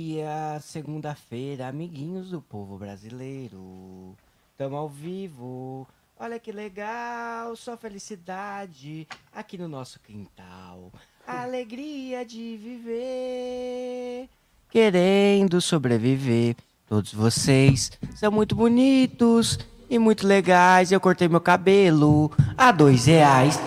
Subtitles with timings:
[0.00, 4.16] dia, segunda-feira, amiguinhos do povo brasileiro.
[4.56, 5.86] Tamo ao vivo.
[6.18, 10.90] Olha que legal, só felicidade aqui no nosso quintal.
[11.26, 14.30] Alegria de viver,
[14.70, 16.56] querendo sobreviver.
[16.88, 19.58] Todos vocês são muito bonitos
[19.90, 20.90] e muito legais.
[20.90, 23.60] Eu cortei meu cabelo a dois reais.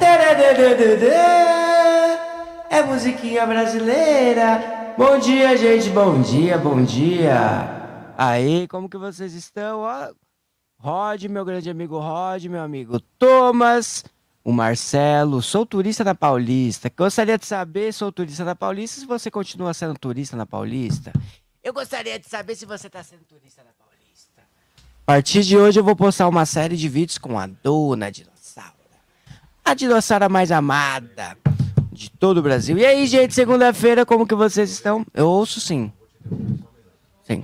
[2.72, 4.75] É musiquinha brasileira.
[4.98, 5.90] Bom dia, gente.
[5.90, 8.14] Bom dia, bom dia.
[8.18, 9.82] Aí, como que vocês estão?
[9.82, 10.14] Ó,
[10.80, 14.06] Rod, meu grande amigo Rod, meu amigo Thomas,
[14.42, 15.42] o Marcelo.
[15.42, 16.90] Sou turista na Paulista.
[16.96, 21.12] Gostaria de saber, sou turista na Paulista, se você continua sendo turista na Paulista.
[21.62, 24.44] Eu gostaria de saber se você está sendo turista na Paulista.
[25.02, 28.72] A partir de hoje eu vou postar uma série de vídeos com a dona dinossauro.
[29.66, 31.38] A dinossauro mais amada
[31.96, 32.78] de todo o Brasil.
[32.78, 35.06] E aí, gente, segunda-feira, como que vocês estão?
[35.14, 35.92] Eu ouço sim.
[37.24, 37.44] Sim.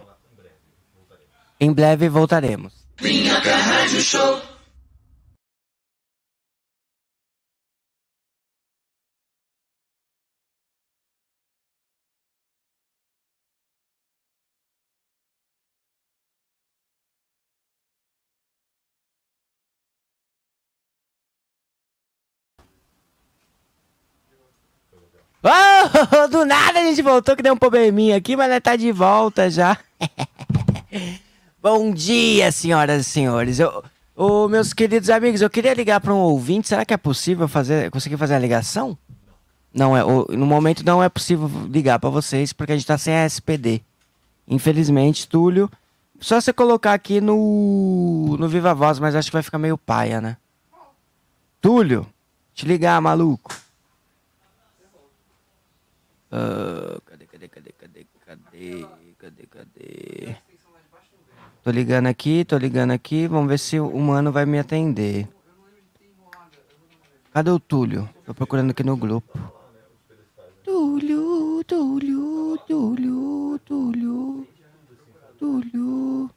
[1.59, 2.73] Em breve voltaremos.
[3.01, 4.50] Oh,
[26.29, 29.77] do nada a gente voltou que deu um probleminha aqui, mas tá de volta já.
[31.61, 33.59] Bom dia, senhoras e senhores.
[33.59, 33.83] Eu,
[34.15, 36.67] ô, meus queridos amigos, eu queria ligar para um ouvinte.
[36.67, 38.97] Será que é possível fazer, conseguir fazer a ligação?
[39.73, 42.97] Não é, ô, no momento não é possível ligar para vocês porque a gente tá
[42.97, 43.81] sem a SPD.
[44.47, 45.69] Infelizmente, Túlio,
[46.19, 50.19] só você colocar aqui no no Viva Voz, mas acho que vai ficar meio paia,
[50.19, 50.37] né?
[51.61, 52.07] Túlio,
[52.53, 53.55] te ligar, maluco.
[56.31, 58.85] Ah, cadê, cadê, cadê, cadê, cadê,
[59.19, 60.35] cadê, cadê?
[61.61, 65.27] Tô ligando aqui, tô ligando aqui, vamos ver se o mano vai me atender.
[67.33, 68.09] Cadê o Túlio?
[68.25, 69.37] Tô procurando aqui no grupo.
[70.63, 74.47] Túlio, Túlio, Túlio, Túlio,
[75.37, 76.29] Túlio.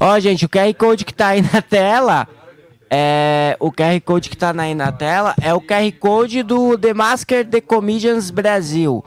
[0.00, 2.26] Ó, gente, o QR Code que tá aí na tela
[2.94, 6.92] é, o QR Code que tá aí na tela é o QR Code do The
[6.92, 9.02] Masker The Comedians Brasil.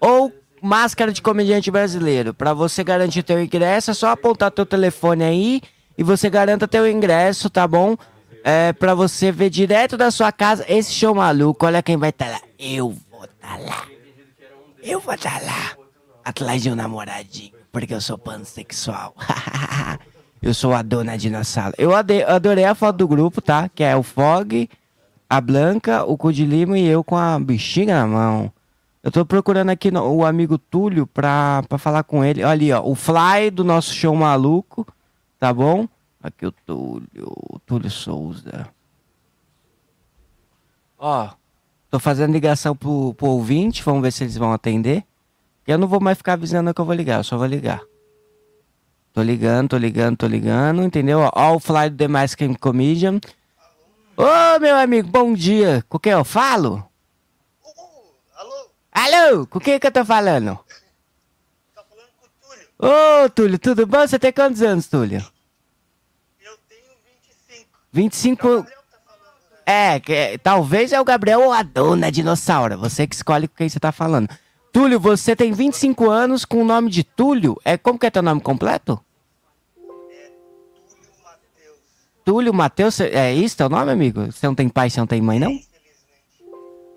[0.00, 0.32] Ou
[0.62, 2.32] Máscara de Comediante Brasileiro.
[2.32, 5.60] Para você garantir teu ingresso, é só apontar teu telefone aí
[5.98, 7.94] e você garanta teu ingresso, tá bom?
[8.42, 11.66] É, para você ver direto da sua casa esse show maluco.
[11.66, 12.40] Olha quem vai estar tá lá.
[12.58, 13.86] Eu vou estar tá lá.
[14.82, 15.76] Eu vou estar tá lá.
[16.24, 17.52] Atrás de um namoradinho.
[17.70, 19.14] Porque eu sou pansexual.
[20.46, 21.74] Eu sou a dona dinossauro.
[21.76, 23.68] Eu ade- adorei a foto do grupo, tá?
[23.68, 24.70] Que é o Fog,
[25.28, 28.52] a Blanca, o Cu de Lima e eu com a bexiga na mão.
[29.02, 32.42] Eu tô procurando aqui no- o amigo Túlio pra, pra falar com ele.
[32.44, 32.80] Olha ali, ó.
[32.80, 34.86] O Fly do nosso show maluco.
[35.36, 35.88] Tá bom?
[36.22, 37.26] Aqui o Túlio.
[37.50, 38.68] O Túlio Souza.
[40.96, 41.30] Ó.
[41.90, 43.82] Tô fazendo ligação pro, pro ouvinte.
[43.82, 45.02] Vamos ver se eles vão atender.
[45.66, 47.18] Eu não vou mais ficar avisando que eu vou ligar.
[47.18, 47.80] Eu só vou ligar.
[49.16, 51.20] Tô ligando, tô ligando, tô ligando, entendeu?
[51.20, 53.18] O fly do The Masked Comedian.
[54.14, 55.82] Ô, meu amigo, bom dia.
[55.88, 56.86] Com quem eu falo?
[58.36, 58.70] Alô?
[58.92, 60.58] Alô, com quem que eu tô falando?
[61.74, 63.24] Tá falando com o Túlio?
[63.24, 64.06] Ô, Túlio, tudo bom?
[64.06, 65.24] Você tem quantos anos, Túlio?
[66.44, 66.82] Eu tenho
[67.50, 67.70] 25.
[67.94, 68.48] 25...
[68.48, 69.32] Gabriel tá falando,
[69.66, 69.94] né?
[69.94, 72.76] É, que, é, talvez é o Gabriel ou a dona dinossauro.
[72.76, 74.28] Você que escolhe com quem você tá falando.
[74.70, 77.58] Túlio, você tem 25 anos com o nome de Túlio?
[77.64, 79.02] É, como que é teu nome completo?
[82.26, 84.26] Túlio Matheus, é isso teu nome, amigo?
[84.26, 85.56] Você não tem pai, você não tem mãe, não?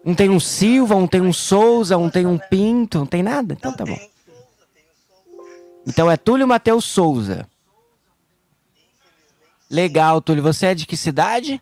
[0.03, 3.53] Um tem um Silva, um tem um Souza, um tem um Pinto, não tem nada?
[3.53, 3.99] Então tá bom.
[5.85, 7.47] Então é Túlio Matheus Souza.
[9.69, 10.41] Legal, Túlio.
[10.41, 11.61] Você é de que cidade?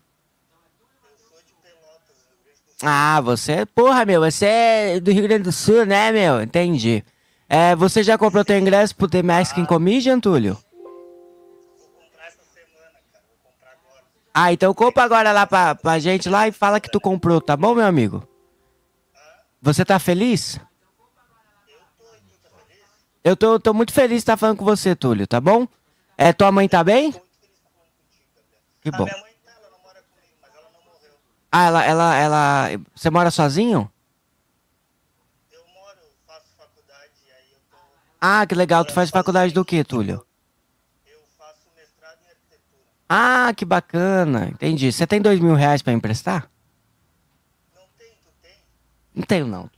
[2.81, 3.65] Ah, você é.
[3.65, 6.41] Porra, meu, você é do Rio Grande do Sul, né, meu?
[6.41, 7.03] Entendi.
[7.49, 10.57] É, você já comprou teu ingresso pro The Masking Comedian, Túlio?
[14.39, 17.57] Ah, então compra agora lá pra, pra gente lá e fala que tu comprou, tá
[17.57, 18.21] bom, meu amigo?
[19.59, 20.59] Você tá feliz?
[23.23, 25.67] Eu tô, tô muito feliz de estar falando com você, Túlio, tá bom?
[26.15, 27.11] É, tua mãe tá bem?
[28.83, 29.05] Que bom.
[29.05, 31.11] minha mãe tá, ela não mora comigo, mas ela não morreu.
[31.51, 32.67] Ah, ela, ela, ela.
[32.95, 33.91] Você mora sozinho?
[35.51, 35.97] Eu moro,
[36.27, 37.77] faço faculdade aí eu tô.
[38.21, 38.85] Ah, que legal.
[38.85, 40.23] Tu faz faculdade do que, Túlio?
[41.07, 42.91] Eu faço mestrado em arquitetura.
[43.09, 44.49] Ah, que bacana.
[44.49, 44.91] Entendi.
[44.91, 46.49] Você tem dois mil reais pra emprestar?
[49.15, 49.69] Não tenho, não.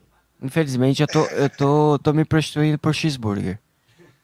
[0.41, 3.59] Infelizmente, eu tô, eu tô, tô me prostituindo por cheeseburger.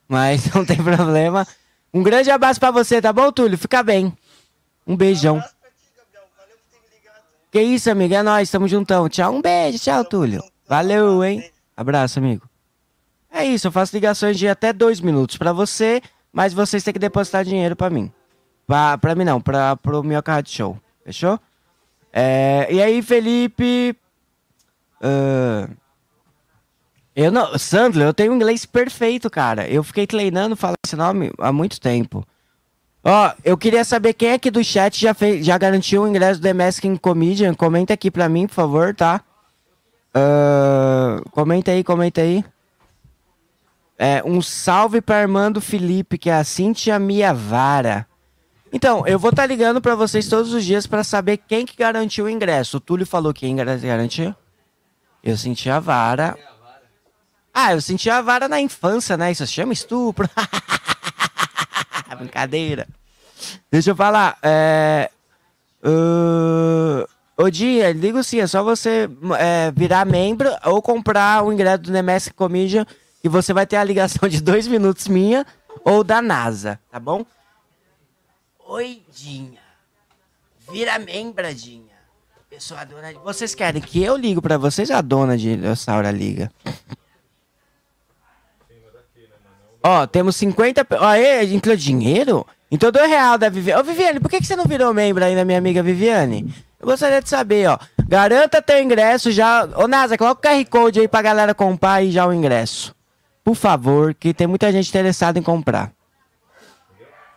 [0.07, 1.47] Mas não tem problema.
[1.93, 3.57] Um grande abraço pra você, tá bom, Túlio?
[3.57, 4.15] Fica bem.
[4.85, 5.37] Um beijão.
[5.37, 6.27] abraço pra ti, Gabriel.
[6.37, 7.23] Valeu por ter me ligado.
[7.51, 8.13] Que isso, amigo?
[8.13, 9.07] É nóis, tamo juntão.
[9.07, 9.79] Tchau, um beijo.
[9.79, 10.43] Tchau, Túlio.
[10.67, 11.49] Valeu, hein?
[11.77, 12.49] Abraço, amigo.
[13.31, 16.99] É isso, eu faço ligações de até dois minutos pra você, mas vocês têm que
[16.99, 18.11] depositar dinheiro pra mim.
[18.67, 20.79] Pra, mim não, pra, pro Minhoca Rádio Show.
[21.03, 21.39] Fechou?
[22.12, 23.95] É, e aí, Felipe...
[25.01, 25.69] ah,
[27.15, 27.57] eu não...
[27.57, 29.67] Sandler, eu tenho inglês perfeito, cara.
[29.69, 32.25] Eu fiquei treinando falar esse nome há muito tempo.
[33.03, 36.44] Ó, eu queria saber quem aqui do chat já, fez, já garantiu o ingresso do
[36.44, 37.53] The Masking Comedian.
[37.53, 39.21] Comenta aqui pra mim, por favor, tá?
[40.13, 42.44] Ah, comenta aí, comenta aí.
[43.97, 48.07] É, um salve pra Armando Felipe, que é a Cintia Miavara.
[48.75, 52.25] Então, eu vou estar ligando pra vocês todos os dias pra saber quem que garantiu
[52.25, 52.75] o ingresso.
[52.75, 54.36] O Túlio falou que quem gar- garantiu.
[55.24, 56.38] Eu senti a vara.
[57.54, 59.31] Ah, eu senti a vara na infância, né?
[59.31, 60.30] Isso se chama estupro.
[62.19, 62.86] Brincadeira.
[63.72, 64.38] Deixa eu falar.
[64.44, 65.10] É.
[65.81, 67.07] Uh,
[67.42, 71.92] ô dia, ligo sim, é só você é, virar membro ou comprar o ingresso do
[71.94, 72.86] Nemesc Comedian
[73.24, 75.45] e você vai ter a ligação de dois minutos minha
[75.86, 77.25] ou da NASA, tá bom?
[78.67, 79.59] Oi, Dinha.
[80.71, 81.94] Vira membra, Dinha.
[82.51, 83.19] Eu sou a dona de...
[83.19, 86.51] Vocês querem que eu ligo pra vocês a dona de Dinossauro liga?
[89.83, 90.83] Ó, temos 50...
[90.85, 92.45] pe- Ó, aí, incluiu dinheiro?
[92.71, 93.81] Então, dois real da Viviane.
[93.81, 96.51] Ô, Viviane, por que, que você não virou membro ainda, minha amiga Viviane?
[96.79, 97.77] Eu gostaria de saber, ó.
[98.07, 99.65] Garanta teu ingresso já...
[99.75, 102.95] Ô, Nasa, coloca o QR Code aí pra galera comprar aí já o ingresso.
[103.44, 105.91] Por favor, que tem muita gente interessada em comprar.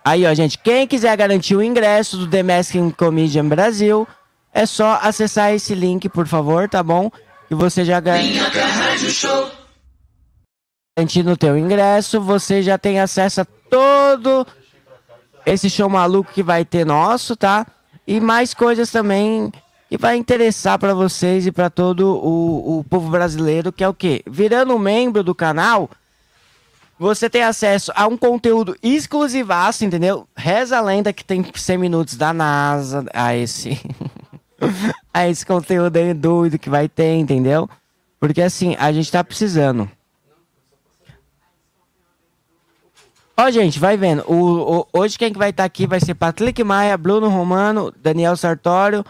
[0.05, 4.07] Aí, ó, gente, quem quiser garantir o ingresso do The Masking Comedian Brasil,
[4.53, 7.11] é só acessar esse link, por favor, tá bom?
[7.51, 8.01] E você já.
[10.97, 14.47] Garantindo o teu ingresso, você já tem acesso a todo
[15.47, 17.67] esse show maluco que vai ter nosso, tá?
[18.07, 19.53] E mais coisas também
[19.89, 23.95] que vai interessar pra vocês e pra todo o, o povo brasileiro, que é o
[23.95, 24.23] quê?
[24.27, 25.89] Virando membro do canal,
[26.99, 30.27] você tem acesso a um conteúdo exclusivaço, entendeu?
[30.37, 33.81] Reza a lenda que tem 100 minutos da NASA, a esse.
[35.15, 37.69] a esse conteúdo aí doido que vai ter, entendeu?
[38.19, 39.89] Porque assim, a gente tá precisando.
[43.37, 44.25] Ó, gente, vai vendo.
[44.27, 48.37] O, o- hoje quem que vai estar aqui vai ser Patrick Maia, Bruno Romano, Daniel
[48.37, 49.05] Sartório,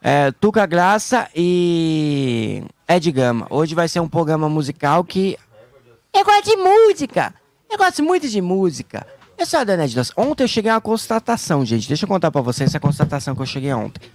[0.00, 3.46] é, Tuca Graça e Ed Gama.
[3.50, 5.36] Hoje vai ser um programa musical que
[6.18, 7.34] eu gosto de música.
[7.70, 9.06] Eu gosto muito de música.
[9.36, 9.84] Eu sou a Dana.
[10.16, 11.86] Ontem eu cheguei a uma constatação, gente.
[11.86, 14.10] Deixa eu contar pra vocês essa constatação que eu cheguei ontem.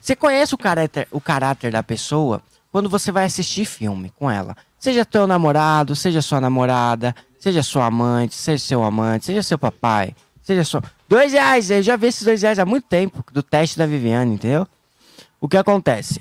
[0.00, 2.40] Você conhece o caráter, o caráter da pessoa
[2.70, 4.56] quando você vai assistir filme com ela.
[4.78, 10.14] Seja teu namorado, seja sua namorada, seja sua amante, seja seu amante, seja seu papai,
[10.42, 10.82] seja sua...
[11.08, 14.34] Dois reais, eu já vi esses dois reais há muito tempo, do teste da Viviane,
[14.34, 14.68] entendeu?
[15.40, 16.20] O que acontece?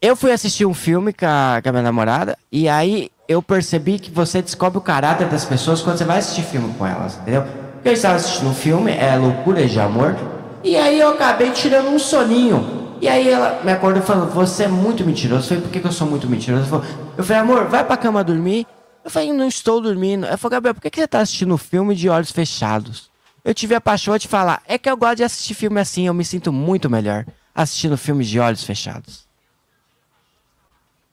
[0.00, 3.98] Eu fui assistir um filme com a, com a minha namorada e aí eu percebi
[3.98, 7.42] que você descobre o caráter das pessoas quando você vai assistir filme com elas, entendeu?
[7.72, 10.16] Porque eu estava assistindo um filme, é Loucura de Amor,
[10.62, 12.96] e aí eu acabei tirando um soninho.
[13.00, 15.44] E aí ela me acordou falando, você é muito mentiroso.
[15.44, 16.84] Eu falei, por que, que eu sou muito mentiroso?
[17.16, 18.66] Eu falei, amor, vai pra cama dormir.
[19.04, 20.26] Eu falei, não estou dormindo.
[20.26, 23.10] Ela falou, Gabriel, por que, que você tá assistindo filme de olhos fechados?
[23.44, 26.14] Eu tive a paixão de falar, é que eu gosto de assistir filme assim, eu
[26.14, 29.27] me sinto muito melhor assistindo filmes de olhos fechados.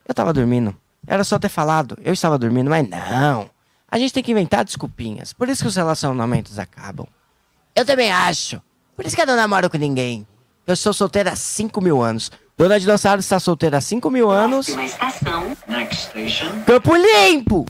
[0.06, 0.76] Eu tava dormindo.
[1.06, 1.98] Era só ter falado.
[2.02, 3.50] Eu estava dormindo, mas não.
[3.90, 5.32] A gente tem que inventar desculpinhas.
[5.32, 7.06] Por isso que os relacionamentos acabam.
[7.74, 8.60] Eu também acho.
[8.94, 10.26] Por isso que eu não namoro com ninguém.
[10.66, 12.30] Eu sou solteira há 5 mil anos.
[12.56, 14.68] Dona Dinossauro está solteira há 5 mil anos.
[15.68, 16.64] Next station.
[16.64, 17.66] Campo Limpo!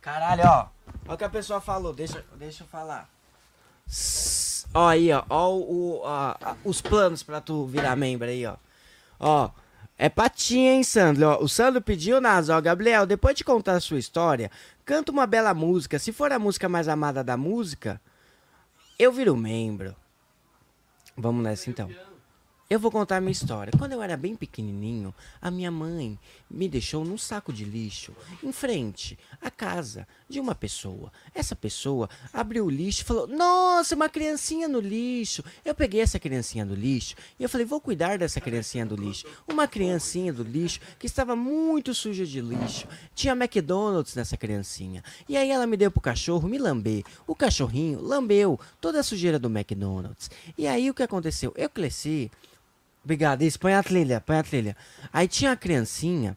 [0.00, 0.66] Caralho, ó.
[1.06, 1.94] Olha o que a pessoa falou.
[1.94, 3.08] Deixa, deixa eu falar.
[3.86, 5.24] Sss, Ó aí, ó.
[5.28, 6.34] Ó o, ó,
[6.64, 8.56] os planos pra tu virar membro aí, ó.
[9.18, 9.50] Ó.
[10.00, 11.26] É patinha, hein, Sandro?
[11.26, 14.48] Ó, o Sandro pediu, Nas, ó, Gabriel, depois de contar a sua história,
[14.84, 15.98] canta uma bela música.
[15.98, 18.00] Se for a música mais amada da música,
[18.96, 19.96] eu viro membro.
[21.16, 21.90] Vamos nessa então.
[22.70, 23.72] Eu vou contar a minha história.
[23.78, 26.18] Quando eu era bem pequenininho, a minha mãe
[26.50, 31.10] me deixou num saco de lixo em frente à casa de uma pessoa.
[31.34, 35.42] Essa pessoa abriu o lixo e falou: Nossa, uma criancinha no lixo.
[35.64, 39.26] Eu peguei essa criancinha do lixo e eu falei: Vou cuidar dessa criancinha do lixo.
[39.50, 42.86] Uma criancinha do lixo que estava muito suja de lixo.
[43.14, 45.02] Tinha McDonald's nessa criancinha.
[45.26, 47.02] E aí ela me deu pro cachorro me lamber.
[47.26, 50.30] O cachorrinho lambeu toda a sujeira do McDonald's.
[50.58, 51.50] E aí o que aconteceu?
[51.56, 52.30] Eu cresci.
[53.08, 54.76] Obrigado, isso, põe a trilha, põe a trilha.
[55.10, 56.36] Aí tinha a criancinha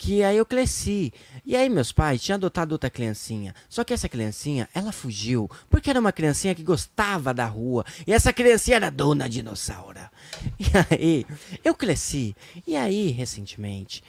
[0.00, 1.12] que aí eu cresci.
[1.44, 3.54] E aí meus pais tinham adotado outra criancinha.
[3.68, 7.84] Só que essa criancinha, ela fugiu, porque era uma criancinha que gostava da rua.
[8.06, 10.00] E essa criancinha era dona dinossauro.
[10.58, 11.26] E aí,
[11.62, 12.34] eu cresci.
[12.66, 14.02] E aí, recentemente,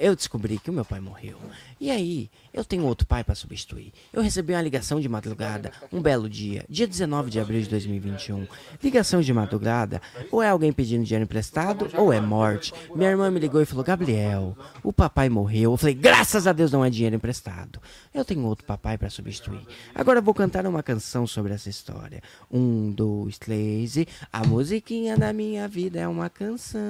[0.00, 1.38] eu descobri que o meu pai morreu.
[1.80, 3.92] E aí, eu tenho outro pai para substituir.
[4.12, 8.46] Eu recebi uma ligação de madrugada, um belo dia, dia 19 de abril de 2021.
[8.82, 10.00] Ligação de madrugada,
[10.32, 12.72] ou é alguém pedindo dinheiro emprestado, ou é morte.
[12.94, 15.72] Minha irmã me ligou e falou: Gabriel, o papai morreu.
[15.72, 17.80] Eu falei: graças a Deus não é dinheiro emprestado.
[18.14, 19.66] Eu tenho outro papai para substituir.
[19.94, 22.22] Agora eu vou cantar uma canção sobre essa história.
[22.50, 24.08] Um, dois, três e.
[24.32, 26.80] A musiquinha da minha vida é uma canção.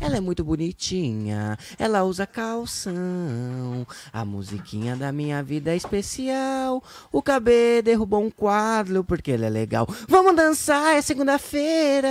[0.00, 3.86] Ela é muito bonitinha, ela usa calção.
[4.12, 6.82] A musiquinha da minha vida é especial.
[7.12, 9.86] O KB derrubou um quadro porque ele é legal.
[10.08, 12.08] Vamos dançar, é segunda-feira.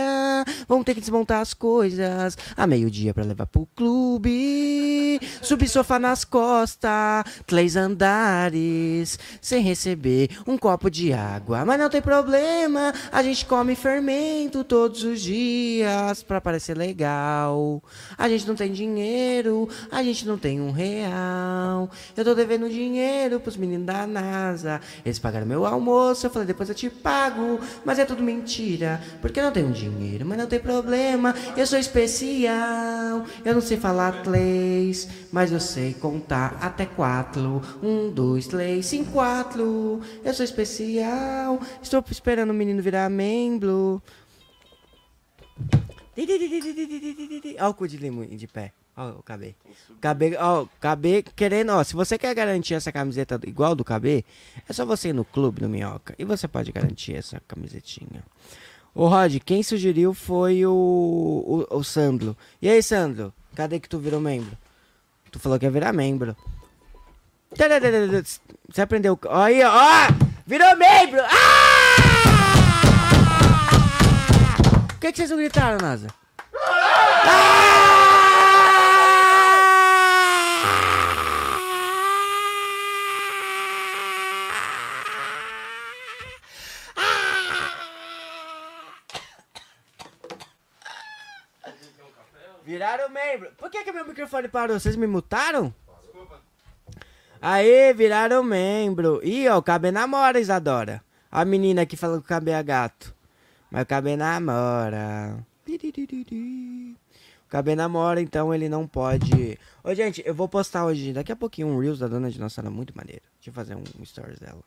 [0.67, 2.37] Vamos ter que desmontar as coisas.
[2.55, 4.82] A meio-dia pra levar pro clube.
[5.41, 7.23] Subir sofá nas costas.
[7.45, 9.19] Três andares.
[9.41, 11.65] Sem receber um copo de água.
[11.65, 12.93] Mas não tem problema.
[13.11, 17.81] A gente come fermento todos os dias pra parecer legal.
[18.17, 19.67] A gente não tem dinheiro.
[19.91, 21.89] A gente não tem um real.
[22.15, 24.81] Eu tô devendo dinheiro pros meninos da NASA.
[25.05, 26.25] Eles pagaram meu almoço.
[26.25, 27.59] Eu falei, depois eu te pago.
[27.85, 29.01] Mas é tudo mentira.
[29.21, 30.25] Porque eu não tenho dinheiro.
[30.25, 31.35] Mas não tem problema.
[31.55, 33.25] Eu sou especial.
[33.43, 34.23] Eu não sei falar
[34.73, 35.07] três.
[35.31, 37.61] Mas eu sei contar até quatro.
[37.81, 40.01] Um, dois, três, cinco, quatro.
[40.23, 41.59] Eu sou especial.
[41.81, 44.01] Estou esperando o menino virar membro.
[47.59, 48.73] Olha o cu de limão de pé.
[48.95, 49.55] Ó, o KB.
[49.99, 54.23] KB, ó, KB querendo, ó, se você quer garantir essa camiseta igual do KB,
[54.69, 58.23] é só você ir no clube do Minhoca e você pode garantir essa camisetinha.
[58.93, 62.37] Ô Rod, quem sugeriu foi o, o, o Sandro.
[62.61, 63.33] E aí, Sandro?
[63.55, 64.55] Cadê que tu virou membro?
[65.33, 66.37] Tu falou que ia virar membro.
[68.69, 69.19] Você aprendeu.
[69.31, 70.07] Aí, ó!
[70.45, 71.21] Virou membro!
[71.23, 71.95] Ah!
[74.93, 76.07] O que, que vocês não gritaram, Nasa?
[92.65, 93.51] Viraram membro.
[93.57, 94.79] Por que, que meu microfone parou?
[94.79, 95.73] Vocês me mutaram?
[97.41, 99.19] Aê, viraram membro.
[99.21, 101.03] Ih, ó, o KB namora, Isadora.
[101.29, 103.13] A menina que falou que o KB é gato.
[103.69, 105.45] Mas o KB namora.
[105.67, 109.59] O KB namora, então ele não pode.
[109.83, 112.95] Ô, gente, eu vou postar hoje, daqui a pouquinho, um Reels da Dona Dinossauro muito
[112.95, 113.23] maneiro.
[113.35, 114.61] Deixa eu fazer um stories dela.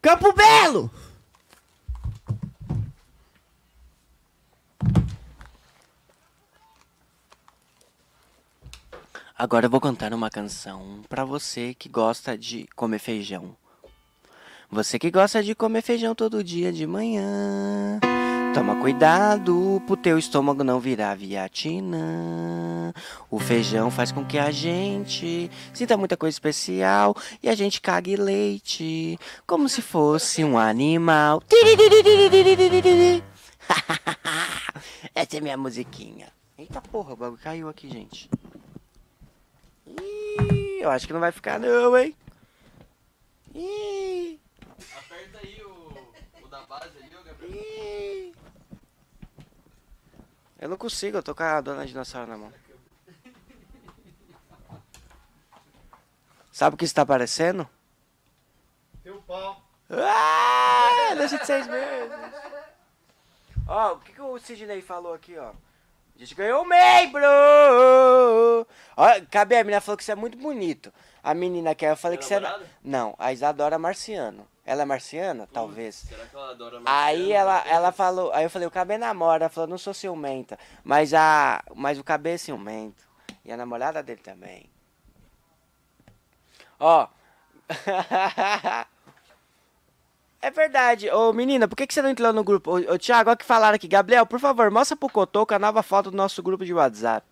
[0.00, 0.90] Campo Belo!
[9.40, 13.54] Agora eu vou cantar uma canção pra você que gosta de comer feijão.
[14.68, 18.00] Você que gosta de comer feijão todo dia de manhã.
[18.52, 22.92] Toma cuidado pro teu estômago não virar viatina.
[23.30, 28.16] O feijão faz com que a gente sinta muita coisa especial e a gente cague
[28.16, 29.16] leite
[29.46, 31.40] como se fosse um animal.
[35.14, 36.26] Essa é minha musiquinha.
[36.58, 38.28] Eita porra, o bagulho caiu aqui, gente.
[40.00, 42.14] Ih, eu acho que não vai ficar não, hein?
[43.54, 44.40] Ih.
[44.96, 47.54] Aperta aí o, o da base ali, ô Gabriel.
[47.54, 48.34] Ih.
[50.58, 52.52] Eu não consigo, eu tô com a dona dinossauro na mão.
[56.52, 57.68] Sabe o que está aparecendo?
[59.04, 59.62] Teu pau.
[59.90, 62.12] Ah, deixa de seis meses.
[63.66, 65.52] Ó, o que, que o Sidney falou aqui, ó?
[66.18, 67.22] A gente ganhou um membro!
[68.96, 70.92] Ó, cabe a menina falou que você é muito bonito.
[71.22, 72.60] A menina que eu falei que você é.
[72.82, 74.44] Não, a Isadora Marciano.
[74.64, 75.48] Ela é marciana?
[75.52, 75.94] Talvez.
[75.94, 77.32] Será que ela adora Aí marciano?
[77.32, 81.14] ela, ela falou, aí eu falei, o KB namora, ela falou, não sou ciumenta, mas
[81.14, 83.08] a, mas o KB é ciumento.
[83.44, 84.68] E a namorada dele também.
[86.80, 87.06] Ó.
[90.40, 91.10] É verdade.
[91.10, 92.70] Ô, menina, por que, que você não entrou no grupo?
[92.70, 93.88] Ô, ô Thiago, olha que falaram aqui.
[93.88, 97.26] Gabriel, por favor, mostra pro Cotoco a nova foto do nosso grupo de WhatsApp.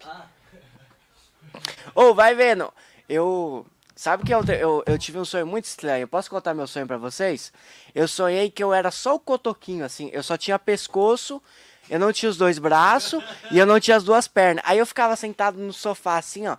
[1.94, 2.72] Ô, vai vendo.
[3.08, 3.64] Eu.
[3.94, 6.06] Sabe que eu, eu, eu tive um sonho muito estranho.
[6.06, 7.50] Posso contar meu sonho pra vocês?
[7.94, 10.10] Eu sonhei que eu era só o cotoquinho, assim.
[10.12, 11.42] Eu só tinha pescoço,
[11.88, 14.62] eu não tinha os dois braços e eu não tinha as duas pernas.
[14.66, 16.58] Aí eu ficava sentado no sofá, assim, ó.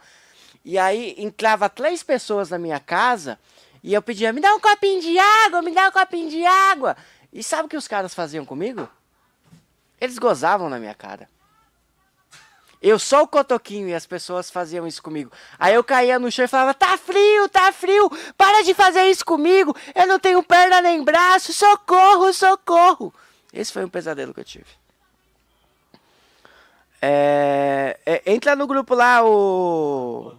[0.66, 3.38] E aí entrava três pessoas na minha casa
[3.84, 6.96] e eu pedia, me dá um copinho de água, me dá um copinho de água.
[7.32, 8.90] E sabe o que os caras faziam comigo?
[10.00, 11.30] Eles gozavam na minha cara.
[12.82, 15.32] Eu só o cotoquinho e as pessoas faziam isso comigo.
[15.58, 19.26] Aí eu caía no chão e falava: Tá frio, tá frio, para de fazer isso
[19.26, 19.76] comigo.
[19.96, 23.14] Eu não tenho perna nem braço, socorro, socorro.
[23.52, 24.68] Esse foi um pesadelo que eu tive.
[27.02, 30.36] É, é, entra no grupo lá, o.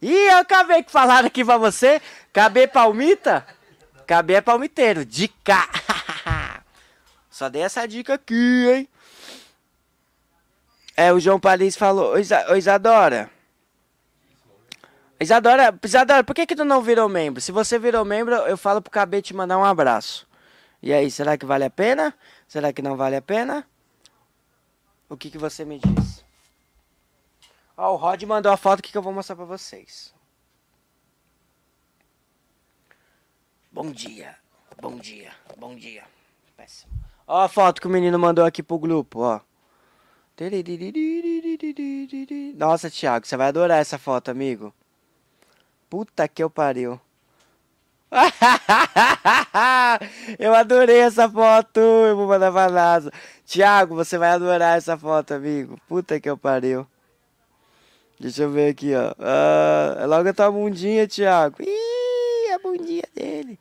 [0.00, 2.00] Ih, eu acabei que falaram aqui pra você.
[2.32, 3.46] KB Palmita?
[4.06, 5.68] KB é palmiteiro, dica.
[7.30, 8.88] Só dei essa dica aqui, hein?
[10.96, 13.30] É, o João Paris falou, ô Isadora.
[15.20, 17.40] Isadora, Isadora, por que que tu não virou membro?
[17.40, 20.26] Se você virou membro, eu falo pro KB te mandar um abraço.
[20.82, 22.14] E aí, será que vale a pena?
[22.46, 23.66] Será que não vale a pena?
[25.08, 26.17] O que que você me diz?
[27.80, 30.12] Ó, o Rod mandou a foto que, eu vou mostrar pra vocês.
[33.70, 34.34] Bom dia,
[34.82, 36.02] bom dia, bom dia.
[36.56, 36.92] Péssimo.
[37.24, 39.40] Ó a foto que o menino mandou aqui pro grupo, ó.
[42.56, 44.74] Nossa, Thiago, você vai adorar essa foto, amigo.
[45.88, 47.00] Puta que eu pariu.
[50.36, 51.78] eu adorei essa foto.
[51.78, 53.12] Eu vou mandar pra NASA.
[53.46, 55.78] Thiago, você vai adorar essa foto, amigo.
[55.86, 56.84] Puta que eu pariu.
[58.20, 59.14] Deixa eu ver aqui, ó.
[59.18, 61.56] Ah, logo a tua bundinha, Thiago.
[61.62, 63.58] Ih, a bundinha dele.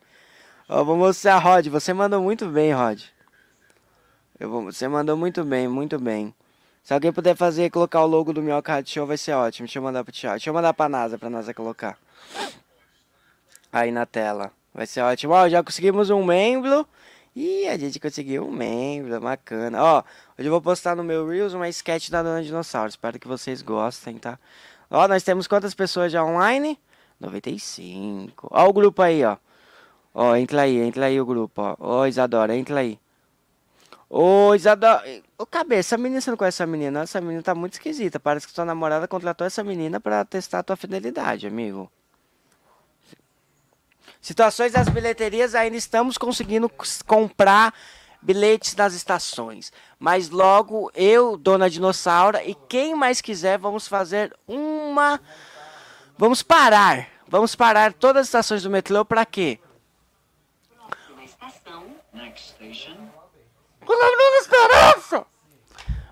[0.67, 1.67] Ó, vou mostrar, Rod.
[1.67, 3.01] Você mandou muito bem, Rod.
[4.39, 6.33] Eu vou, você mandou muito bem, muito bem.
[6.83, 9.67] Se alguém puder fazer, colocar o logo do Minhoca Show, vai ser ótimo.
[9.67, 10.37] Deixa eu mandar pro Thiago.
[10.37, 11.97] Deixa eu mandar pra NASA, pra NASA colocar.
[13.71, 14.51] Aí na tela.
[14.73, 15.33] Vai ser ótimo.
[15.33, 16.87] Ó, já conseguimos um membro.
[17.35, 19.83] Ih, a gente conseguiu um membro, bacana.
[19.83, 20.03] Ó,
[20.37, 22.89] hoje eu vou postar no meu Reels uma sketch da Dona Dinossauro.
[22.89, 24.37] Espero que vocês gostem, tá?
[24.89, 26.79] Ó, nós temos quantas pessoas já online?
[27.19, 28.47] 95.
[28.51, 29.37] Ó o grupo aí, ó.
[30.13, 31.75] Ó, entra aí, entra aí o grupo, ó.
[31.79, 32.99] Ó, Isadora, entra aí.
[34.09, 35.03] Ô, Isadora.
[35.37, 37.01] Ô, cabeça, essa menina, você não conhece essa menina?
[37.01, 38.19] Essa menina tá muito esquisita.
[38.19, 41.91] Parece que sua namorada contratou essa menina pra testar a tua fidelidade, amigo.
[44.21, 46.69] Situações das bilheterias, ainda estamos conseguindo
[47.05, 47.73] comprar
[48.21, 49.71] bilhetes nas estações.
[49.99, 55.19] Mas logo eu, Dona Dinossauro, e quem mais quiser, vamos fazer uma.
[56.17, 57.07] Vamos parar.
[57.27, 59.59] Vamos parar todas as estações do metrô para quê?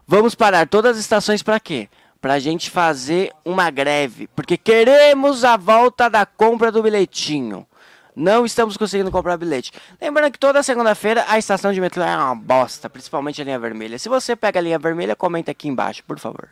[0.07, 1.89] Vamos parar todas as estações para quê?
[2.21, 7.67] Pra gente fazer uma greve, porque queremos a volta da compra do bilhetinho.
[8.15, 9.71] Não estamos conseguindo comprar bilhete.
[10.01, 13.99] Lembrando que toda segunda-feira a estação de metrô é uma bosta, principalmente a linha vermelha.
[13.99, 16.49] Se você pega a linha vermelha, comenta aqui embaixo, por favor.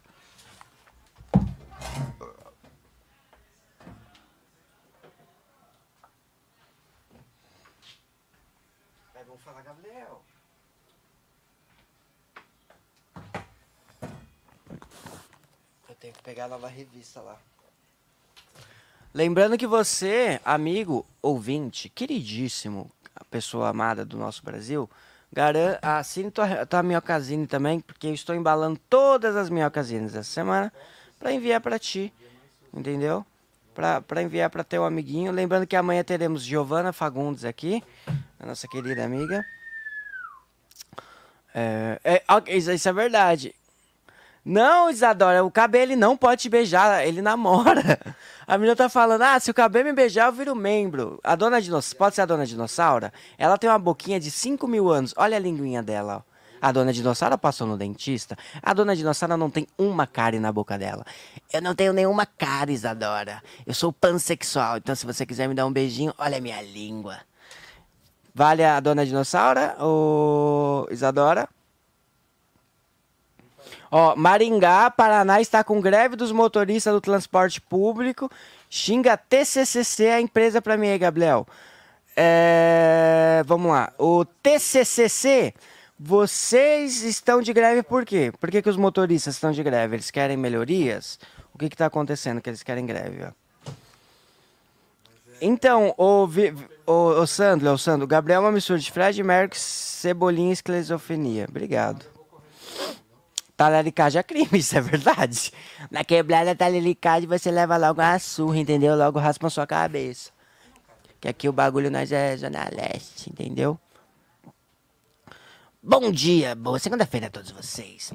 [16.23, 17.37] Pegar a nova revista lá.
[19.13, 22.89] Lembrando que você, amigo, ouvinte, queridíssimo,
[23.29, 24.89] pessoa amada do nosso Brasil,
[25.31, 30.73] garan assine tua, tua minhocazine também, porque eu estou embalando todas as minhocazines essa semana
[31.19, 32.11] para enviar para ti,
[32.73, 33.23] entendeu?
[33.75, 35.31] Para enviar para teu amiguinho.
[35.31, 37.83] Lembrando que amanhã teremos Giovana Fagundes aqui,
[38.39, 39.45] a nossa querida amiga.
[41.53, 42.23] É, é,
[42.55, 43.53] isso é verdade.
[44.45, 47.99] Não, Isadora, o cabelo ele não pode te beijar, ele namora.
[48.45, 51.17] A menina tá falando, ah, se o cabelo me beijar, eu viro membro.
[51.23, 53.09] A dona dinossauro, pode ser a dona dinossauro?
[53.37, 56.33] Ela tem uma boquinha de 5 mil anos, olha a linguinha dela, ó.
[56.61, 58.37] A dona dinossauro passou no dentista.
[58.61, 61.05] A dona dinossauro não tem uma cárie na boca dela.
[61.51, 63.43] Eu não tenho nenhuma cárie, Isadora.
[63.65, 67.17] Eu sou pansexual, então se você quiser me dar um beijinho, olha a minha língua.
[68.33, 71.49] Vale a dona dinossauro ou Isadora?
[73.95, 78.27] Ó, Maringá, Paraná está com greve dos motoristas do transporte público.
[78.67, 81.45] Xinga TCCC, a empresa para mim aí, Gabriel.
[82.15, 83.93] É, vamos lá.
[83.99, 85.53] O TCCC,
[85.99, 88.33] vocês estão de greve por quê?
[88.39, 89.97] Por que, que os motoristas estão de greve?
[89.97, 91.19] Eles querem melhorias?
[91.53, 93.25] O que está acontecendo que eles querem greve?
[93.25, 93.71] Ó?
[95.39, 96.27] Então, o,
[96.87, 101.45] o, o Sandro, o Sandro, Gabriel é uma mistura de Fred Mercury, Cebolinha e esquizofrenia.
[101.47, 102.12] Obrigado.
[103.67, 105.51] Talaricagem é crime, isso é verdade.
[105.89, 108.93] Na quebrada talaricagem você leva logo uma surra, entendeu?
[108.95, 110.31] Logo raspa a sua cabeça.
[111.21, 113.79] Que aqui o bagulho nós é Zona Leste, entendeu?
[115.81, 118.13] Bom dia, boa segunda-feira a todos vocês.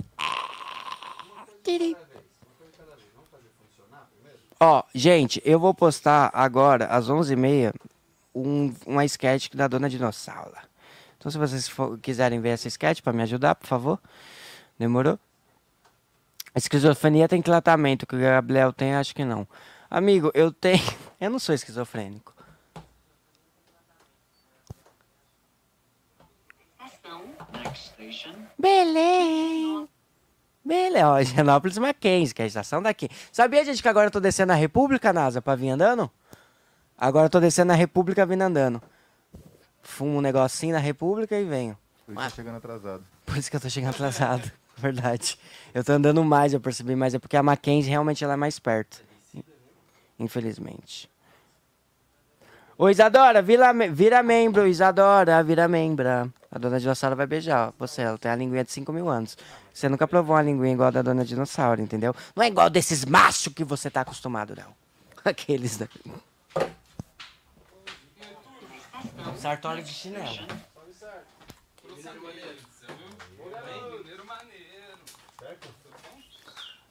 [1.64, 1.96] Tiri.
[4.60, 7.72] Ó, gente, eu vou postar agora, às 11h30,
[8.34, 10.56] um, uma sketch da Dona Dinossauro.
[11.16, 13.98] Então, se vocês for- quiserem ver essa sketch pra me ajudar, por favor.
[14.78, 15.18] Demorou?
[16.58, 19.46] A esquizofrenia tem tratamento, que o Gabriel tem, acho que não.
[19.88, 20.82] Amigo, eu tenho.
[21.20, 22.34] Eu não sou esquizofrênico.
[28.58, 29.88] Belém.
[30.64, 33.08] Belém, ó, Higienópolis Mackenzie, que é a estação daqui.
[33.30, 36.10] Sabia, gente, que agora eu tô descendo na República, NASA, pra vir andando?
[36.96, 38.82] Agora eu tô descendo na República vindo andando.
[39.80, 41.78] Fumo um negocinho na República e venho.
[42.04, 43.04] Por isso tá chegando atrasado.
[43.24, 44.52] Por isso que eu tô chegando atrasado.
[44.80, 45.38] Verdade.
[45.74, 48.58] Eu tô andando mais, eu percebi, mas é porque a Mackenzie realmente ela é mais
[48.58, 49.02] perto.
[50.18, 51.10] Infelizmente.
[52.76, 56.32] Ô Isadora, vira, vira membro, Isadora, vira membra.
[56.50, 59.36] A dona dinossauro vai beijar você, ela tem a linguinha de 5 mil anos.
[59.74, 62.14] Você nunca provou uma linguinha igual a da dona dinossauro, entendeu?
[62.34, 64.74] Não é igual desses machos que você tá acostumado, não.
[65.24, 65.88] Aqueles da.
[69.36, 70.46] Sartório de chinelo.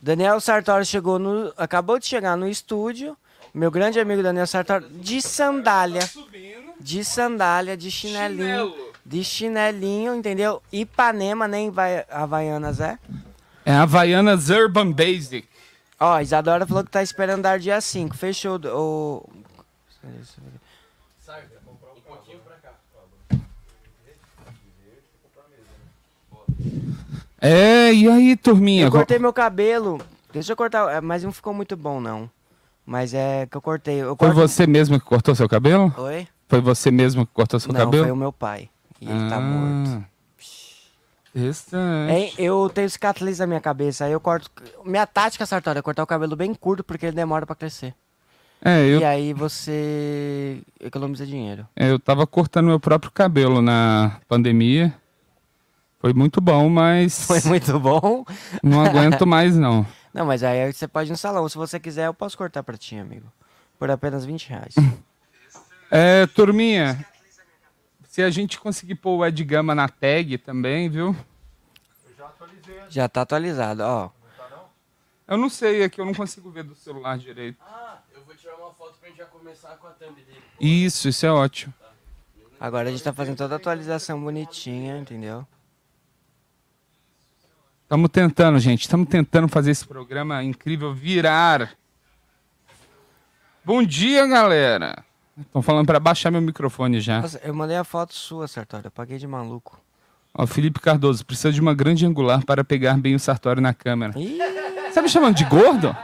[0.08, 1.54] Daniel Sartori chegou no.
[1.58, 3.17] Acabou de chegar no estúdio.
[3.54, 6.10] Meu grande amigo Daniel Sartori, de sandália.
[6.80, 8.74] De sandália, de chinelinho.
[9.06, 10.63] De chinelinho, entendeu?
[10.72, 12.98] Ipanema, nem vai Havaianas é.
[13.65, 15.46] É Havaianas Urban Basic.
[16.00, 18.15] Ó, Isadora falou que tá esperando dar dia 5.
[18.15, 19.30] Fechou o.
[27.39, 28.86] É, e aí, turminha?
[28.86, 30.00] Eu cortei meu cabelo.
[30.34, 30.91] Deixa eu cortar.
[30.91, 32.30] é, Mas não ficou muito bom, não.
[32.86, 33.95] Mas é que eu cortei.
[34.02, 35.93] Eu Foi corto- você mesmo que cortou seu cabelo?
[35.97, 36.28] Oi?
[36.47, 38.04] Foi você mesmo que cortou seu Não, cabelo?
[38.04, 38.69] foi o meu pai.
[39.02, 40.06] E ele tá Ah, morto.
[42.10, 44.50] Hein, eu tenho cicatriz na minha cabeça, aí eu corto.
[44.84, 47.93] Minha tática, Sartório, é cortar o cabelo bem curto porque ele demora pra crescer.
[48.60, 51.67] É, eu, E aí você economiza dinheiro.
[51.76, 54.91] eu tava cortando meu próprio cabelo na pandemia.
[56.08, 58.24] Foi muito bom, mas Foi muito bom.
[58.63, 59.86] não aguento mais, não.
[60.13, 61.48] Não, mas aí você pode ir no salão.
[61.48, 63.32] Se você quiser, eu posso cortar pra ti, amigo.
[63.78, 64.74] Por apenas 20 reais.
[65.89, 67.06] É, turminha,
[68.04, 71.15] se a gente conseguir pôr o Ed Gama na tag também, viu?
[72.89, 74.10] Já tá atualizado, ó.
[75.26, 77.58] Eu não sei, é que eu não consigo ver do celular direito.
[77.62, 80.41] Ah, eu vou tirar uma foto pra gente já começar com a thumb dele.
[80.60, 81.74] Isso, isso é ótimo.
[82.60, 85.48] Agora a gente tá fazendo toda a atualização bonitinha, entendeu?
[87.88, 88.82] Estamos tentando, gente.
[88.82, 91.71] Estamos tentando fazer esse programa incrível virar.
[93.63, 95.06] Bom dia, galera.
[95.39, 97.21] Estão falando para baixar meu microfone já.
[97.21, 98.88] Nossa, eu mandei a foto sua, Sartório.
[98.88, 99.80] Eu paguei de maluco.
[100.34, 104.19] Ó, Felipe Cardoso, precisa de uma grande angular para pegar bem o Sartório na câmera.
[104.19, 104.38] Ih,
[104.93, 105.95] Tá me chamando de gordo?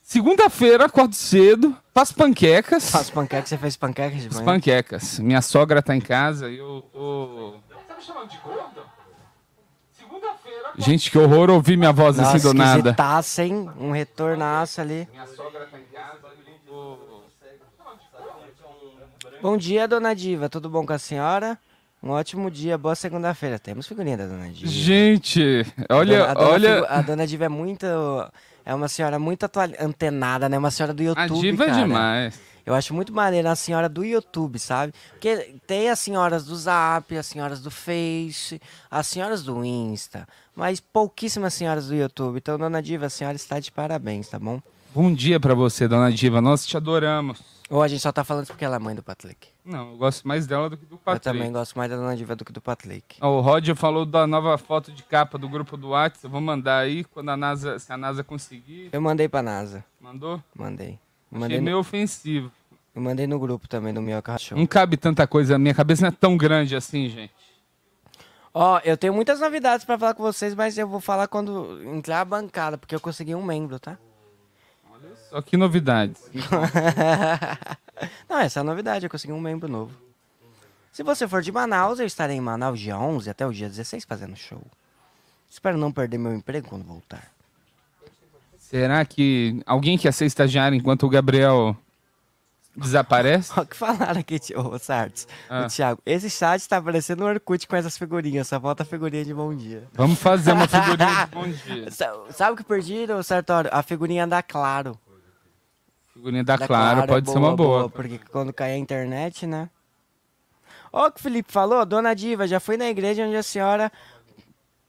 [0.00, 2.88] Segunda-feira, acordo cedo, faço panquecas.
[2.90, 4.44] faço panqueca, você fez panqueca de manhã?
[4.44, 5.18] panquecas.
[5.18, 7.54] Minha sogra tá em casa e eu tô.
[7.86, 8.80] Tá me chamando de gordo?
[10.78, 12.78] Gente, que horror ouvir minha voz Nossa, assim do nada.
[12.78, 13.70] esquisitaço, hein?
[13.78, 15.08] Um retornaço ali.
[15.12, 16.16] Minha sogra tá em casa.
[19.40, 20.48] Bom dia, dona Diva.
[20.48, 21.58] Tudo bom com a senhora?
[22.02, 23.58] Um ótimo dia, boa segunda-feira.
[23.58, 24.70] Temos figurinha da dona Diva.
[24.70, 26.74] Gente, olha, a dona, olha.
[26.76, 27.86] figu- a dona Diva é muito.
[28.66, 29.48] É uma senhora muito
[29.78, 30.58] antenada, né?
[30.58, 31.22] Uma senhora do YouTube.
[31.22, 31.82] A diva é cara.
[31.82, 32.40] demais.
[32.66, 34.92] Eu acho muito maneiro a senhora do YouTube, sabe?
[35.10, 40.80] Porque tem as senhoras do Zap, as senhoras do Face, as senhoras do Insta, mas
[40.80, 42.38] pouquíssimas senhoras do YouTube.
[42.38, 44.60] Então, dona Diva, a senhora está de parabéns, tá bom?
[44.92, 46.40] Bom dia pra você, dona Diva.
[46.40, 47.40] Nós te adoramos.
[47.70, 49.46] Ou a gente só tá falando isso porque ela é mãe do Patrick.
[49.66, 51.24] Não, eu gosto mais dela do que do Eu Patrick.
[51.36, 53.16] também gosto mais da dona Diva do que do Patrick.
[53.20, 56.24] Ó, O Roger falou da nova foto de capa do grupo do WhatsApp.
[56.24, 58.90] Eu vou mandar aí quando a NASA, se a NASA conseguir.
[58.92, 59.84] Eu mandei pra NASA.
[60.00, 60.40] Mandou?
[60.54, 60.90] Mandei.
[60.90, 60.98] Eu
[61.32, 62.52] Achei mandei, no, meio ofensivo.
[62.94, 64.58] eu mandei no grupo também do meu cachorro.
[64.60, 65.58] Não cabe tanta coisa.
[65.58, 67.34] Minha cabeça não é tão grande assim, gente.
[68.54, 72.20] Ó, eu tenho muitas novidades pra falar com vocês, mas eu vou falar quando entrar
[72.20, 73.98] a bancada, porque eu consegui um membro, tá?
[75.28, 76.30] Só que novidades.
[78.28, 79.92] Não, essa é a novidade, eu consegui um membro novo.
[80.92, 84.04] Se você for de Manaus, eu estarei em Manaus dia 11 até o dia 16
[84.04, 84.62] fazendo show.
[85.50, 87.30] Espero não perder meu emprego quando voltar.
[88.58, 91.76] Será que alguém quer ser estagiário enquanto o Gabriel
[92.76, 93.52] desaparece?
[93.56, 95.28] Ó, o que falaram aqui, ô Sartes?
[95.48, 95.64] Ah.
[95.64, 99.24] O Thiago, esse chat tá parecendo um Orkut com essas figurinhas, só falta a figurinha
[99.24, 99.84] de bom dia.
[99.92, 101.90] Vamos fazer uma figurinha de bom dia.
[101.90, 103.70] Sa- Sabe o que perdiram, Sartório?
[103.72, 104.98] A figurinha da Claro.
[106.16, 107.90] Figurinha da Da Claro, é pode ser uma boa.
[107.90, 109.68] Porque quando cair a internet, né?
[110.92, 113.92] Ó o que o Felipe falou, Dona Diva, já fui na igreja onde a senhora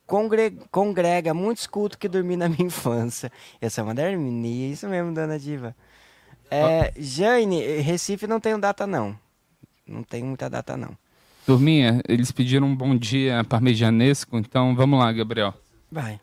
[0.06, 3.30] congre- congrega muitos cultos que dormi na minha infância.
[3.60, 5.76] Essa é uma harmonia, isso mesmo, Dona Diva.
[6.50, 9.18] É, Jane, Recife não tem data, não.
[9.86, 10.98] Não tem muita data, não.
[11.46, 15.54] Turminha, eles pediram um bom dia parmegianesco, então vamos lá, Gabriel.
[15.92, 16.20] Vai.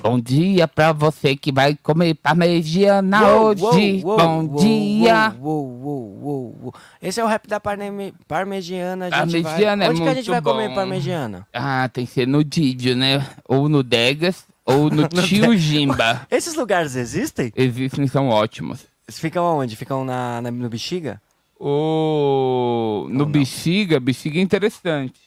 [0.00, 4.00] Bom dia pra você que vai comer parmegiana hoje.
[4.00, 5.34] bom dia.
[5.40, 6.74] Uou, uou, uou, uou.
[7.02, 9.10] Esse é o rap da parme- parmegiana.
[9.10, 9.94] Parmegiana é vai...
[9.96, 10.74] Onde que a gente vai comer bom.
[10.76, 11.46] parmegiana?
[11.52, 13.26] Ah, tem que ser no Didio, né?
[13.48, 16.26] Ou no Degas, ou no Tio Jimba.
[16.30, 17.52] Esses lugares existem?
[17.56, 18.86] Existem, são ótimos.
[19.08, 19.74] Eles ficam aonde?
[19.74, 21.20] Ficam na, na- no Bexiga?
[21.58, 23.08] O...
[23.10, 23.26] No?
[23.26, 25.18] Bexiga, Bexiga é interessante.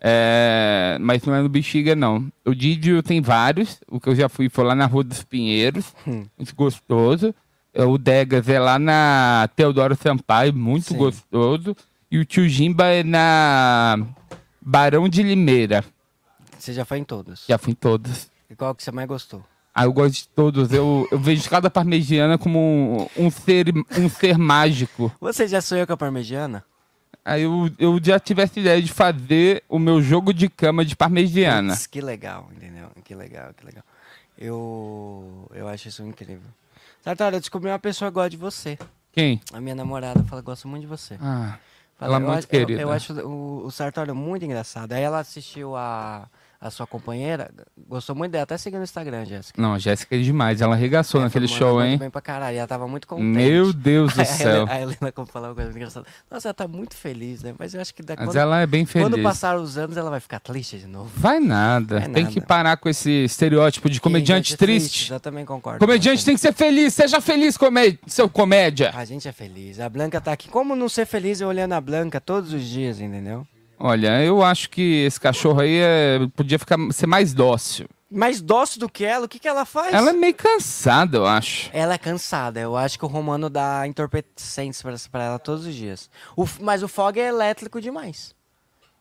[0.00, 2.26] É, Mas não é no Bexiga, não.
[2.44, 3.78] O Didio tem vários.
[3.88, 5.94] O que eu já fui foi lá na Rua dos Pinheiros.
[6.06, 6.24] Hum.
[6.38, 7.34] Muito gostoso.
[7.74, 10.96] O Degas é lá na Teodoro Sampaio, muito Sim.
[10.96, 11.76] gostoso.
[12.10, 13.98] E o Tio Jimba é na
[14.60, 15.84] Barão de Limeira.
[16.58, 17.44] Você já foi em todos.
[17.48, 18.28] Já fui em todos.
[18.50, 19.44] E qual que você mais gostou?
[19.72, 20.72] Ah, eu gosto de todos.
[20.72, 22.58] Eu, eu vejo cada parmegiana como
[23.16, 25.12] um, um ser, um ser mágico.
[25.20, 26.64] Você já sonhou com a parmegiana?
[27.30, 30.96] Aí eu, eu já tive essa ideia de fazer o meu jogo de cama de
[30.96, 31.72] parmegiana.
[31.74, 32.88] Putz, que legal, entendeu?
[33.04, 33.84] Que legal, que legal.
[34.36, 36.50] Eu, eu acho isso incrível.
[37.04, 38.78] Sartori, eu descobri uma pessoa que gosta de você.
[39.12, 39.40] Quem?
[39.52, 41.16] A minha namorada fala que gosta muito de você.
[41.20, 41.58] Ah,
[41.98, 42.80] Fala, ela é muito acho- eu- querida.
[42.82, 44.92] Eu, acho o, o Sartório muito engraçado.
[44.92, 46.26] Aí ela assistiu a,
[46.60, 47.50] a sua companheira,
[47.88, 49.60] gostou muito dela, até seguiu no Instagram, Jéssica.
[49.60, 50.60] Não, Jéssica é demais.
[50.60, 51.98] Ela arregaçou Ela naquele show, "Manda muito hein?
[51.98, 52.58] bem pra caralho.
[52.58, 53.24] Ela tava muito contente.
[53.26, 54.66] Meu Deus do a céu.
[54.68, 56.06] A Helena como falou uma coisa engraçada.
[56.30, 57.54] Nossa, ela tá muito feliz, né?
[57.58, 59.22] Mas eu acho que da, Mas quando, ela é bem quando feliz.
[59.22, 61.10] passar os anos, ela vai ficar triste de novo.
[61.16, 62.00] Vai nada.
[62.00, 62.34] Vai Tem nada.
[62.34, 65.10] que parar com esse estereótipo de comediante é triste.
[65.10, 65.78] Eu também concordo.
[65.78, 66.92] Comediante com tem que ser feliz.
[66.92, 68.90] Seja feliz, comé seu comédia.
[68.94, 69.80] A gente é feliz.
[69.80, 70.48] A Blanca tá aqui.
[70.50, 73.46] Como não ser feliz eu olhando a Blanca todos os dias, entendeu?
[73.82, 77.88] Olha, eu acho que esse cachorro aí é- podia ficar, ser mais dócil.
[78.10, 79.94] Mais dócil do que ela, o que, que ela faz?
[79.94, 81.70] Ela é meio cansada, eu acho.
[81.72, 82.60] Ela é cansada.
[82.60, 86.10] Eu acho que o Romano dá entorpecentes pra, pra ela todos os dias.
[86.36, 88.34] O mas o Fog é elétrico demais.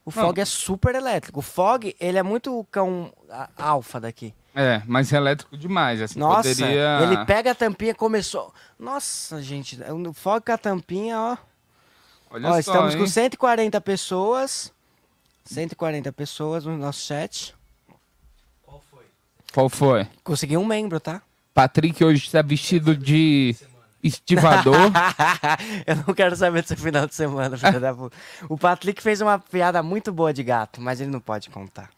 [0.06, 1.40] O Fog é super elétrico.
[1.40, 3.12] O Fog, ele é muito cão
[3.58, 4.34] alfa daqui.
[4.56, 6.02] É, mas é elétrico demais.
[6.02, 7.00] Assim, Nossa, poderia...
[7.04, 8.52] ele pega a tampinha, começou...
[8.80, 11.38] Nossa, gente, o Fog com a tampinha, ó.
[12.30, 13.02] Olha ó, só, estamos hein?
[13.02, 14.72] com 140 pessoas.
[15.46, 17.56] 140 pessoas no nosso chat.
[19.54, 20.08] Qual foi?
[20.24, 21.22] Consegui um membro, tá?
[21.54, 23.56] Patrick hoje está vestido de
[24.04, 24.76] estivador.
[25.86, 28.16] eu não quero saber do seu final de semana, filha da puta.
[28.48, 31.90] O Patrick fez uma piada muito boa de gato, mas ele não pode contar.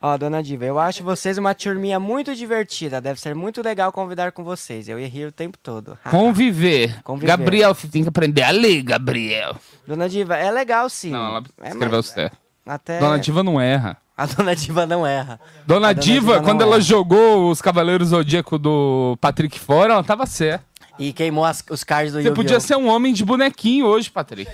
[0.00, 3.00] Ó, dona Diva, eu acho vocês uma turminha muito divertida.
[3.00, 4.88] Deve ser muito legal convidar com vocês.
[4.88, 5.98] Eu ia rir o tempo todo.
[6.08, 7.02] Conviver.
[7.02, 7.26] Conviver.
[7.26, 9.56] Gabriel, você tem que aprender a ler, Gabriel.
[9.86, 11.10] dona Diva, é legal sim.
[11.10, 12.36] Não, ela é, escreveu mas- certo.
[12.64, 13.00] Até...
[13.00, 13.96] Dona Diva não erra.
[14.16, 15.40] A dona Diva não erra.
[15.66, 16.80] Dona, dona Diva, Diva quando ela erra.
[16.80, 20.64] jogou os Cavaleiros Zodíaco do Patrick fora, ela tava certa.
[20.98, 22.34] E queimou as- os cards do Você Yu-Gi-Oh!
[22.34, 24.50] podia ser um homem de bonequinho hoje, Patrick.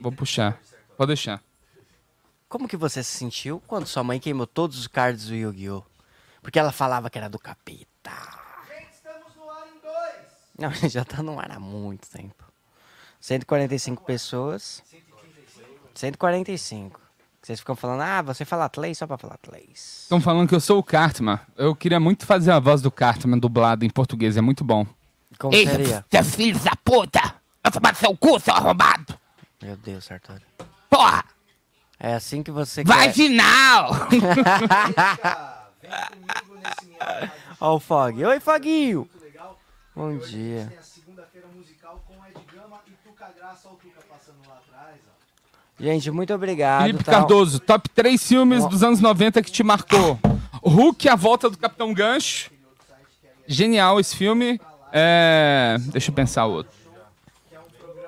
[0.00, 0.58] Vou puxar.
[0.96, 1.40] Pode deixar.
[2.50, 5.84] Como que você se sentiu quando sua mãe queimou todos os cards do Yu-Gi-Oh?
[6.42, 8.10] Porque ela falava que era do capeta.
[8.66, 10.26] Gente, estamos no ar em dois.
[10.58, 12.44] Não, já tá no ar há muito tempo.
[13.20, 14.82] 145 pessoas.
[15.94, 17.00] 145.
[17.40, 20.00] Vocês ficam falando, ah, você fala Atlês só pra falar Atlês.
[20.02, 21.38] Estão falando que eu sou o Cartman.
[21.56, 24.36] Eu queria muito fazer a voz do Cartman dublado em português.
[24.36, 24.84] É muito bom.
[25.38, 26.04] Como seria?
[26.10, 27.36] seu filho da puta!
[27.62, 29.16] Eu tomar seu cu, seu arrombado!
[29.62, 30.42] Meu Deus, Sartori.
[30.88, 31.24] Porra!
[32.02, 33.90] É assim que você Vaginal!
[37.60, 38.24] Ó o Fog.
[38.24, 39.06] Oi, Foguinho!
[39.94, 40.66] Bom dia.
[40.70, 43.68] Tem a segunda-feira musical com Ed Gama e Tuca Graça.
[43.68, 44.96] Olha o Tuca passando lá atrás.
[45.06, 45.10] Ó.
[45.78, 46.86] Gente, muito obrigado.
[46.86, 47.12] Felipe tá?
[47.12, 50.18] Cardoso, top 3 filmes dos anos 90 que te marcou.
[50.62, 52.50] Hulk, A Volta do Capitão Gancho.
[53.46, 54.58] Genial esse filme.
[54.90, 55.76] É...
[55.92, 56.79] Deixa eu pensar outro.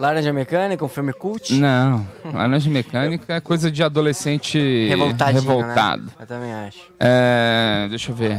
[0.02, 1.54] Laranja Mecânica, um filme cult.
[1.54, 6.02] Não, Laranja Mecânica é coisa de adolescente Revoltadinho, revoltado.
[6.02, 6.10] né?
[6.18, 6.80] Eu também acho.
[6.98, 7.86] É...
[7.88, 8.36] Deixa eu ver.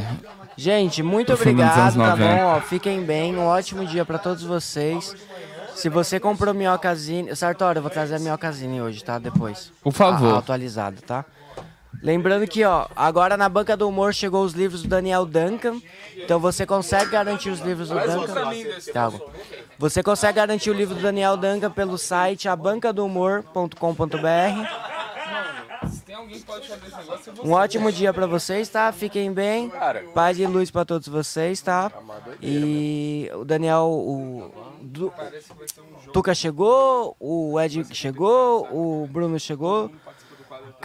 [0.58, 2.16] Gente, muito O obrigado, tá 90.
[2.16, 2.44] bom?
[2.44, 5.16] Ó, fiquem bem, um ótimo dia pra todos vocês.
[5.74, 7.34] Se você comprou minhocazine...
[7.34, 9.18] Sartori, eu vou trazer a minhocazine hoje, tá?
[9.18, 9.72] Depois.
[9.82, 10.34] Por favor.
[10.34, 11.24] A- atualizado, tá?
[12.04, 15.80] Lembrando que, ó, agora na banca do humor chegou os livros do Daniel Duncan.
[16.14, 18.34] Então você consegue garantir os livros do Duncan.
[18.92, 19.20] Calma.
[19.78, 24.16] Você consegue garantir o livro do Daniel Duncan pelo site abancadohumor.com.br.
[27.42, 28.92] Um ótimo dia pra vocês, tá?
[28.92, 29.70] Fiquem bem.
[30.14, 31.90] Paz e luz pra todos vocês, tá?
[32.40, 34.50] E o Daniel, o
[34.82, 35.12] Du-
[36.12, 39.90] Tuca chegou, o Ed chegou, o Bruno chegou.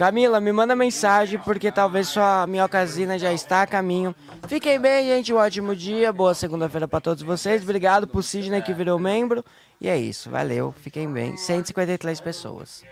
[0.00, 4.16] Camila, me manda mensagem porque talvez sua minhocasina já está a caminho.
[4.48, 5.30] Fiquem bem, gente.
[5.30, 6.10] Um ótimo dia.
[6.10, 7.62] Boa segunda-feira pra todos vocês.
[7.62, 9.44] Obrigado pro Sidney que virou membro.
[9.78, 10.30] E é isso.
[10.30, 10.74] Valeu.
[10.80, 11.36] Fiquem bem.
[11.36, 12.82] 153 pessoas.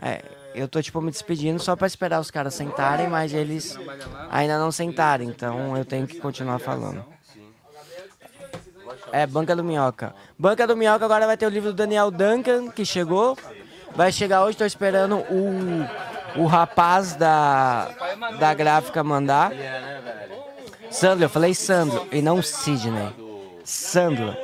[0.00, 0.22] É,
[0.54, 3.76] eu tô tipo me despedindo só pra esperar os caras sentarem, mas eles
[4.30, 7.04] ainda não sentaram, então eu tenho que continuar falando.
[9.10, 10.14] É, Banca do Minhoca.
[10.38, 13.36] Banca do Minhoca agora vai ter o livro do Daniel Duncan, que chegou.
[13.94, 17.88] Vai chegar hoje, tô esperando o, o rapaz da,
[18.38, 19.52] da gráfica mandar.
[20.90, 23.12] Sandro, eu falei Sandro e não Sidney.
[23.64, 24.36] Sandro.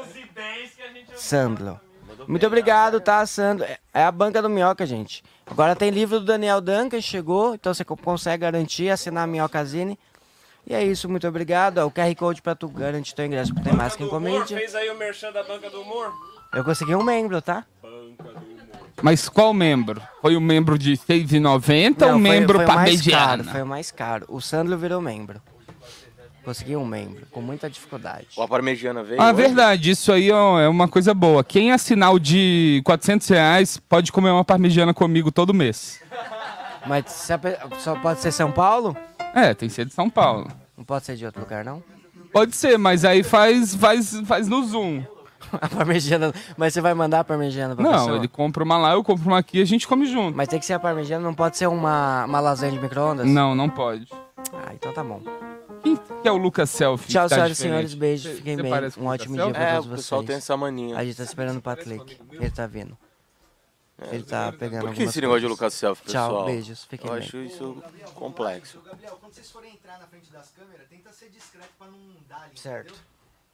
[1.14, 1.80] Sandro.
[2.26, 3.64] Muito obrigado, tá, Sandro?
[3.92, 5.22] É- a banca do Minhoca, gente.
[5.50, 9.98] Agora tem livro do Daniel Duncan, chegou, então você co- consegue garantir, assinar a Minhocazine.
[10.66, 11.78] E é isso, muito obrigado.
[11.78, 14.56] Ó, O QR Code pra tu garantir teu ingresso pro Tem Mais Que em Comédia.
[14.58, 16.12] Fez aí o merchan da Banca do Humor?
[16.52, 17.64] Eu consegui um membro, tá?
[19.02, 20.02] Mas qual membro?
[20.20, 23.44] Foi o membro de 6,90 ou o membro foi o mais caro?
[23.44, 24.26] Foi o mais caro.
[24.28, 25.40] O Sandro virou membro.
[26.44, 28.28] Consegui um membro, com muita dificuldade.
[28.36, 29.20] O a parmegiana veio.
[29.20, 29.34] Ah, hoje?
[29.34, 31.44] verdade, isso aí ó, é uma coisa boa.
[31.44, 36.00] Quem assinar o de 400 reais pode comer uma parmegiana comigo todo mês.
[36.86, 37.28] Mas
[37.80, 38.96] só pode ser São Paulo?
[39.34, 40.48] É, tem que ser de São Paulo.
[40.76, 41.82] Não pode ser de outro lugar, não?
[42.32, 45.02] Pode ser, mas aí faz, faz, faz no Zoom.
[45.60, 46.32] A parmegiana.
[46.56, 48.16] Mas você vai mandar a parmegiana pra Não, pessoa?
[48.16, 50.36] ele compra uma lá, eu compro uma aqui e a gente come junto.
[50.36, 53.26] Mas tem que ser a parmegiana, não pode ser uma, uma lasanha de micro-ondas?
[53.26, 54.06] Não, não pode.
[54.52, 55.22] Ah, então tá bom.
[55.82, 57.08] Quem que é o Lucas Selfie?
[57.12, 57.94] Tchau, tá senhoras e senhores.
[57.94, 58.30] Beijos.
[58.32, 58.70] Você- Fiquem você bem.
[58.70, 60.00] parece com Um o ótimo Lucas dia pra É, todos o vocês.
[60.02, 60.96] pessoal tem essa mania.
[60.98, 62.20] A gente tá esperando o Patrick.
[62.32, 62.96] Ele tá vindo.
[64.12, 65.50] Ele tá pegando Por que algumas esse negócio de coisas.
[65.50, 66.30] Lucas Selfie, pessoal?
[66.30, 66.84] Tchau, beijos.
[66.84, 67.22] Fiquem Eu bem.
[67.24, 67.82] acho isso
[68.14, 68.78] complexo.
[68.78, 71.98] Ô, Gabriel, quando vocês forem entrar na frente das câmeras, tenta ser discreto pra não
[72.28, 72.86] dar ali, Certo.
[72.90, 73.02] entendeu?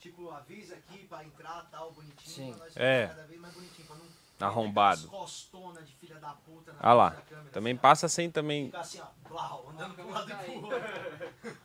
[0.05, 2.53] Tipo, avisa aqui pra entrar, tal, bonitinho, Sim.
[2.53, 3.07] pra nós É.
[3.07, 4.05] cada vez mais bonitinho, pra não...
[4.47, 5.09] Arrombado.
[5.09, 7.11] Costona de filha da puta na Ah lá.
[7.27, 7.49] câmera.
[7.51, 8.67] Também passa sem também.
[8.67, 10.79] Ficar assim, ó, blau, andando pro lado e pro outro.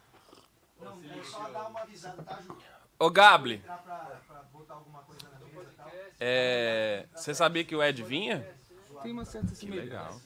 [0.80, 2.58] Não, é só dar uma avisada, tá, Ju?
[2.98, 5.92] Ô, Gabli, Entrar pra, pra botar alguma coisa na mesa e tal.
[6.22, 7.06] é...
[7.14, 8.56] você sabia que o Ed vinha?
[9.04, 10.18] Tem uma certa Legal.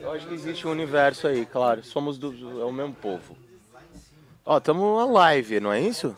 [0.00, 1.84] Eu acho que existe um universo aí, claro.
[1.84, 2.60] Somos do.
[2.60, 3.36] É o mesmo povo.
[4.44, 6.16] Ó, tamo live, não é isso?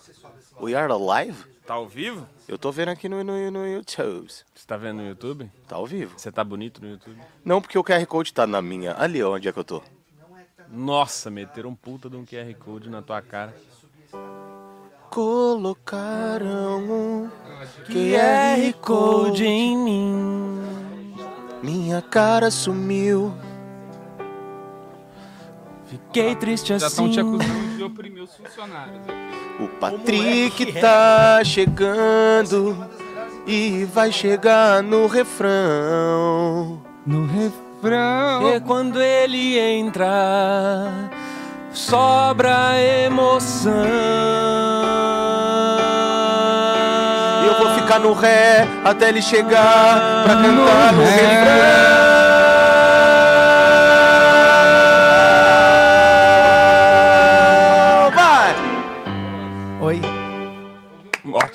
[0.61, 1.37] We are alive?
[1.67, 2.27] Tá ao vivo?
[2.49, 4.27] Eu tô vendo aqui no, no, no YouTube.
[4.29, 5.51] Você tá vendo no YouTube?
[5.69, 6.15] Tá ao vivo.
[6.19, 7.21] Você tá bonito no YouTube?
[7.45, 8.95] Não, porque o QR Code tá na minha.
[8.99, 9.83] Ali, ó, onde é que eu tô?
[10.71, 13.55] Nossa, meteram um puta de um QR Code na tua cara.
[15.11, 17.31] Colocaram um
[17.87, 20.63] QR Code em mim.
[21.63, 23.35] Minha cara sumiu.
[25.87, 27.29] Fiquei triste Já estão te assim.
[27.29, 27.68] acusando
[27.99, 29.01] oprimir os funcionários.
[29.59, 32.87] O Patrick tá chegando
[33.45, 36.81] e vai chegar no refrão.
[37.05, 38.55] No refrão.
[38.55, 41.11] E quando ele entra,
[41.73, 43.73] sobra emoção.
[47.45, 52.08] Eu vou ficar no ré até ele chegar pra cantar no refrão.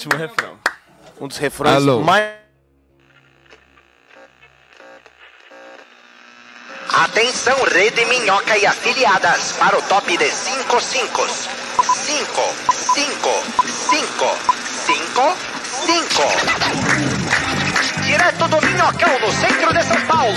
[0.03, 0.59] Ótimo refrão.
[1.19, 1.99] Um dos refrões Alô.
[2.01, 2.43] mais
[6.95, 11.27] Atenção, Rede Minhoca e afiliadas para o top de 5 5.
[11.27, 11.51] 5,
[12.93, 13.29] 5,
[13.89, 14.37] 5,
[14.85, 15.35] 5,
[15.85, 16.21] 5.
[18.03, 20.35] Direto do Minhocão, no centro de São Paulo.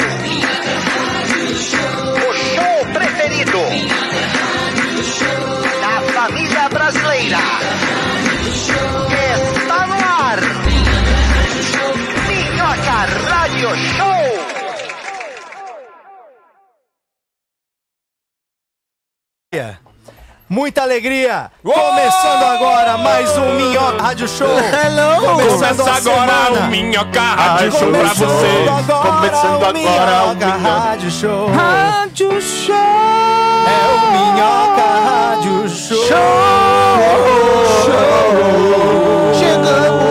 [20.48, 21.50] Muita alegria!
[21.62, 24.46] Começando agora mais um Minhoca Rádio Show!
[24.46, 25.26] Hello!
[25.34, 26.66] Começando a semana!
[26.68, 28.68] Minhoca Rádio Show pra Começando você.
[28.68, 31.46] agora Começando o agora o Minhoca Minhoca- Rádio Show!
[31.50, 32.76] Rádio Show!
[33.66, 36.06] É o Minhoca Rádio Show!
[39.34, 40.05] Chegamos,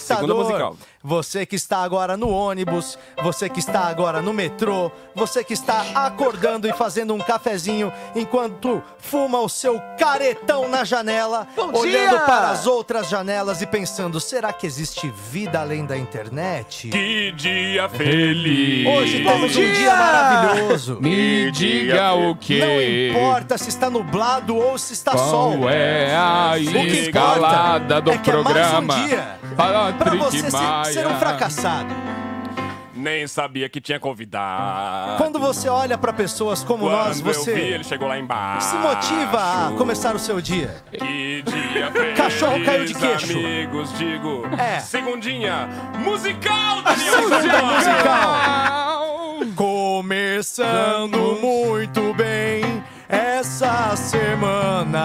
[0.00, 0.28] Espectador.
[0.28, 5.42] Segunda musical você que está agora no ônibus, você que está agora no metrô, você
[5.42, 12.10] que está acordando e fazendo um cafezinho enquanto fuma o seu caretão na janela, olhando
[12.10, 12.20] dia!
[12.20, 16.90] para as outras janelas e pensando: será que existe vida além da internet?
[16.90, 18.86] Que dia feliz.
[18.86, 20.98] Hoje temos um dia maravilhoso.
[21.00, 22.60] Me diga o que.
[22.60, 25.60] Não importa se está nublado ou se está sol.
[25.60, 29.06] Qual é a O que escalada importa do é que é mais um programa?
[29.06, 30.89] dia Pra Patrick você Maia.
[30.92, 31.94] Ser, ser um fracassado.
[32.94, 35.16] Nem sabia que tinha convidado.
[35.16, 38.68] Quando você olha pra pessoas como Quando nós, eu vi, você ele chegou lá embaixo.
[38.68, 40.76] se motiva a começar o seu dia.
[40.90, 42.16] Que dia feliz.
[42.18, 43.32] Cachorro caiu de queixo.
[43.32, 44.42] Amigos, digo.
[44.58, 44.80] É.
[44.80, 45.66] Segundinha
[45.98, 47.86] musical, Segunda Santos.
[47.86, 49.00] musical.
[49.56, 55.00] Começando muito bem essa semana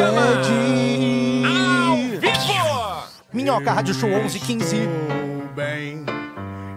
[0.00, 0.40] Ed Gama.
[1.44, 2.20] Ed.
[2.20, 3.04] Vivo!
[3.34, 4.76] Minhoca Rádio Show 1115.
[4.76, 6.06] Estou bem,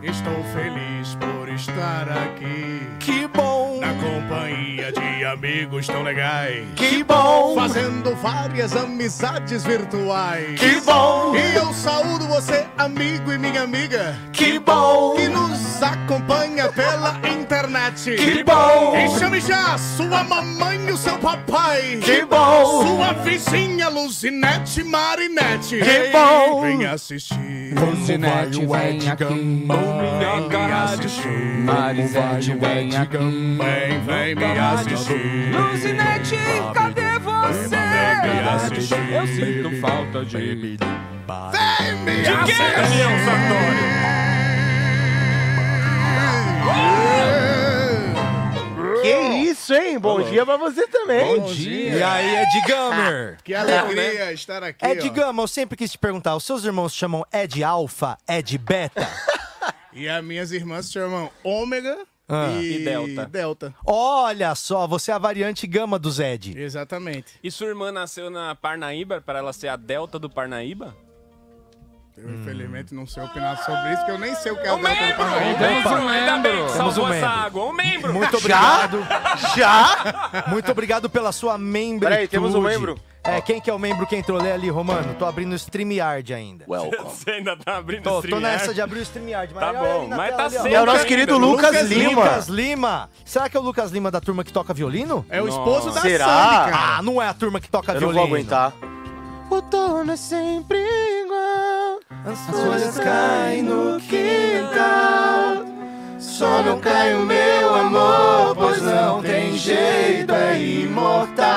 [0.03, 2.85] estou feliz por estar aqui.
[2.99, 6.65] Que bom, Na companhia de amigos tão legais.
[6.77, 10.57] que bom, Fazendo várias amizades virtuais.
[10.57, 16.69] que bom, E eu saúdo você, amigo e minha amiga, que bom, que nos acompanha
[16.69, 18.15] pela internet.
[18.15, 21.99] que bom, E chame já sua mamãe e o seu papai.
[22.01, 22.85] que bom.
[22.87, 25.79] Sua vizinha Luzinete Marinete.
[25.79, 26.61] Que bom.
[26.61, 27.73] Vem assistir.
[27.77, 29.25] Luzinete, vem aqui.
[29.25, 31.63] Vem me assistir.
[31.65, 33.17] Marisete, vem aqui.
[33.73, 35.51] Vem, vem me assistir.
[35.51, 36.35] Luzinete,
[36.73, 37.75] cadê você?
[38.21, 39.11] Vem me assistir.
[39.11, 40.37] Eu sinto falta de...
[40.37, 43.93] Vem me De quem, Daniel Sartori?
[49.01, 49.19] Que
[49.49, 49.99] isso, hein?
[49.99, 51.39] Bom dia pra você também.
[51.39, 51.95] Bom dia.
[51.95, 53.37] E aí, Ed Gamer?
[53.43, 54.85] Que alegria estar aqui.
[54.85, 55.11] Ed ó.
[55.11, 59.07] Gama, eu sempre quis te perguntar, os seus irmãos chamam Ed Alpha, Ed Beta?
[59.95, 61.99] E as minhas irmãs se chamam Ômega
[62.33, 62.61] Ah.
[62.61, 63.25] e, E Delta.
[63.25, 63.75] Delta.
[63.85, 66.57] Olha só, você é a variante Gama do Zed.
[66.57, 67.33] Exatamente.
[67.43, 70.95] E sua irmã nasceu na Parnaíba para ela ser a delta do Parnaíba?
[72.15, 74.75] Eu, infelizmente, não sei opinar sobre isso, que eu nem sei o que é o
[74.77, 75.17] Delta do membro!
[75.17, 75.57] Parnaíba.
[75.59, 76.67] Temos um Ainda bem membro.
[76.67, 77.41] que Temos salvou um essa membro.
[77.45, 77.65] água.
[77.65, 78.13] Um membro!
[78.13, 79.07] Muito obrigado.
[79.57, 80.43] Já?
[80.47, 82.09] Muito obrigado pela sua membritude.
[82.11, 82.99] Peraí, temos um membro.
[83.23, 84.39] É, quem que é o membro que entrou?
[84.39, 85.15] Lê ali, Romano.
[85.15, 86.65] Tô abrindo o StreamYard ainda.
[86.67, 86.97] Welcome.
[87.09, 89.53] Você ainda tá abrindo Tô, o tô nessa de abrir o StreamYard.
[89.55, 92.21] Mas Tá bom, mas tá cedo É o nosso querido Lucas, Lucas Lima.
[92.23, 93.09] Lucas Lima.
[93.25, 95.25] Será que é o Lucas Lima da turma que toca violino?
[95.29, 96.25] É o esposo da Será?
[96.25, 96.97] Sandy, cara.
[96.97, 98.27] Ah, não é a turma que toca Eu não violino.
[98.27, 98.73] vou aguentar.
[99.49, 101.92] O torno é sempre igual.
[102.25, 105.65] As folhas caem no quintal.
[106.19, 111.53] Só não cai o meu amor, pois não tem jeito, é imortal.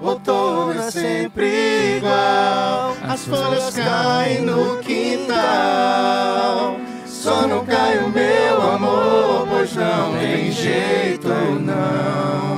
[0.00, 2.96] Outono é sempre igual.
[3.02, 6.76] As folhas caem no quintal.
[7.06, 12.49] Só não cai o meu amor, pois não tem jeito, não.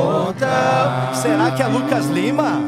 [0.00, 1.14] Imortal.
[1.14, 2.60] Será que é Lucas Lima?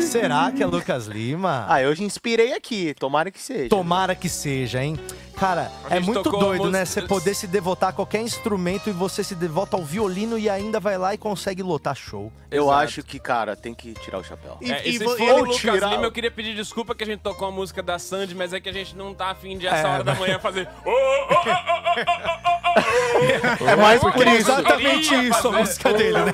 [0.00, 1.64] Será que é Lucas Lima?
[1.68, 2.94] Ah, eu já inspirei aqui.
[2.94, 3.68] Tomara que seja.
[3.70, 4.98] Tomara que seja, hein?
[5.36, 6.84] Cara, é muito doido, né?
[6.84, 10.78] Você poder se devotar a qualquer instrumento e você se devota ao violino e ainda
[10.78, 12.32] vai lá e consegue lotar show.
[12.50, 12.78] Eu Exato.
[12.78, 14.56] acho que, cara, tem que tirar o chapéu.
[14.60, 15.90] E, é, e, e se for o Lucas tirar...
[15.90, 18.60] Lima, eu queria pedir desculpa que a gente tocou a música da Sandy, mas é
[18.60, 20.14] que a gente não tá afim de essa é, hora mas...
[20.14, 20.68] da manhã fazer...
[23.66, 26.32] é mais por exatamente isso a música dele, né?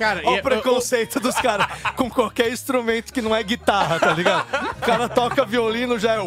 [0.00, 4.14] Cara, Olha e- o preconceito dos caras com qualquer instrumento que não é guitarra, tá
[4.14, 4.46] ligado?
[4.70, 6.18] O cara toca violino, já é.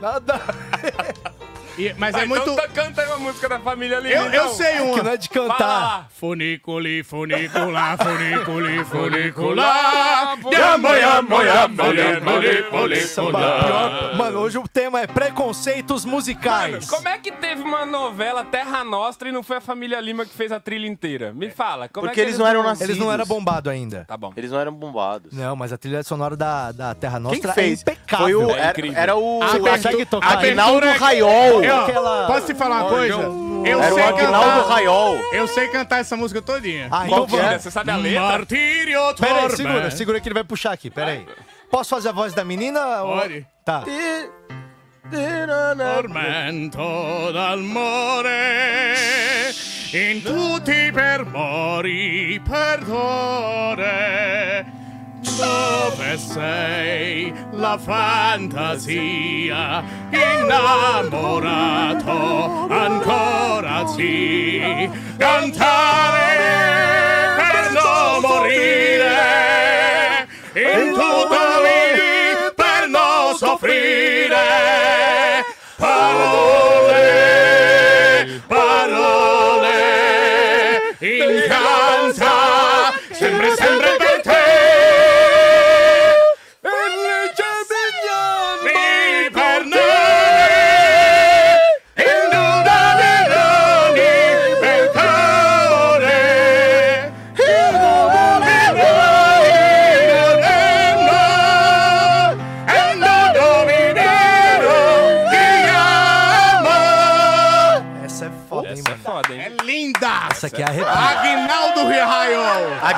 [0.00, 0.40] Nada.
[1.78, 2.42] E- mas Ah, é muito.
[2.42, 4.14] Então tá- canta aí uma música da família Lima.
[4.14, 4.48] Eu, eu então.
[4.54, 5.02] sei Que uma.
[5.02, 6.08] não é de cantar.
[6.18, 8.76] Funiculi, funicular, funiculi,
[10.52, 14.16] yamo, yamo, yamo, Samba pior.
[14.16, 16.88] Mano, hoje o tema é preconceitos musicais.
[16.88, 20.34] Como é que teve uma novela Terra Nostra e não foi a família Lima que
[20.34, 21.32] fez a trilha inteira?
[21.32, 21.88] Me fala.
[21.88, 22.88] Como Porque é que eles não eram nascidos.
[22.90, 24.04] Eles não eram bombados ainda.
[24.06, 24.32] Tá bom.
[24.36, 25.32] Eles não eram bombados.
[25.32, 27.78] Não, mas a trilha sonora da, da Terra Quem Nostra que fez?
[27.78, 28.24] é impecável.
[28.26, 28.98] Foi o, É era, incrível.
[29.00, 30.38] era o Você consegue tocar?
[30.38, 31.62] Aguinaldo Raiol.
[31.68, 32.26] Eu- aquela.
[32.26, 33.14] Posso te falar uma coisa?
[33.14, 34.68] Eu Era o sei Agnaldo cantar.
[34.74, 35.18] Raiol.
[35.32, 36.88] Eu sei cantar essa música todinha.
[36.90, 37.42] Ah, então que é?
[37.42, 37.62] vamos.
[37.62, 38.20] Você sabe a letra?
[38.20, 39.56] Martírio Pera aí, Torment.
[39.56, 41.26] segura, segura que ele vai puxar aqui, pera aí.
[41.70, 43.02] Posso fazer a voz da menina?
[43.02, 43.46] ou- Pode.
[43.64, 43.82] Tá.
[45.76, 48.28] Tormento d'amore
[49.92, 53.86] in tutti per mori perdore
[55.36, 66.26] dove sei la fantasia innamorato ancora sì cantare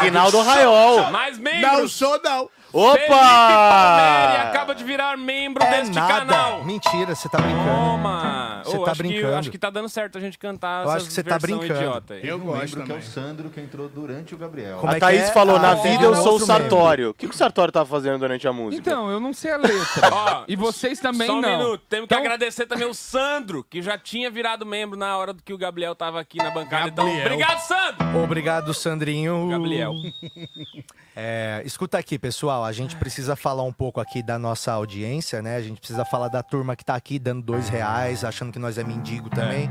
[0.09, 1.11] Aguinaldo Raiol.
[1.11, 1.93] Mais Não membros.
[1.93, 2.51] sou, não!
[2.71, 4.43] Felipe Opa!
[4.51, 6.13] acaba de virar membro É deste nada.
[6.27, 6.65] canal.
[6.65, 7.65] Mentira, você tá brincando.
[7.65, 8.63] Toma!
[8.65, 9.37] Você Ô, tá acho Que, brincando.
[9.37, 11.65] acho que tá dando certo a gente cantar Eu acho que você tá brincando.
[11.75, 12.29] idiota aí.
[12.29, 13.03] Eu um gosto que é o.
[13.03, 14.79] Sandro, que entrou durante o Gabriel.
[14.79, 15.33] Como A é que Thaís é?
[15.33, 16.41] falou, Ah, na é vida eu sou o.
[16.41, 17.11] Sartório.
[17.11, 18.81] O que, que o Sartório tava fazendo durante a música?
[18.91, 19.79] Então, eu não sei a letra.
[20.13, 21.49] Ó, e vocês também Só um não.
[21.59, 21.83] minuto.
[21.89, 25.43] Temos que Então- agradecer também o Sandro, que já tinha virado membro na hora do
[25.43, 26.89] que o Gabriel tava aqui na bancada.
[26.89, 27.25] Então, Gabriel.
[27.27, 28.23] obrigado, Sandro!
[28.23, 29.49] Obrigado, Sandrinho.
[29.49, 29.95] Gabriel.
[31.21, 32.65] É, escuta aqui, pessoal.
[32.65, 35.57] A gente precisa falar um pouco aqui da nossa audiência, né?
[35.57, 38.79] A gente precisa falar da turma que tá aqui dando dois reais, achando que nós
[38.79, 39.69] é mendigo também.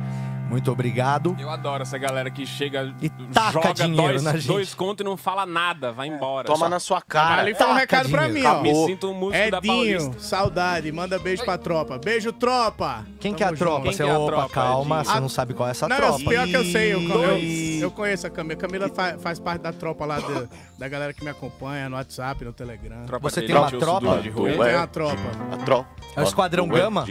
[0.50, 1.36] Muito obrigado.
[1.40, 4.48] Eu adoro essa galera que chega, E taca joga dinheiro dois, na gente.
[4.48, 6.46] dois contos e não fala nada, vai embora.
[6.48, 7.42] Toma Só- na sua cara.
[7.42, 8.62] Ali foi um recado pra dinheiro.
[8.62, 8.82] mim, ó.
[8.82, 10.20] Me sinto um músico da Edinho, Paulista.
[10.24, 11.98] saudade, manda beijo pra tropa.
[11.98, 13.06] Beijo, tropa!
[13.20, 13.84] Quem que é a Tamo tropa?
[13.84, 15.14] Quem Você, que é a opa, tropa, calma, Edinho?
[15.14, 16.20] você não sabe qual é essa Não, tropa.
[16.20, 17.38] pior que eu sei, eu, eu,
[17.82, 18.56] eu conheço a Camila.
[18.60, 22.44] Camila fa- faz parte da tropa lá do- da galera que me acompanha no WhatsApp,
[22.46, 23.06] no Telegram.
[23.06, 24.18] Tropa Você tem uma tropa?
[24.22, 24.50] De rua.
[24.50, 25.18] Eu tenho uma tropa.
[25.52, 25.90] A tropa.
[26.16, 27.06] É o Esquadrão Gama?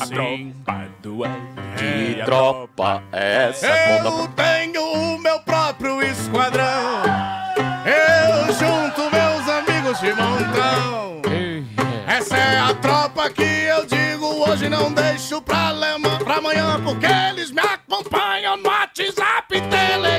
[0.00, 1.18] A tropa do
[2.24, 2.73] tropa
[3.12, 3.66] é essa?
[3.66, 7.02] Eu Conta tenho o meu próprio esquadrão.
[7.86, 11.22] Eu junto meus amigos de montão.
[12.06, 17.06] Essa é a tropa que eu digo hoje não deixo pra, lema, pra amanhã porque
[17.06, 20.13] eles me acompanham no WhatsApp e Telegram.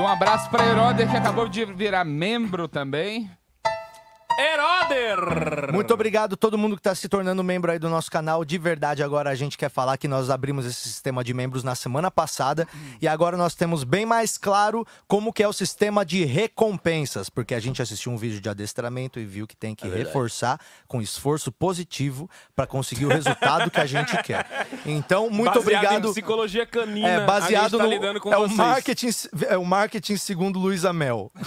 [0.00, 3.30] Um abraço pra Heroder, que acabou de virar membro também.
[4.38, 5.72] Heroder!
[5.72, 8.44] Muito obrigado a todo mundo que está se tornando membro aí do nosso canal.
[8.44, 11.74] De verdade, agora a gente quer falar que nós abrimos esse sistema de membros na
[11.74, 12.66] semana passada
[13.00, 17.54] e agora nós temos bem mais claro como que é o sistema de recompensas, porque
[17.54, 21.52] a gente assistiu um vídeo de adestramento e viu que tem que reforçar com esforço
[21.52, 24.46] positivo para conseguir o resultado que a gente quer.
[24.86, 26.08] Então, muito Baseado obrigado.
[26.08, 27.08] Em psicologia canina.
[27.08, 28.56] É baseado tá no lidando com é o vocês.
[28.56, 29.10] marketing
[29.48, 31.30] é o marketing segundo Luísa Mel.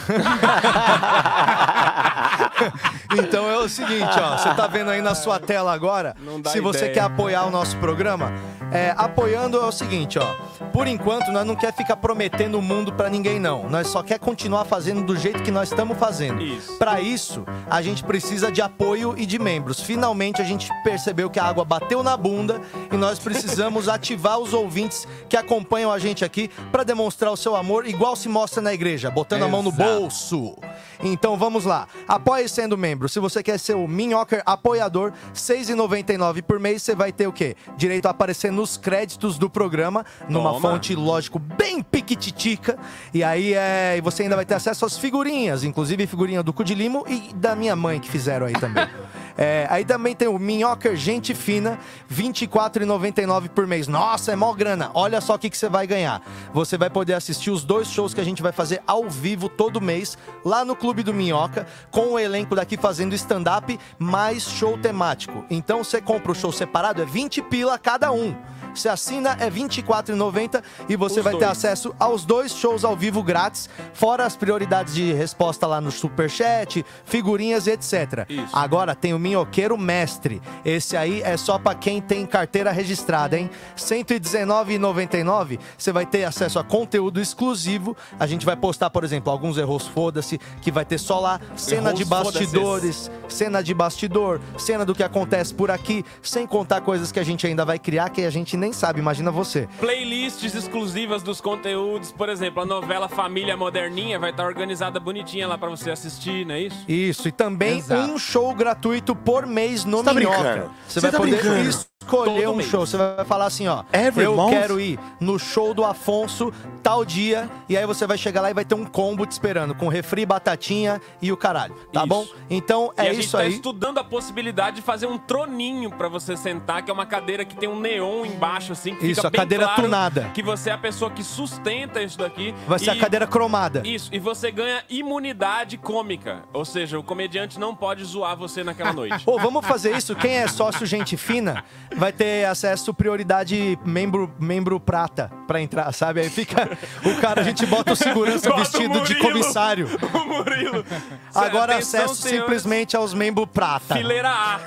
[3.17, 6.15] então é o seguinte, ó, você tá vendo aí na sua tela agora?
[6.19, 6.93] Não dá Se você ideia.
[6.93, 8.31] quer apoiar o nosso programa,
[8.71, 10.27] é, apoiando é o seguinte, ó.
[10.71, 13.69] Por enquanto nós não quer ficar prometendo o mundo pra ninguém não.
[13.69, 16.41] Nós só quer continuar fazendo do jeito que nós estamos fazendo.
[16.41, 16.77] Isso.
[16.79, 19.79] Para isso, a gente precisa de apoio e de membros.
[19.79, 22.59] Finalmente a gente percebeu que a água bateu na bunda
[22.91, 27.55] e nós precisamos ativar os ouvintes que acompanham a gente aqui para demonstrar o seu
[27.55, 29.83] amor igual se mostra na igreja, botando a mão no Exato.
[29.99, 30.55] bolso.
[31.03, 31.87] Então vamos lá.
[32.07, 33.09] Apoie sendo membro.
[33.09, 37.33] Se você quer ser o Minhocker apoiador, R$ 6,99 por mês, você vai ter o
[37.33, 37.55] quê?
[37.75, 40.61] Direito a aparecer nos créditos do programa, numa Toma.
[40.61, 42.77] fonte, lógico, bem piquititica.
[43.13, 46.63] E aí é, e você ainda vai ter acesso às figurinhas, inclusive figurinha do Cu
[46.63, 48.87] de Limo e da minha mãe que fizeram aí também.
[49.37, 51.79] É, aí também tem o Minhocker Gente Fina,
[52.09, 53.87] R$ 24,99 por mês.
[53.87, 54.91] Nossa, é mó grana.
[54.93, 56.21] Olha só o que, que você vai ganhar.
[56.53, 59.81] Você vai poder assistir os dois shows que a gente vai fazer ao vivo todo
[59.81, 65.45] mês, lá no Clube do Minhoca, com o elenco daqui fazendo stand-up mais show temático.
[65.49, 68.35] Então você compra o show separado, é 20 pila cada um.
[68.73, 71.51] Você assina, é R$ 24,90 e você Os vai ter dois.
[71.51, 76.85] acesso aos dois shows ao vivo grátis, fora as prioridades de resposta lá no Superchat,
[77.05, 78.25] figurinhas e etc.
[78.29, 78.49] Isso.
[78.53, 80.41] Agora tem o Minhoqueiro Mestre.
[80.65, 83.49] Esse aí é só pra quem tem carteira registrada, hein?
[83.75, 87.95] R$ 119,99 você vai ter acesso a conteúdo exclusivo.
[88.19, 91.89] A gente vai postar, por exemplo, alguns erros foda-se, que vai ter só lá cena
[91.89, 97.11] Erros de bastidores, cena de bastidor, cena do que acontece por aqui, sem contar coisas
[97.11, 99.67] que a gente ainda vai criar que a gente nem sabe, imagina você.
[99.79, 105.57] Playlists exclusivas dos conteúdos, por exemplo, a novela Família Moderninha vai estar organizada bonitinha lá
[105.57, 106.77] pra você assistir, não é isso?
[106.87, 108.11] Isso, e também Exato.
[108.11, 110.37] um show gratuito por mês no Você tá Minhoca.
[110.41, 110.71] brincando?
[110.87, 111.69] Você Você vai tá poder brincando?
[112.03, 112.69] Escolher um mês.
[112.69, 112.85] show.
[112.85, 113.83] Você vai falar assim, ó.
[113.91, 114.51] Every eu month?
[114.51, 117.49] quero ir no show do Afonso tal dia.
[117.69, 120.25] E aí você vai chegar lá e vai ter um combo te esperando, com refri,
[120.25, 121.73] batatinha e o caralho.
[121.91, 122.07] Tá Isso.
[122.07, 122.25] bom?
[122.49, 123.53] Então e é a gente isso tá aí.
[123.53, 127.55] estudando a possibilidade de fazer um troninho pra você sentar, que é uma cadeira que
[127.55, 130.31] tem um neon embaixo, assim, que Isso, fica a cadeira claro tunada.
[130.33, 132.53] Que você é a pessoa que sustenta isso daqui.
[132.67, 133.81] Vai ser E- a cadeira cromada.
[133.85, 136.43] Isso, e você ganha imunidade cômica.
[136.53, 139.23] Ou seja, o comediante não pode zoar você naquela noite.
[139.23, 140.15] Pô, vamos fazer isso?
[140.15, 141.63] Quem é sócio gente fina
[141.97, 146.21] vai ter acesso prioridade membro, membro prata pra entrar, sabe?
[146.21, 149.21] Aí fica o cara, a gente bota o segurança Bota o vestido de Murilo.
[149.21, 149.87] comissário.
[150.13, 150.85] o Murilo.
[151.33, 152.41] Agora Atenção, acesso senhores.
[152.41, 153.95] simplesmente aos membros prata.
[153.95, 154.59] Fileira A.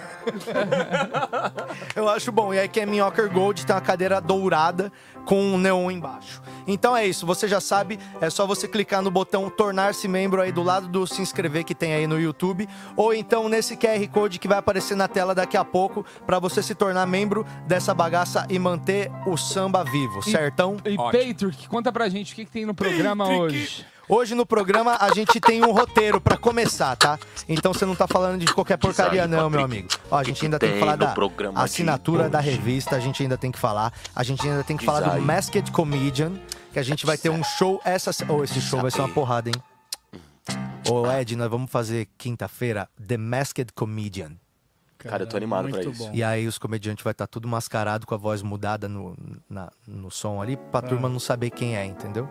[1.95, 2.53] Eu acho bom.
[2.53, 4.93] E aí que é Minhocker Gold, tem uma cadeira dourada
[5.27, 6.41] com um neon embaixo.
[6.67, 10.51] Então é isso, você já sabe, é só você clicar no botão tornar-se membro aí
[10.51, 14.39] do lado do se inscrever que tem aí no YouTube, ou então nesse QR Code
[14.39, 18.47] que vai aparecer na tela daqui a pouco, pra você se tornar membro dessa bagaça
[18.49, 20.77] e manter o samba vivo, certão?
[20.85, 23.85] E Patrick, conta pra gente o que, que tem no programa hoje.
[24.09, 27.19] Hoje no programa a gente tem um roteiro pra começar, tá?
[27.49, 29.89] Então você não tá falando de qualquer porcaria aí, não, meu amigo.
[30.11, 31.13] Ó, a gente ainda tem que falar da
[31.57, 33.93] assinatura da revista, a gente ainda tem que falar.
[34.15, 35.23] A gente ainda tem que Diz falar do.
[35.23, 36.33] Masked Comedian,
[36.73, 38.13] que a gente vai ter um show essa...
[38.29, 39.55] Oh, esse show vai ser uma porrada, hein?
[40.89, 44.33] Ô, Ed, nós vamos fazer quinta-feira The Masked Comedian.
[44.99, 46.11] Cara, eu tô animado pra isso.
[46.13, 49.17] E aí os comediantes vai estar tudo mascarado com a voz mudada no,
[49.51, 52.29] na- no som ali, pra turma não saber quem é, entendeu?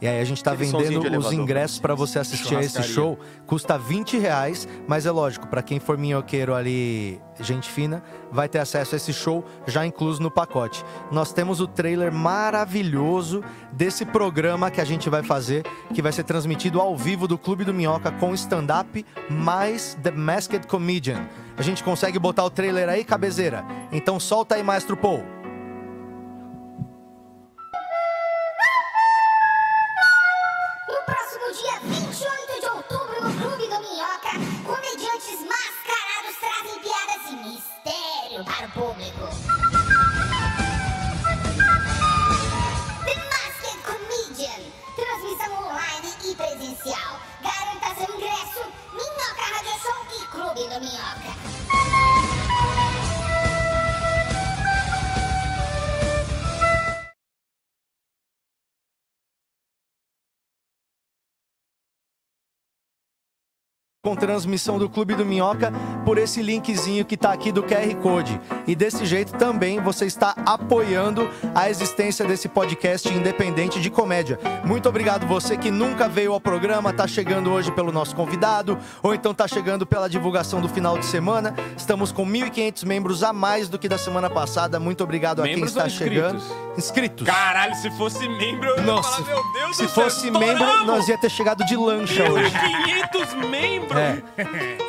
[0.00, 2.82] E aí a gente tá Aquele vendendo de os ingressos pra você assistir a esse
[2.82, 3.18] show.
[3.46, 8.58] Custa 20 reais, mas é lógico, pra quem for minhoqueiro ali, gente fina, vai ter
[8.58, 10.84] acesso a esse show já incluso no pacote.
[11.10, 13.42] Nós temos o trailer maravilhoso
[13.72, 17.64] desse programa que a gente vai fazer, que vai ser transmitido ao vivo do Clube
[17.64, 21.26] do Minhoca com stand-up mais The Masked Comedian.
[21.56, 23.64] A gente consegue botar o trailer aí, cabezeira?
[23.90, 25.35] Então solta aí, Maestro Paul.
[38.44, 39.28] Para o público.
[43.04, 44.62] The Masked Comedian.
[44.94, 47.20] Transmissão online e presencial.
[47.42, 48.62] Garanta seu ingresso.
[48.92, 51.55] Minhoca Radio Show e Clube do Minhoca.
[64.06, 65.72] Com transmissão do Clube do Minhoca
[66.04, 68.40] por esse linkzinho que tá aqui do QR Code.
[68.64, 74.38] E desse jeito também você está apoiando a existência desse podcast independente de comédia.
[74.64, 79.12] Muito obrigado você que nunca veio ao programa, tá chegando hoje pelo nosso convidado, ou
[79.12, 81.52] então tá chegando pela divulgação do final de semana.
[81.76, 84.78] Estamos com 1.500 membros a mais do que da semana passada.
[84.78, 86.36] Muito obrigado a quem está chegando.
[86.36, 86.66] inscritos?
[86.78, 87.26] Inscritos.
[87.26, 90.52] Caralho, se fosse membro, eu ia Nossa, falar, meu Deus Se do céu, fosse membro,
[90.52, 90.86] estouramos!
[90.86, 92.52] nós ia ter chegado de lancha hoje.
[93.12, 93.95] 500 membros!
[93.98, 94.22] É.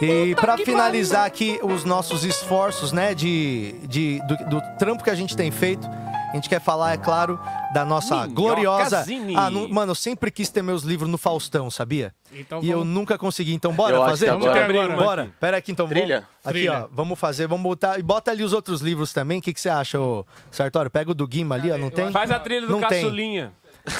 [0.01, 5.15] E pra finalizar aqui os nossos esforços, né, de, de do, do trampo que a
[5.15, 7.39] gente tem feito, a gente quer falar, é claro,
[7.73, 9.05] da nossa gloriosa.
[9.35, 12.13] Ah, mano, eu sempre quis ter meus livros no Faustão, sabia?
[12.33, 13.53] Então e eu vamos- nunca consegui.
[13.53, 14.29] Então bora Eu fazer?
[14.29, 15.03] agora- Vamos agora.
[15.03, 15.29] Bora.
[15.39, 15.87] Pera aqui então.
[15.87, 16.27] vamos- Trilha?
[16.43, 16.83] Aqui, Trilha.
[16.83, 16.87] ó.
[16.91, 17.97] Vamos fazer, vamos botar.
[17.97, 19.39] E bota ali os outros livros também.
[19.39, 20.91] O que, que você acha, ô Sartório?
[20.91, 21.77] Pega o do Guima ali, ó.
[21.77, 22.11] Não tem?
[22.11, 23.01] Faz a trilha do Não tem.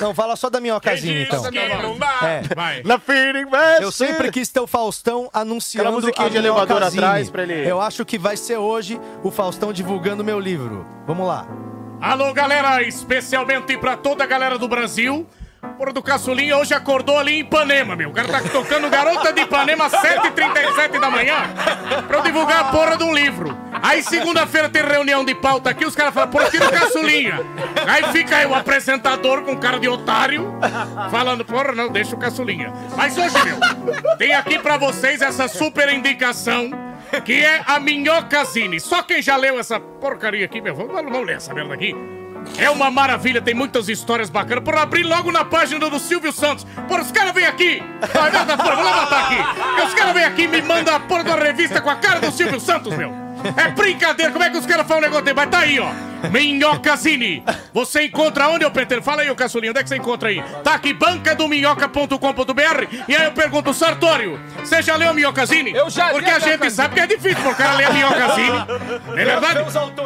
[0.01, 1.43] Não, fala só da minhocazinha, então.
[1.97, 2.27] Dá.
[2.27, 2.41] É.
[2.55, 2.81] Vai.
[2.83, 2.99] Na!
[3.81, 7.03] Eu sempre quis ter o Faustão anunciando Aquela musiquinha a de elevador Minhocazine.
[7.03, 10.85] atrás pra ele- Eu acho que vai ser hoje o Faustão divulgando meu livro.
[11.05, 11.47] Vamos lá.
[12.01, 15.25] Alô, galera, especialmente pra toda a galera do Brasil.
[15.77, 18.09] Porra do Caçulinha hoje acordou ali em Ipanema, meu.
[18.09, 21.35] O cara tá tocando Garota de Ipanema às 7h37 da manhã
[22.07, 23.55] pra eu divulgar a porra de um livro.
[23.81, 27.39] Aí segunda-feira tem reunião de pauta aqui, os caras falam, porra, tira o Caçulinha.
[27.87, 30.51] Aí fica aí o apresentador com cara de otário
[31.11, 32.73] falando, porra, não, deixa o Caçulinha.
[32.95, 36.71] Mas hoje, meu, tem aqui pra vocês essa super indicação
[37.23, 38.79] que é a Minhocazine.
[38.79, 41.95] Só quem já leu essa porcaria aqui, meu, vamos, vamos ler essa merda aqui.
[42.57, 44.63] É uma maravilha, tem muitas histórias bacanas.
[44.63, 46.65] Por abrir logo na página do Silvio Santos.
[46.87, 47.83] Por os caras vêm aqui.
[48.13, 49.59] Vai, vai, vai, vou levantar aqui.
[49.59, 52.19] Porque os caras vêm aqui e me mandam a porra da revista com a cara
[52.19, 53.13] do Silvio Santos, meu.
[53.55, 55.35] É brincadeira, como é que os caras falam um negócio desse?
[55.35, 55.89] Mas tá aí, ó.
[56.31, 57.43] Minhocazine.
[57.73, 59.01] Você encontra onde, eu pretendo?
[59.01, 60.43] Fala aí, ô Caçulinho, onde é que você encontra aí?
[60.63, 62.95] Tá aqui, bancadominhoca.com.br.
[63.07, 65.71] E aí eu pergunto, Sartório, você já leu Minhocazine?
[65.71, 68.47] Eu já Porque a gente sabe que é difícil pro cara ler a Minhocazine.
[69.07, 69.59] Não é verdade?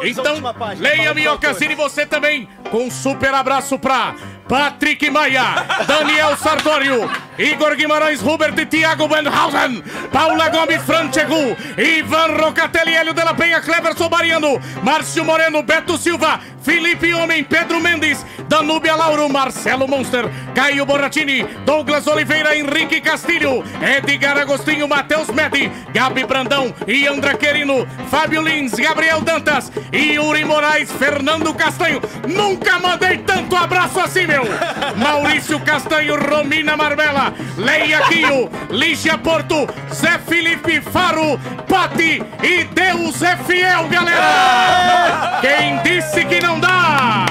[0.04, 0.34] Então,
[0.78, 2.48] leia a Minhocazine você também.
[2.70, 4.14] Com um super abraço pra
[4.48, 5.42] Patrick Maia,
[5.86, 9.82] Daniel Sartório, Igor Guimarães, Hubert e Thiago Benhausen,
[10.12, 16.40] Paula Gomes Franchegu, Ivan Rocatelli, Hélio de la Penha, Cleverson Mariano, Márcio Moreno, Beto Silva,
[16.62, 24.36] Felipe Homem, Pedro Mendes, Danúbia Lauro, Marcelo Monster, Caio Borratini, Douglas Oliveira, Henrique Castilho, Edgar
[24.36, 32.00] Agostinho, Matheus Medi, Gabi Brandão, Iandra Querino, Fábio Lins, Gabriel Dantas, Yuri Moraes, Fernando Castanho.
[32.28, 34.42] Nunca mandei tanto abraço assim, meu!
[34.96, 41.38] Maurício Castanho, Romina Marbella, Leia Quio, Lígia Porto, Zé Felipe Faro,
[41.68, 45.38] Pati e Deus é fiel, galera!
[45.40, 47.26] Quem disse que não dá?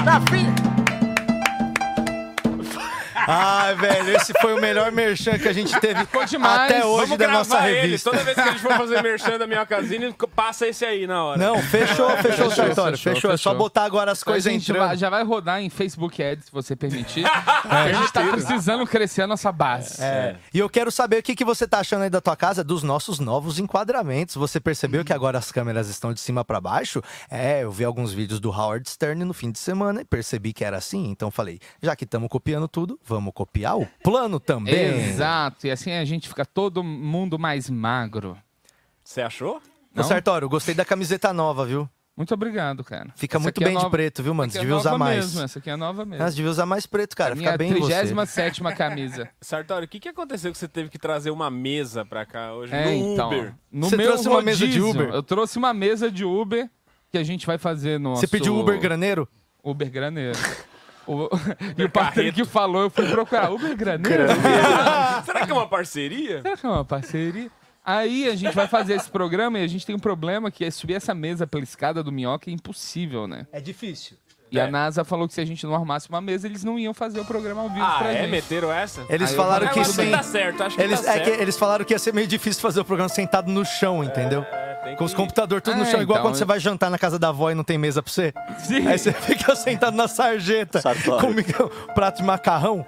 [3.26, 7.16] Ai, velho, esse foi o melhor merchan que a gente teve até hoje Vamos da
[7.16, 7.80] gravar nossa ele.
[7.80, 8.10] revista.
[8.10, 11.24] Toda vez que a gente for fazer merchan da minha casine, passa esse aí na
[11.24, 11.38] hora.
[11.38, 13.30] Não, fechou, fechou, Sartório, fechou.
[13.30, 14.86] É só botar agora as Então a coisas gente entrando.
[14.88, 17.24] vai- já vai rodar em Facebook Ads, se você permitir.
[17.68, 20.02] a gente tá precisando crescer a nossa base.
[20.02, 20.36] É.
[20.52, 22.82] E eu quero saber o que, que você tá achando aí da tua casa, dos
[22.82, 24.34] nossos novos enquadramentos.
[24.34, 27.02] Você percebeu que agora as câmeras estão de cima pra baixo?
[27.30, 30.64] É, eu vi alguns vídeos do Howard Stern no fim de semana e percebi que
[30.64, 31.08] era assim.
[31.10, 34.74] Então falei, já que estamos copiando tudo, vamos copiar o plano também.
[35.10, 38.38] Exato, e assim a gente fica todo mundo mais magro.
[39.04, 39.60] Você achou?
[39.94, 41.86] Ô, Sartório, gostei da camiseta nova, viu?
[42.16, 43.10] Muito obrigado, cara.
[43.16, 44.46] Fica Essa muito é bem de nova- preto, viu, mano?
[44.48, 45.24] essa Você aqui é devia usar nova mais.
[45.24, 46.22] Mesmo, essa aqui é nova mesmo.
[46.24, 47.32] Mas devia usar mais preto, cara.
[47.32, 47.94] A Fica minha bem em você.
[48.00, 49.28] 37 camisa.
[49.40, 52.72] Sartório, o que, que aconteceu que você teve que trazer uma mesa pra cá hoje
[52.74, 53.28] É, no então.
[53.28, 53.54] Uber?
[53.70, 55.14] No Você meu trouxe uma mesa de rodízio, Uber?
[55.14, 56.68] Eu trouxe uma mesa de Uber
[57.10, 58.14] que a gente vai fazer no.
[58.14, 59.26] Você pediu Uber graneiro?
[59.64, 60.38] Uber graneiro.
[61.06, 61.28] O-
[61.76, 64.24] e o Patrick falou, eu fui procurar Uber graneiro.
[65.24, 66.42] Será que é uma parceria?
[66.42, 67.50] Será que é uma parceria?
[67.84, 70.70] Aí a gente vai fazer esse programa e a gente tem um problema que é
[70.70, 73.46] subir essa mesa pela escada do Minhoca é impossível, né?
[73.50, 74.16] É difícil.
[74.52, 76.92] E a NASA falou que se a gente não arrumasse uma mesa, eles não iam
[76.92, 78.20] fazer o programa ao vivo Ah, pra é?
[78.22, 78.30] gente.
[78.30, 79.00] Meteram essa?
[79.08, 80.10] Eles Aí eu falaram falei, que "Ah, sem...
[80.10, 82.26] tá certo, acho que eles, tá é que certo." eles falaram que ia ser meio
[82.26, 84.44] difícil fazer o programa sentado no chão, entendeu?
[84.84, 86.90] tem Com os computadores tudo no É, chão, igual então, quando você eu- vai jantar
[86.90, 88.34] na casa da avó e não tem mesa pra você.
[88.58, 88.86] Sim.
[88.88, 90.82] Aí você fica sentado na sarjeta
[91.20, 92.84] com micro- prato de macarrão.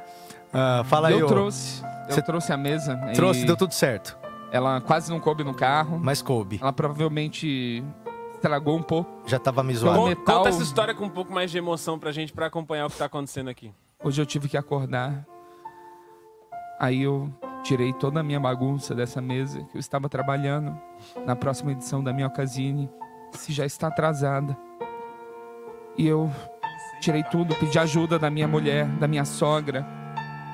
[0.53, 1.83] Ah, fala aí, eu trouxe.
[2.09, 2.97] Eu Você trouxe a mesa.
[3.15, 4.19] Trouxe, e deu tudo certo.
[4.53, 5.99] Ela quase não coube no carro.
[6.03, 6.59] Mas coube.
[6.61, 7.83] Ela provavelmente
[8.45, 9.11] estragou um pouco.
[9.27, 9.99] Já tava me zoando.
[10.01, 12.87] Con- metal- Conta essa história com um pouco mais de emoção pra gente, pra acompanhar
[12.87, 13.73] o que tá acontecendo aqui.
[14.03, 15.25] Hoje eu tive que acordar.
[16.79, 17.33] Aí eu
[17.63, 20.79] tirei toda a minha bagunça dessa mesa que eu estava trabalhando
[21.25, 22.91] na próxima edição da minha Ocasine,
[23.33, 24.55] se já está atrasada.
[25.97, 26.31] E eu
[27.01, 29.87] tirei tudo, pedi ajuda da minha mulher, da minha sogra.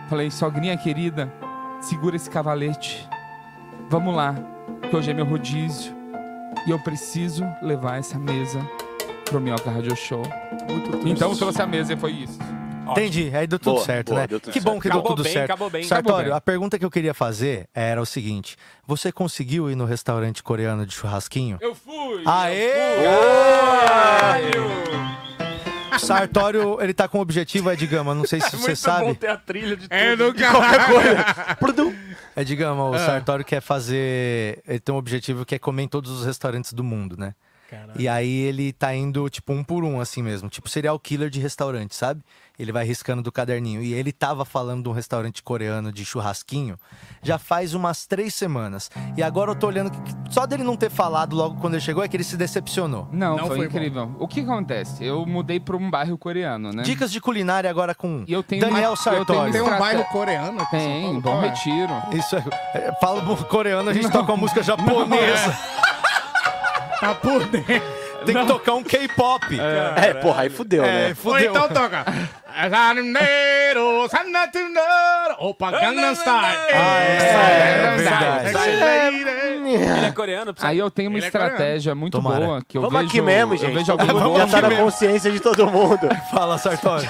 [0.09, 1.32] Falei, sogrinha querida,
[1.80, 3.09] segura esse cavalete.
[3.88, 4.34] Vamos lá,
[4.88, 5.99] que hoje é meu rodízio.
[6.66, 8.61] E eu preciso levar essa mesa
[9.24, 10.22] pro Minhoca Radio Show.
[11.04, 12.38] Então eu trouxe a mesa e foi isso.
[12.90, 14.26] Entendi, aí deu tudo Boa, certo, boa, né?
[14.26, 14.82] tudo que bom certo.
[14.82, 15.44] que Acabou deu tudo bem, certo.
[15.44, 15.82] acabou bem.
[15.84, 16.36] Sartório, Acabou bem.
[16.36, 20.84] a pergunta que eu queria fazer era o seguinte: você conseguiu ir no restaurante coreano
[20.84, 21.56] de churrasquinho?
[21.61, 22.22] Eu fui!
[22.26, 22.72] Aê!
[24.58, 25.30] O
[25.99, 29.05] Sartório, ele tá com o objetivo, Ed Gama, não sei se você Muito sabe.
[29.07, 29.93] bom ter a trilha de tudo.
[29.93, 31.95] É do caralho.
[32.36, 32.91] Ed Gama, Ah.
[32.91, 34.62] o Sartório quer fazer.
[34.66, 37.34] Ele tem um objetivo que é comer em todos os restaurantes do mundo, né?
[37.97, 40.49] E aí ele tá indo, tipo, um por um, assim mesmo.
[40.49, 42.20] Tipo, serial killer de restaurante, sabe?
[42.61, 43.80] Ele vai riscando do caderninho.
[43.82, 46.78] E ele tava falando de um restaurante coreano de churrasquinho
[47.22, 48.90] já faz umas três semanas.
[49.16, 52.02] E agora eu tô olhando que só dele não ter falado logo quando ele chegou
[52.04, 53.08] é que ele se decepcionou.
[53.11, 53.64] Não, Não foi, foi bom.
[53.64, 54.16] incrível.
[54.18, 55.04] O que acontece?
[55.04, 56.82] Eu mudei para um bairro coreano, né?
[56.82, 59.52] Dicas de culinária agora com E eu tenho Daniel uma- eu tenho Sartori.
[59.52, 61.48] Tem um bairro coreano aqui em São Tem, Paulo, Bom é?
[61.48, 61.92] Retiro.
[62.12, 62.44] Isso é,
[62.74, 65.56] é, fala do coreano, a gente toca uma música japonesa.
[67.00, 67.99] Tá por dentro.
[68.24, 69.46] Tem que tocar um K-pop.
[69.96, 71.16] É, porra, aí fudeu, É, né?
[71.24, 72.04] Ou então toca.
[75.38, 76.56] Opa, Gangnam Style.
[76.74, 78.50] Ah, é, é verdade.
[79.70, 80.70] Ele é coreano, precisa...
[80.70, 82.44] Aí eu tenho uma Ele é estratégia muito Tomara.
[82.44, 83.08] boa que eu Vamos vejo.
[83.08, 83.74] aqui mesmo, Eu gente.
[83.74, 84.50] vejo alguém Já gordo.
[84.50, 86.08] tá na consciência de todo mundo.
[86.30, 87.08] Fala, Sartori.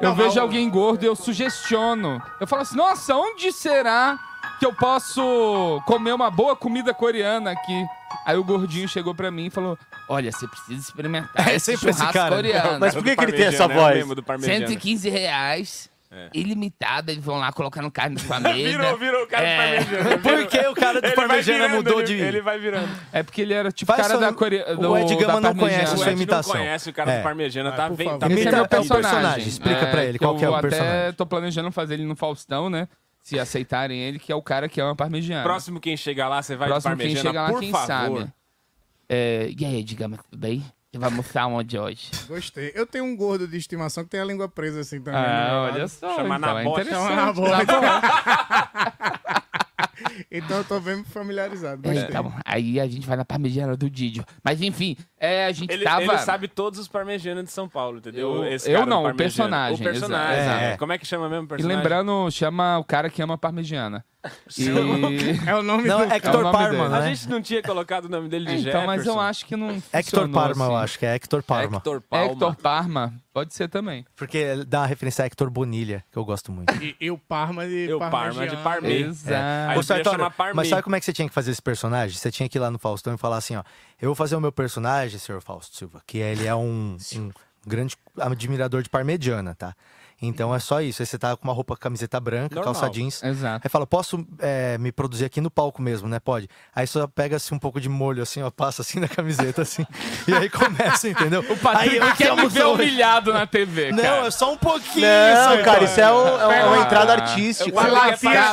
[0.00, 2.20] Eu vejo alguém gordo e eu sugestiono.
[2.40, 4.18] Eu falo assim: nossa, onde será
[4.58, 7.84] que eu posso comer uma boa comida coreana aqui?
[8.26, 9.78] Aí o gordinho chegou pra mim e falou:
[10.08, 12.36] Olha, você precisa experimentar É esse sempre esse cara, né?
[12.36, 12.80] coreano.
[12.80, 14.04] Mas por que, que ele tem essa voz?
[14.44, 15.90] 115 reais.
[16.14, 16.28] É.
[16.34, 18.54] Ilimitado, eles vão lá colocando carne na sua mesa.
[18.54, 19.78] Virou, virou o cara É.
[19.80, 20.18] do parmegiana.
[20.18, 22.12] Por que o cara do Parmegiana mudou ele- de...
[22.22, 22.88] Ele vai virando.
[23.10, 24.78] É porque ele era tipo Faz cara só- da Coreia.
[24.78, 26.52] o Ed Gama não conhece O sua Ed imitação.
[26.54, 27.16] não conhece o cara É.
[27.18, 28.18] do parmegiana, tá, favor.
[28.18, 29.48] tá Esse Imita é o personagem, personagem.
[29.48, 31.12] explica pra ele qual que é eu o até personagem.
[31.14, 32.88] tô planejando fazer ele no Faustão, né?
[33.22, 35.44] Se aceitarem ele, que é o cara que ama parmegiana.
[35.44, 37.86] Próximo quem chegar lá, você vai de Próximo quem parmegiana, chega lá, por quem favor.
[37.86, 38.32] sabe.
[39.14, 40.64] É, e aí, digamos, tudo bem?
[40.90, 42.10] Você vai almoçar onde hoje?
[42.26, 42.72] Gostei.
[42.74, 45.20] Eu tenho um gordo de estimação que tem a língua presa assim também.
[45.20, 46.16] Ah, meu olha só.
[46.16, 46.84] Chama então na é.
[46.84, 47.66] Chama na bocha.
[50.30, 51.88] Então eu tô bem familiarizado.
[51.88, 54.24] É, então, aí a gente vai na parmegiana do Didio.
[54.42, 56.02] Mas enfim, é, a gente Ele, tava...
[56.02, 58.36] ele sabe todos os parmegianos de São Paulo, entendeu?
[58.44, 60.64] Eu- Esse eu não, o personagem, O personagem, exato.
[60.64, 60.76] É.
[60.76, 61.76] Como é que chama mesmo o E personagem?
[61.76, 64.04] lembrando, chama o cara que ama parmegiana.
[64.56, 64.68] E...
[65.48, 66.16] É o nome Não, do é.
[66.16, 66.94] Hector É Parma, dele.
[66.94, 67.14] A né?
[67.14, 68.78] gente não tinha colocado o nome dele de É, Jefferson.
[68.78, 70.84] então, mas eu acho que não Hector Parma, eu assim.
[70.84, 71.76] acho que é Hector Parma.
[71.78, 72.26] Hector Palma.
[72.32, 74.04] Hector Parma, pode ser também.
[74.14, 76.72] Porque dá uma referência a Hector Bonilha, que eu gosto muito.
[76.82, 79.10] E, e o Parma de Eu Parma de Parmegiana.
[79.10, 79.72] Exato.
[79.82, 82.16] Sartório, mas sabe como é que você tinha que fazer esse personagem?
[82.16, 83.62] Você tinha que ir lá no Faustão e falar assim, ó.
[84.00, 87.30] Eu vou fazer o meu personagem, senhor Fausto Silva, que ele é um, um
[87.66, 89.74] grande admirador de parmegiana, tá?
[90.22, 91.02] Então é só isso.
[91.02, 92.72] Aí você tá com uma roupa, camiseta branca, Normal.
[92.74, 93.22] calça jeans.
[93.22, 93.60] Exato.
[93.64, 96.20] Aí fala, posso é, me produzir aqui no palco mesmo, né?
[96.20, 96.48] Pode.
[96.74, 99.84] Aí só pega assim um pouco de molho, assim, ó, passa assim na camiseta, assim.
[100.28, 101.40] e aí começa, entendeu?
[101.40, 104.26] O Patrick aí quer me ver humilhado na TV, Não, cara.
[104.26, 105.06] é só um pouquinho.
[105.06, 105.64] Não, Sartório.
[105.64, 107.16] cara, isso é, o- é uma- é uma entrada Ah.
[107.22, 107.68] artística.
[107.68, 107.72] O.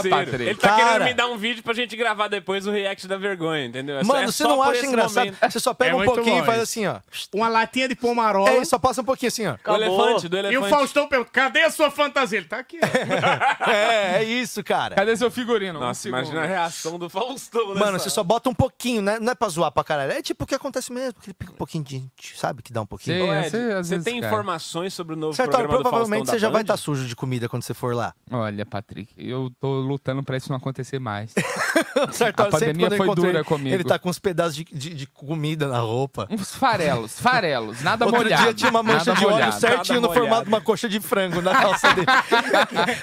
[0.09, 0.35] Patrick.
[0.43, 0.83] Ele tá Cara.
[0.83, 3.97] querendo me dar um vídeo pra gente gravar depois o react da vergonha, entendeu?
[3.97, 5.25] É só- Mano, é você só não acha engraçado?
[5.25, 5.51] momento.
[5.51, 6.79] Você só pega É um muito pouquinho e faz isso.
[6.79, 6.95] assim, ó.
[7.33, 8.49] Uma latinha de pomarola.
[8.49, 9.55] É, só passa um pouquinho assim, ó.
[9.71, 10.53] O elefante, do elefante.
[10.53, 12.39] E o Faustão pergunta, cadê a sua fantasia?
[12.39, 12.79] Ele tá aqui.
[12.81, 13.69] ó.
[13.69, 14.95] É, é isso, cara.
[14.95, 15.77] Cadê seu figurino?
[15.79, 16.19] Um Nossa, segundo.
[16.19, 19.19] imagina a reação do Faustão Mano, nessa você só bota um pouquinho, né?
[19.19, 20.11] Não é pra zoar pra caralho.
[20.11, 21.15] É tipo o que acontece mesmo.
[21.19, 22.03] Aquele pica- um pouquinho de.
[22.35, 23.25] Sabe que dá um pouquinho.
[23.25, 23.29] Sim.
[23.29, 24.33] Ô, Ed, Você, você tem cara.
[24.33, 26.73] informações sobre o novo Certo, programa do provavelmente você já da vai Band?
[26.73, 28.13] estar sujo de comida quando você for lá.
[28.31, 31.33] Olha, Patrick, eu tô lutando pra isso não acontecer mais.
[32.11, 33.75] Certo, A pandemia foi dura ele, comigo.
[33.75, 36.27] Ele tá com uns pedaços de, de- de comida na roupa.
[36.29, 38.43] Uns farelos, farelos, nada Outro molhado.
[38.43, 39.59] dia tinha uma mancha nada de óleo molhado.
[39.59, 42.07] certinho no formato de uma coxa de frango na calça dele.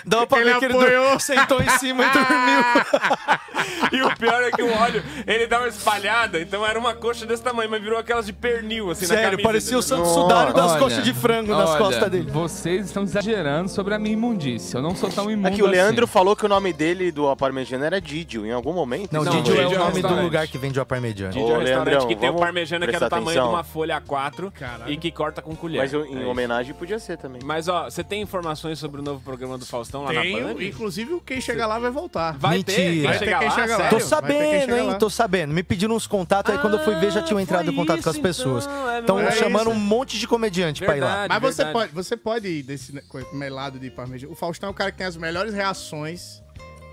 [0.04, 1.10] Dava pra Ele ver que ele apoiou.
[1.12, 3.36] dur- sentou em cima e dormiu.
[3.92, 7.24] E o pior é que o óleo, ele dá uma espalhada, então era uma coxa
[7.24, 9.48] desse tamanho, mas virou aquelas de pernil, assim, na Sério, camisa.
[9.48, 9.82] parecia o?
[9.82, 12.30] Santo Sudário das Olha, coxas de frango nas olha, costas dele.
[12.30, 14.78] Vocês estão exagerando sobre a minha imundícia.
[14.78, 16.12] Eu não sou tão imundo É que o Leandro assim.
[16.12, 19.12] falou que o nome dele do Parmegiana era Didio, em algum momento.
[19.12, 21.32] Não, Não, Didio é o é nome do lugar que vende o parmegiana.
[21.32, 23.64] Didio é um Ô, restaurante que tem o parmegiana que é do tamanho de uma
[23.64, 24.92] folha A4 Caralho.
[24.92, 25.78] e que corta com colher.
[25.78, 27.40] Mas em É homenagem podia ser também.
[27.44, 30.62] Mas ó, você tem informações sobre o novo programa do Faustão lá na Tenho, Band?
[30.62, 32.36] inclusive quem chegar lá vai voltar.
[32.38, 32.76] Vai Mentira.
[32.76, 33.76] ter, quem Vai ter quem lá, chega lá.
[33.84, 33.98] sério?
[33.98, 34.98] Tô sabendo, hein?
[34.98, 35.54] Tô sabendo.
[35.54, 38.02] Me pediram uns contatos, aí quando eu fui ver já tinham Ah, entrado em contato
[38.02, 38.64] com as pessoas.
[38.66, 39.38] então, é Estão verdade.
[39.38, 41.06] chamando É um monte de comediante pra ir lá.
[41.20, 41.28] Verdade.
[41.28, 41.72] Mas você verdade.
[41.90, 42.92] pode, você pode ir desse
[43.32, 44.32] melado de parmegiana.
[44.32, 46.42] O Faustão é o cara que tem as melhores reações.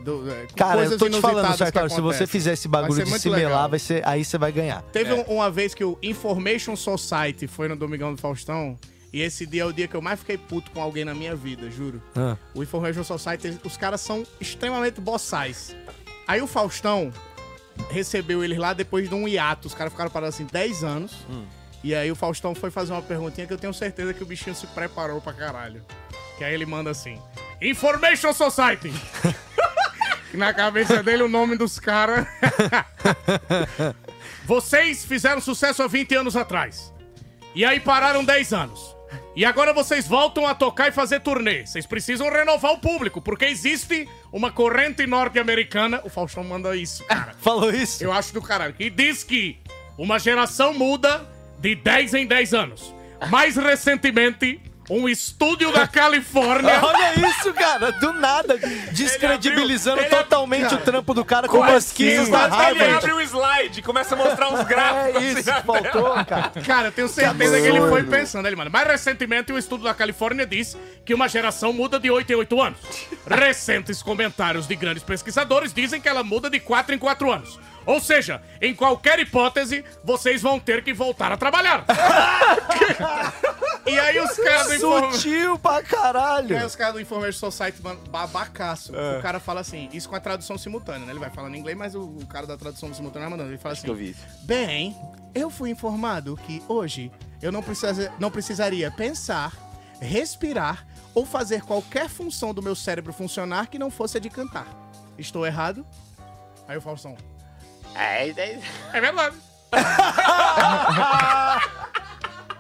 [0.04, 1.56] Do, é, Cara, eu tô te falando,
[1.90, 3.70] se você fizer esse Vai bagulho ser de se melar, legal.
[3.70, 4.82] vai ser, aí você vai ganhar.
[4.92, 5.14] Teve É.
[5.14, 8.78] um- uma vez que o Information Society foi no Domingão do Faustão.
[9.14, 11.36] E esse dia é o dia que eu mais fiquei puto com alguém na minha
[11.36, 12.02] vida, juro.
[12.16, 12.36] Ah.
[12.56, 15.76] O Information Society, os caras são extremamente boçais.
[16.28, 17.14] Aí o Faustão
[17.92, 19.68] recebeu eles lá depois de um hiato.
[19.68, 21.16] Os caras ficaram parados assim 10 anos.
[21.84, 24.56] E aí o Faustão foi fazer uma perguntinha que eu tenho certeza que o bichinho
[24.56, 25.86] se preparou pra caralho.
[26.40, 27.22] Que aí ele manda assim:
[27.62, 28.92] Information Society!
[30.34, 32.26] na cabeça dele o nome dos caras.
[34.46, 36.92] Vocês fizeram sucesso há 20 anos atrás.
[37.54, 38.93] E aí pararam 10 anos.
[39.36, 41.66] E agora vocês voltam a tocar e fazer turnê.
[41.66, 46.02] Vocês precisam renovar o público, porque existe uma corrente norte-americana.
[46.04, 47.34] O Faustão manda isso, cara.
[47.40, 48.04] Falou isso?
[48.04, 48.76] Eu acho do caralho.
[48.76, 49.58] Que diz que
[49.98, 51.28] uma geração muda
[51.60, 52.94] de 10 em 10 anos.
[53.32, 56.80] Mais recentemente, um estúdio da Califórnia.
[56.84, 58.58] Olha isso, cara, do nada,
[58.92, 62.32] descredibilizando abriu- totalmente o trampo do cara com pesquisas assim?
[62.32, 62.94] da Mas ele Harvard.
[62.96, 65.16] abre o slide, começa a mostrar uns gráficos.
[65.16, 66.52] É assim, isso que faltou, cara.
[66.66, 68.70] Cara, eu tenho certeza que ele foi pensando ali, mano.
[68.72, 72.62] Mais recentemente, o estudo da Califórnia diz que uma geração muda de 8 em 8
[72.62, 72.80] anos.
[73.28, 77.60] Recentes comentários de grandes pesquisadores dizem que ela muda de 4 em 4 anos.
[77.86, 81.86] Ou seja, em qualquer hipótese, vocês vão ter que voltar a trabalhar.
[83.86, 86.54] e aí os caras do Inform- Sutil pra caralho.
[86.54, 88.96] e aí os caras do Information Society, mano, babacaço.
[88.96, 89.20] É.
[89.20, 91.12] O cara fala assim, isso com a tradução simultânea, né?
[91.12, 93.52] Ele vai falando em inglês, mas o, o cara da tradução simultânea vai mandando.
[93.54, 94.16] Ele fala assim, que eu.
[94.44, 94.96] Bem,
[95.34, 97.12] eu fui informado que hoje
[97.42, 99.52] eu não, precisa, não precisaria pensar,
[100.00, 104.68] respirar ou fazer qualquer função do meu cérebro funcionar que não fosse a de cantar.
[105.18, 105.86] Estou errado?
[106.68, 107.16] Aí o Faustão.
[107.96, 108.60] É, é,
[108.94, 109.36] É verdade.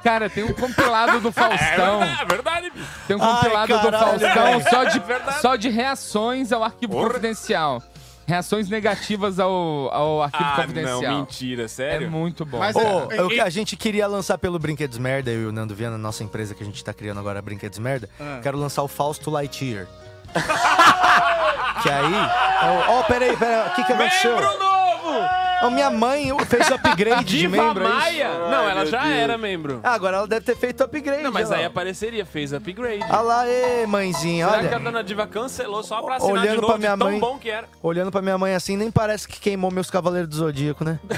[0.03, 2.03] Cara, tem um compilado do Faustão.
[2.03, 2.85] É verdade, bicho.
[3.07, 4.69] Tem um Ai, compilado do caralho, Faustão velho.
[4.69, 5.41] só de, Verdade.
[5.41, 7.81] só de reações ao arquivo confidencial.
[8.27, 9.49] Reações negativas ao,
[9.93, 11.01] ao arquivo Ah, confidencial.
[11.01, 12.07] não, mentira, sério?
[12.07, 12.59] É muito bom.
[12.59, 16.21] Ô, eu- a gente queria lançar pelo Brinquedos Merda, eu e o Nando Viana, nossa
[16.23, 18.09] empresa que a gente tá criando agora, Brinquedos Merda.
[18.19, 18.39] Ah.
[18.43, 19.87] Quero lançar o Fausto Lightyear.
[21.81, 22.13] que aí.
[22.89, 24.35] Ó, oh, peraí, peraí, o que, que aconteceu?
[24.35, 24.72] Membro
[25.13, 25.42] novo!
[25.63, 27.85] Ó, minha mãe fez upgrade de Diva membro.
[27.85, 27.97] é isso?
[27.99, 28.29] Maia?
[28.49, 29.79] Não, ela já era membro.
[29.83, 31.23] Ah, agora ela deve ter feito upgrade.
[31.23, 31.55] Não, mas ó.
[31.55, 33.03] aí apareceria, fez upgrade.
[33.09, 34.69] Ah lá, ê, mãezinha, Será olha.
[34.69, 37.11] que a dona Diva cancelou só pra assinar de Olhando novo pra de minha tão
[37.11, 37.19] mãe.
[37.19, 37.67] bom que era?
[37.81, 40.99] Olhando pra minha mãe assim, nem parece que queimou meus Cavaleiros do Zodíaco, né?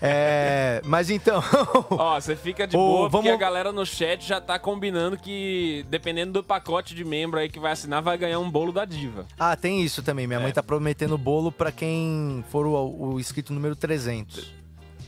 [0.00, 0.80] é.
[0.84, 1.42] Mas então.
[1.90, 5.16] Ó, você fica de Ô, boa, porque vamos- a galera no chat já tá combinando
[5.16, 8.84] que, dependendo do pacote de membro aí que vai assinar, vai ganhar um bolo da
[8.84, 9.26] Diva.
[9.38, 10.24] Ah, tem isso também.
[10.24, 10.28] É.
[10.28, 14.52] Minha mãe tá prometendo bolo pra quem for o, o inscrito número 300.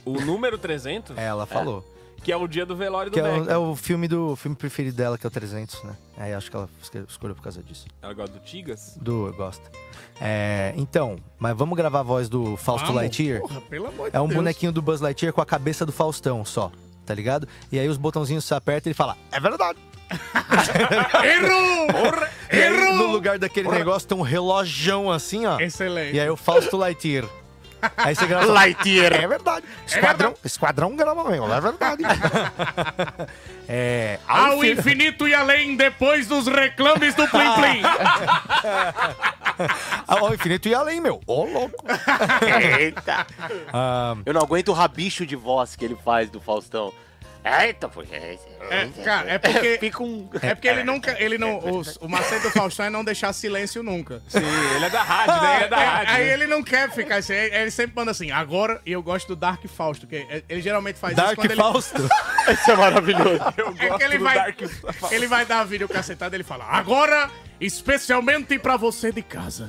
[0.04, 1.16] O número 300?
[1.16, 1.84] É, ela falou.
[2.22, 3.46] Que é o dia do velório do Que é Beck.
[3.46, 5.96] o, é o filme do o filme preferido dela, que é o 300, né?
[6.16, 6.68] Aí acho que ela
[7.08, 7.86] escolheu por causa disso.
[8.02, 8.98] Ela gosta do Tigas?
[9.00, 9.70] Do, gosta.
[10.20, 13.02] É, então, mas vamos gravar a voz do Fausto Vamos.
[13.02, 13.40] Lightyear?
[13.40, 14.36] Porra, pelo amor de É um Deus.
[14.36, 16.72] bonequinho do Buzz Lightyear com a cabeça do Faustão só,
[17.06, 17.46] tá ligado?
[17.70, 19.78] E aí os botãozinhos se apertam e ele fala, é verdade.
[21.24, 21.88] Errou!
[22.50, 25.58] E aí, no lugar daquele negócio tem um relojão assim, ó.
[25.60, 26.16] Excelente.
[26.16, 27.24] E aí o Fausto Lightyear.
[27.96, 28.46] Aí você grava.
[28.46, 29.12] Lightyear.
[29.14, 29.64] É verdade.
[29.86, 32.02] Esquadrão, esquadrão grava mesmo, é verdade.
[33.68, 34.18] é.
[34.26, 37.82] Ao infinito e além, depois dos reclames do Plim Plim.
[40.06, 41.20] Ao infinito e além, meu.
[41.26, 41.84] Ô, louco.
[42.78, 43.26] Eita.
[43.72, 46.92] Ah, Eu não aguento o rabicho de voz que ele faz do Faustão.
[47.64, 48.02] Eita, pô.
[48.02, 49.78] É, cara, é porque.
[49.80, 50.28] Fica um...
[50.42, 51.16] É porque ele nunca.
[51.22, 54.20] Ele não, os- o macete do Faustão é não deixar silêncio nunca.
[54.28, 54.38] Sim,
[54.76, 55.54] ele é da rádio, né?
[55.56, 56.14] Ele é da É, rádio.
[56.14, 56.32] Aí né?
[56.34, 57.32] ele não quer ficar assim.
[57.32, 60.60] Ele ele sempre manda assim, agora e eu gosto do Dark Fausto, que é- ele
[60.60, 61.60] geralmente faz Dark isso quando ele.
[61.60, 62.02] Fausto.
[62.48, 63.40] Isso é maravilhoso.
[63.58, 64.60] Eu É gosto que ele do vai, Dark
[65.12, 67.30] ele vai dar vídeo cacetado ele fala, agora,
[67.60, 69.68] especialmente pra você de casa.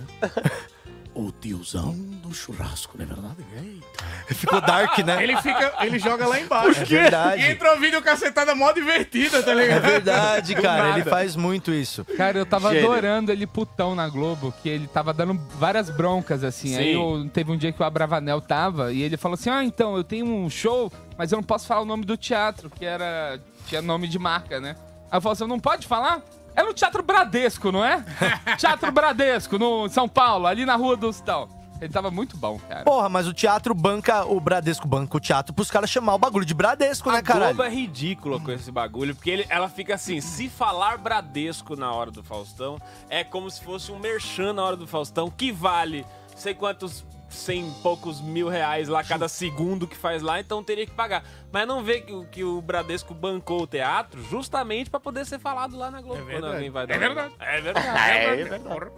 [1.21, 1.93] O tiozão
[2.23, 3.35] do churrasco, não é verdade?
[3.57, 4.33] Eita.
[4.35, 5.21] Ficou dark, né?
[5.21, 6.81] Ele fica, ele joga lá embaixo.
[6.81, 7.41] É verdade.
[7.41, 9.77] E entra o vídeo cacetada mó divertida, tá ligado?
[9.85, 10.89] É verdade, cara.
[10.97, 12.05] Ele faz muito isso.
[12.15, 12.89] Cara, eu tava Gênio.
[12.89, 16.77] adorando ele putão na Globo, que ele tava dando várias broncas, assim.
[16.77, 17.01] Aí Sim.
[17.01, 20.03] eu- teve um dia que o Abravanel tava e ele falou assim: Ah, então, eu
[20.05, 23.39] tenho um show, mas eu não posso falar o nome do teatro, que era.
[23.67, 24.75] tinha nome de marca, né?
[25.11, 26.21] Aí eu falei assim: não pode falar?
[26.59, 28.03] É no Teatro Bradesco, não é?
[28.57, 31.47] Teatro Bradesco, no São Paulo, ali na rua dos tal.
[31.81, 32.83] Ele tava muito bom, cara.
[32.83, 36.43] Porra, mas o teatro banca, o Bradesco banca o teatro pros caras chamar o bagulho
[36.43, 37.55] de Bradesco, né, A caralho?
[37.55, 41.89] Globo é ridícula com esse bagulho, porque ele- ela fica assim, se falar Bradesco na
[41.93, 42.77] hora do Faustão,
[43.09, 46.05] é como se fosse um merchan na hora do Faustão, que vale
[46.35, 50.85] sei quantos, cem e poucos mil reais lá cada segundo que faz lá, então teria
[50.85, 51.23] que pagar.
[51.51, 55.39] Mas não vê que, o- que o Bradesco bancou o teatro justamente pra poder ser
[55.39, 56.17] falado lá na Globo.
[56.21, 56.53] quando verdade.
[56.55, 57.33] alguém vai É dar um- verdade.
[57.39, 57.87] É verdade.
[57.87, 58.91] É É verdade.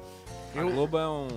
[0.56, 1.28] A Globo é um...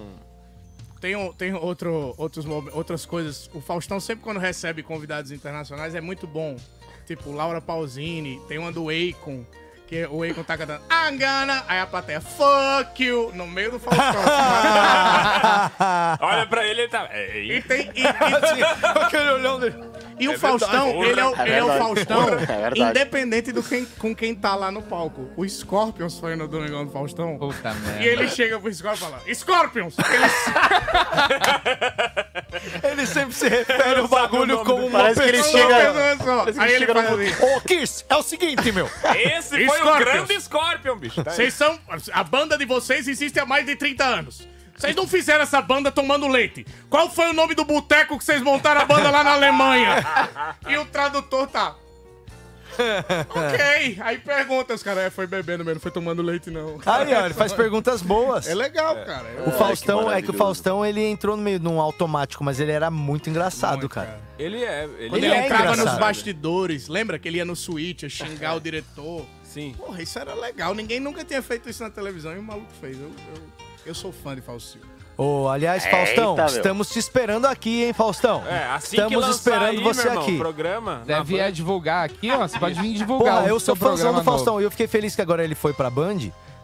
[1.00, 3.50] Tem, um- tem outro, outros, outras coisas.
[3.52, 6.56] O Faustão, sempre quando recebe convidados internacionais, é muito bom.
[7.06, 9.44] Tipo, Laura Pausini, tem uma do Akon,
[9.86, 14.04] que o Akon tá cantando Angana, aí a plateia, fuck you, no meio do Faustão.
[16.20, 17.06] Olha pra ele, ele tá...
[17.12, 17.90] É, e tem...
[17.94, 18.02] E,
[19.04, 19.76] Aquele olhão dele.
[20.18, 21.78] e o É Faustão, ele é, o- É ele é o.
[21.78, 25.30] Faustão, É independente do quem, com quem tá lá no palco.
[25.36, 27.36] O Scorpions foi no Domingão do Faustão.
[27.38, 28.02] Puta merda.
[28.02, 29.94] E ele chega pro Scorpions e fala, Scorpions!
[29.98, 30.24] Ele
[32.84, 35.62] Ele sempre se refere ao bagulho como uma Parece que ele pessoa.
[35.62, 35.92] chega-
[36.62, 37.44] Aí ele assim.
[37.44, 38.88] Ô, Kiss, é o seguinte, meu.
[39.14, 41.22] Esse foi o grande Scorpion, bicho.
[41.22, 41.30] Tá.
[41.30, 41.78] Vocês são.
[42.12, 44.48] A banda de vocês existe há mais de 30 anos.
[44.76, 46.66] Vocês não fizeram essa banda tomando leite.
[46.90, 50.04] Qual foi o nome do boteco que vocês montaram a banda lá na Alemanha?
[50.68, 51.76] E o tradutor tá.
[53.30, 53.98] ok.
[54.00, 56.80] Aí pergunta, os caras, é, foi bebendo mesmo, não foi tomando leite, não.
[56.84, 58.48] Aí, ó, ele faz perguntas boas.
[58.48, 59.44] É legal, cara.
[59.46, 60.34] O Faustão, é que o.
[60.34, 64.20] Faustão, ele entrou no meio de um automático, mas ele era muito engraçado, Muito, cara.
[64.38, 64.84] Ele é...
[64.84, 65.86] Ele, Quando Ele ele, é entrava engraçado.
[65.86, 69.24] nos bastidores, lembra que ele ia no suíte xingar o diretor?
[69.54, 69.72] Sim.
[69.78, 70.74] Porra, isso era legal.
[70.74, 72.98] Ninguém nunca tinha feito isso na televisão e o maluco fez.
[73.00, 73.42] Eu, eu,
[73.86, 74.84] eu sou fã de Faustinho.
[75.16, 76.46] Ô, aliás, Eita, Faustão, meu.
[76.46, 78.44] estamos te esperando aqui, hein, Faustão?
[78.48, 80.38] É, assim Estamos esperando aí, você meu irmão, aqui.
[80.38, 81.02] programa...
[81.06, 82.48] Deve é divulgar aqui, ó.
[82.48, 83.34] Você pode vir divulgar.
[83.34, 84.62] Porra, o eu sou fãzão do Faustão novo.
[84.62, 86.18] e eu fiquei feliz que agora ele foi pra Band,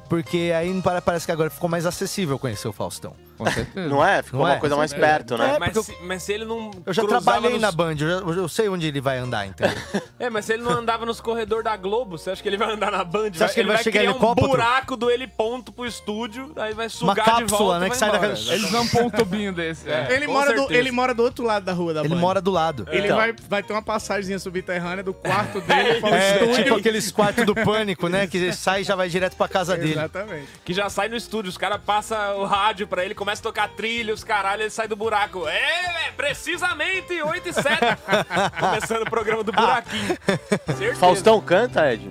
[0.09, 3.15] porque aí parece que agora ficou mais acessível conhecer o Faustão.
[3.45, 3.89] Com certeza.
[3.89, 4.23] Não é?
[4.23, 4.59] Ficou Não uma é?
[4.59, 5.55] coisa mais perto, né?
[5.55, 8.35] É, mas, porque se, mas se ele não Eu já trabalhei nos- na Band, eu,
[8.35, 9.77] já- eu sei onde ele vai andar, entendeu?
[10.21, 12.71] É, mas se ele não andava nos corredores da Globo, você acha que ele vai
[12.71, 13.31] andar na Band?
[13.33, 16.87] Você acha que ele vai chegar criar um buraco do heliponto pro estúdio, aí vai
[16.87, 18.29] Uma sugar de cápsula, volta né, e que vai sai embora.
[18.35, 19.89] daquela- Eles vão pôr um tubinho desse.
[19.91, 22.17] É, ele, mora do, ele mora do outro lado da rua da Ele Band.
[22.17, 22.87] mora do lado.
[22.91, 23.17] Ele Então.
[23.17, 26.65] vai, vai ter uma passagemzinha subterrânea do quarto dele para o É, estúdio.
[26.65, 28.27] tipo aqueles quartos do pânico, né?
[28.27, 29.93] Que sai e já vai direto pra casa dele.
[29.93, 30.49] Exatamente.
[30.65, 33.69] Que já sai no estúdio, os caras passam o rádio pra ele, começa a tocar
[33.69, 35.47] trilha, os caralho, ele sai do buraco.
[35.47, 37.69] É, é, precisamente 8 e 7.
[38.59, 40.19] Começando o programa do buraquinho.
[40.67, 40.97] Certeza.
[40.97, 42.11] Faustão canta, Ed?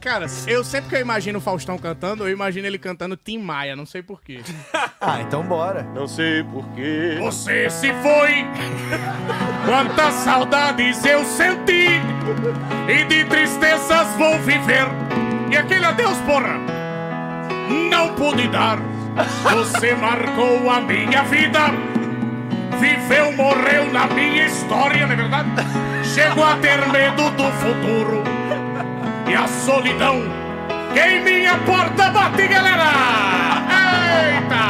[0.00, 3.76] Cara, eu sempre que eu imagino o Faustão cantando, eu imagino ele cantando Tim Maia,
[3.76, 4.40] não sei porquê.
[5.02, 5.82] Ah, então bora.
[5.94, 7.16] Não sei porquê.
[7.20, 8.44] Você se foi,
[9.64, 11.86] quantas saudades eu senti,
[12.86, 14.86] e de tristezas vou viver.
[15.50, 16.58] E aquele adeus, porra,
[17.90, 18.78] não pude dar.
[19.42, 21.60] Você marcou a minha vida,
[22.78, 25.50] viveu, morreu na minha história, não é verdade?
[26.04, 28.22] Chego a ter medo do futuro
[29.28, 30.22] e a solidão
[30.92, 32.90] que em minha porta bate, galera!
[34.26, 34.64] Eita!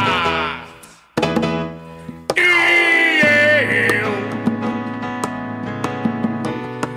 [2.36, 3.20] E
[3.94, 4.12] eu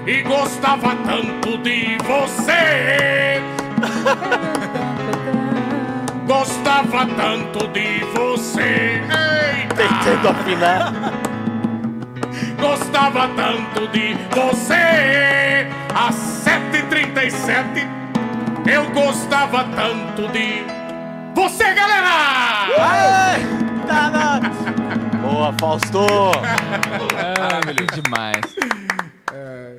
[0.06, 3.42] e gostava tanto de você.
[6.44, 9.02] Gostava tanto de você.
[9.02, 9.76] Eita!
[9.78, 10.92] Tentando afinar.
[12.60, 15.70] Gostava tanto de você.
[15.96, 17.88] Às 7h37
[18.70, 20.66] eu gostava tanto de
[21.34, 22.68] você, galera!
[25.22, 26.06] Boa, Fausto!
[27.40, 28.83] Ah, que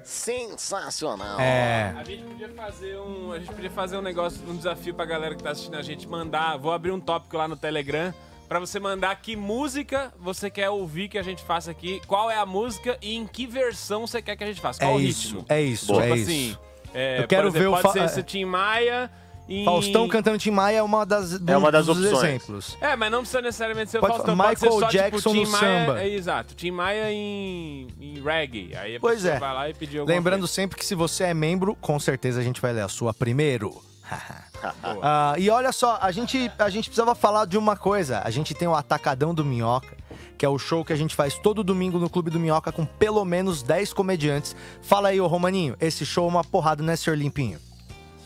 [0.05, 1.39] Sensacional.
[1.41, 1.95] É.
[1.97, 5.35] A gente podia fazer um, a gente podia fazer um negócio, um desafio pra galera
[5.35, 6.57] que tá assistindo a gente mandar.
[6.57, 8.13] Vou abrir um tópico lá no Telegram
[8.49, 12.37] pra você mandar que música você quer ouvir que a gente faça aqui, qual é
[12.37, 14.81] a música e em que versão você quer que a gente faça.
[14.81, 15.47] Qual É o isso, ritmo?
[15.49, 16.61] é isso, Tipo é assim, isso.
[16.93, 19.11] é, Eu quero por exemplo, ver o pode fa- ser esse Tim Maia
[19.49, 19.65] em...
[19.65, 22.23] Faustão cantando Tim Maia é uma das, É uma das dos opções.
[22.25, 22.77] exemplos.
[22.81, 24.37] É, mas não precisa necessariamente ser o Pode Faustão.
[24.37, 26.03] falar pode ser Michael só, Jackson tipo, no Maia, samba.
[26.03, 26.55] É, exato.
[26.55, 28.75] Tim Maia em, em reggae.
[28.77, 29.39] Aí a Pois é.
[29.39, 32.43] vai lá e pedir alguma Lembrando sempre que se você é membro, com certeza a
[32.43, 33.75] gente vai ler a sua primeiro.
[35.03, 38.23] Ah, e olha só, a gente, a gente precisava falar de uma coisa.
[38.25, 39.95] A gente tem o Atacadão do Minhoca,
[40.39, 42.87] que é o show que a gente faz todo domingo no Clube do Minhoca com
[42.87, 44.57] pelo menos 10 comediantes.
[44.81, 47.59] Fala aí, ô Romaninho, esse show é uma porrada, né, senhor Limpinho?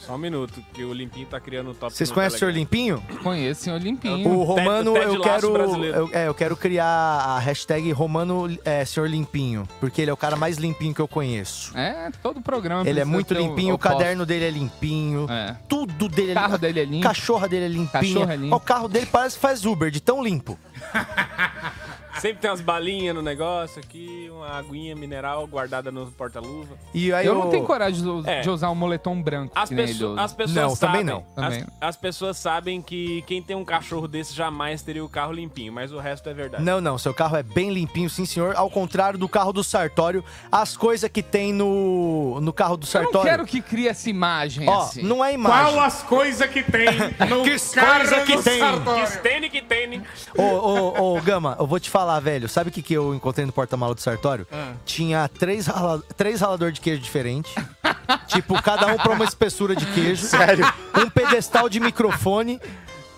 [0.09, 2.50] Só um minuto, que o Limpinho tá criando o top Vocês conhecem o senhor.
[2.50, 3.04] Limpinho?
[3.22, 4.26] Conheço o senhor Limpinho.
[4.26, 5.84] O Romano, Ted eu Lasso quero.
[5.84, 9.68] Eu, é, eu quero criar a hashtag Romano é, Senhor Limpinho.
[9.78, 11.76] Porque ele é o cara mais limpinho que eu conheço.
[11.76, 12.88] É, todo programa.
[12.88, 15.54] Ele é muito limpinho, o, o caderno dele é limpinho, É.
[15.68, 16.59] tudo dele é O carro limpo.
[16.59, 17.02] dele é limpo.
[17.06, 18.02] Cachorra dele é limpinha.
[18.02, 18.56] Cachorro é limpo.
[18.56, 20.59] O carro dele parece que faz Uber, de tão limpo.
[22.20, 26.74] Sempre tem umas balinhas no negócio aqui, uma aguinha mineral guardada no porta-luva.
[26.94, 28.40] E aí Eu o- não tenho coragem de, É.
[28.40, 29.52] de usar um moletom branco.
[29.54, 31.22] As, pesso- as pessoas Não, sabem, também não.
[31.34, 31.64] Também.
[31.80, 35.72] As, as pessoas sabem que quem tem um cachorro desse jamais teria o carro limpinho,
[35.72, 36.62] mas o resto é verdade.
[36.64, 38.54] Não, não, seu carro é bem limpinho, sim, senhor.
[38.56, 42.86] Ao contrário do carro do Sartório, as coisas que tem no, no carro do Eu
[42.86, 43.30] não Sartório.
[43.30, 45.02] quero que crie essa imagem Ó, assim.
[45.02, 45.72] não é imagem.
[45.74, 46.86] Qual as coisas que tem
[47.28, 48.58] no Que carro coisa que do tem?
[48.60, 49.06] Sartório?
[49.08, 50.02] Que tem, que tem.
[50.36, 52.48] Ô, ô, ô, Gama, eu vou te falar, velho.
[52.48, 54.46] Sabe o que, que eu encontrei no porta-mala do Sartório?
[54.50, 54.72] Ah.
[54.84, 56.02] Tinha três, rala...
[56.16, 57.52] três ralador de queijo diferentes.
[58.28, 60.24] tipo, cada um pra uma espessura de queijo.
[60.24, 60.64] Sério?
[60.96, 62.61] Um pedestal de microfone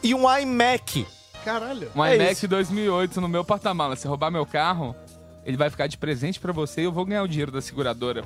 [0.02, 1.06] e um iMac.
[1.44, 1.90] Caralho.
[1.94, 2.48] Um É iMac isso.
[2.48, 3.94] 2008 no meu porta-mala.
[3.96, 4.94] Se roubar meu carro,
[5.44, 8.24] ele vai ficar de presente pra você e eu vou ganhar o dinheiro da seguradora.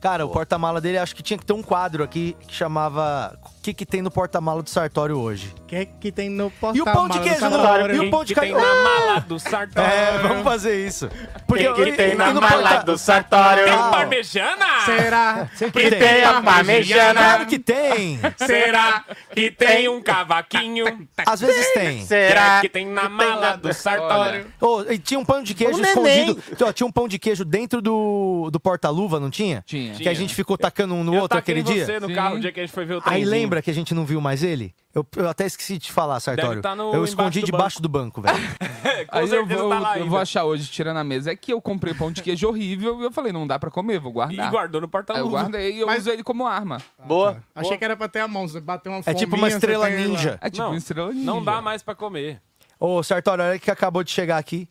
[0.00, 3.60] Cara, o porta-mala dele, acho que tinha que ter um quadro aqui que chamava O
[3.62, 5.52] que, que tem no porta-mala do Sartório hoje?
[5.60, 7.90] O que que tem no E o pão de queijo, não?
[7.90, 8.66] E o pão de que tem queijo?
[8.66, 9.90] na mala do Sartório.
[9.92, 11.08] É, vamos fazer isso.
[11.08, 13.64] que que tem na mala do Sartório?
[13.64, 14.66] Tem Ah, parmejana?
[14.86, 15.50] Será?
[15.58, 16.24] Que tem.
[16.24, 17.20] a parmegiana?
[17.20, 18.20] Claro que tem.
[18.36, 21.08] Será que tem um cavaquinho?
[21.26, 22.04] Às vezes tem.
[22.06, 24.46] Será que tem na mala do Sartório?
[24.60, 26.40] Ô, e tinha um pão de queijo escondido.
[26.62, 29.64] Ó, tinha um pão de queijo dentro do, do porta-luva, não tinha?
[29.66, 29.87] Tinha.
[29.96, 31.84] Que a gente ficou tacando um no Eu outro aquele dia.
[31.86, 32.14] você no Sim.
[32.14, 33.30] carro o dia que a gente foi ver o Aí trenzinho.
[33.30, 34.74] lembra que a gente não viu mais ele?
[34.94, 36.60] Eu, eu até esqueci de te falar, Sartório.
[36.62, 38.36] tá no- eu escondi do debaixo do banco, velho.
[39.08, 41.52] Com Aí eu vou, tá lá eu vou achar hoje, tirando a mesa, é que
[41.52, 44.14] eu comprei pão de queijo horrível e eu falei, não dá pra comer, vou E
[44.14, 44.50] guardar.
[44.50, 45.30] guardou no Aí eu porta-luva.
[45.42, 46.78] guardei e eu Mas- uso ele como arma.
[47.04, 47.42] Boa.
[47.54, 50.38] Achei que era pra ter a mão, você bater uma É tipo uma estrela ninja.
[50.42, 51.24] É tipo Não, uma estrela ninja.
[51.26, 52.40] Não dá mais pra comer.
[52.80, 54.68] Ô, Sartório, olha que acabou de chegar aqui.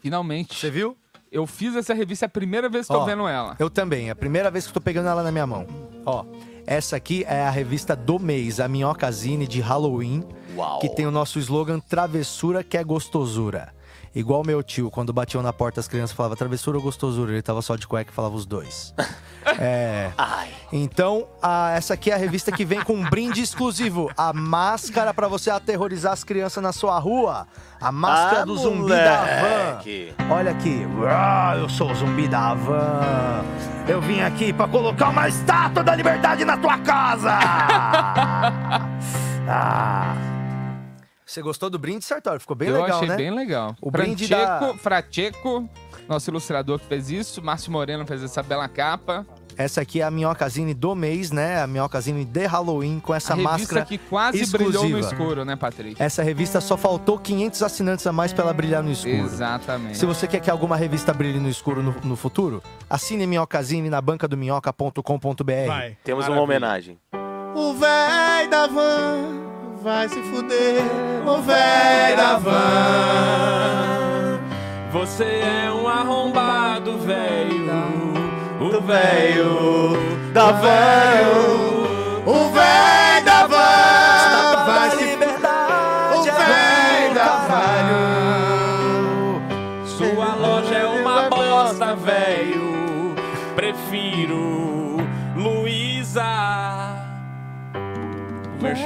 [0.00, 0.54] Finalmente.
[0.58, 0.96] Você viu?
[1.32, 3.56] Eu fiz essa revista, é a primeira vez que tô Ó, vendo ela.
[3.58, 4.08] Eu também.
[4.08, 5.66] É a primeira vez que eu tô pegando ela na minha mão.
[6.04, 6.26] Ó,
[6.66, 10.28] essa aqui é a revista do mês, a Minhocazine de Halloween.
[10.54, 10.78] Uau.
[10.78, 13.72] Que tem o nosso slogan Travessura que é gostosura.
[14.14, 17.62] Igual meu tio, quando batiam na porta as crianças falava travessura ou gostosura, ele tava
[17.62, 18.94] só de cueca e falava os dois.
[19.58, 20.12] É.
[20.72, 24.08] Então, a- essa aqui é a revista que vem com um brinde exclusivo.
[24.16, 27.48] A máscara pra você aterrorizar as crianças na sua rua.
[27.80, 29.70] A máscara Ah, do zumbi da van.
[29.72, 30.14] moleque.
[30.30, 30.86] Olha aqui.
[31.08, 33.42] Ah, eu sou o zumbi da van.
[33.88, 37.36] Eu vim aqui pra colocar uma estátua da liberdade na tua casa.
[39.48, 40.14] ah.
[41.32, 42.38] Você gostou do brinde, Sartório?
[42.38, 43.16] Ficou bem eu legal, achei né?
[43.16, 43.74] bem legal.
[43.80, 44.74] O brinde da...
[44.76, 45.66] Fracheco,
[46.06, 47.42] nosso ilustrador que fez isso.
[47.42, 49.26] Márcio Moreno fez essa bela capa.
[49.56, 51.62] Essa aqui é a minhocazine do mês, né?
[51.62, 54.80] A minhocazine de Halloween com essa a revista máscara que quase exclusiva.
[54.80, 56.02] brilhou no escuro, né, Patrick?
[56.02, 59.24] Essa revista só faltou 500 assinantes a mais pra ela brilhar no escuro.
[59.24, 59.96] Exatamente.
[59.96, 64.02] Se você quer que alguma revista brilhe no escuro no, no futuro, assine Minhocazine na
[64.02, 65.02] banca do minhoca.com.br.
[66.04, 66.98] Temos uma homenagem.
[67.54, 70.80] O véi da van vai se fuder.
[71.26, 72.52] O véi da van.
[74.92, 78.12] Você é um arrombado, velho.
[78.60, 79.96] O velho
[80.32, 80.70] da van.
[82.24, 83.91] O véi da van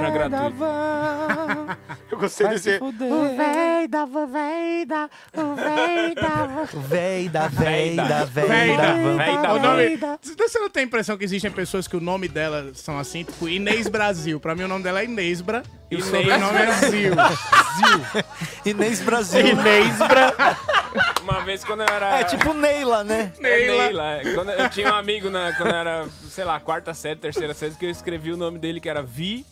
[0.00, 0.56] Merchan gratuito.
[2.10, 2.46] Eu gostei.
[2.46, 6.66] O véi da véi da, o véi da van.
[6.88, 9.16] Véi da, véi da, véi Véi da da- van.
[9.16, 9.98] véi da- O nome-
[10.38, 13.24] Você não tem a impressão que existem pessoas que o nome delas são assim?
[13.24, 14.38] Tipo, Inês Brasil.
[14.40, 16.10] Pra mim o nome dela é Inêsbra e o Inês.
[16.10, 17.12] sobrenome é Zil.
[17.14, 18.24] Zil.
[18.64, 19.46] Inês Brasil.
[19.46, 20.32] Inês Bra...
[21.22, 22.20] Uma vez quando eu era.
[22.20, 23.32] É tipo Neila, né?
[23.38, 23.82] É Neila.
[23.84, 24.04] Neila.
[24.12, 24.32] é.
[24.34, 27.74] Quando eu tinha um amigo na, quando eu era, sei lá, quarta série, terceira série,
[27.74, 29.44] que eu escrevi o nome dele que era Vi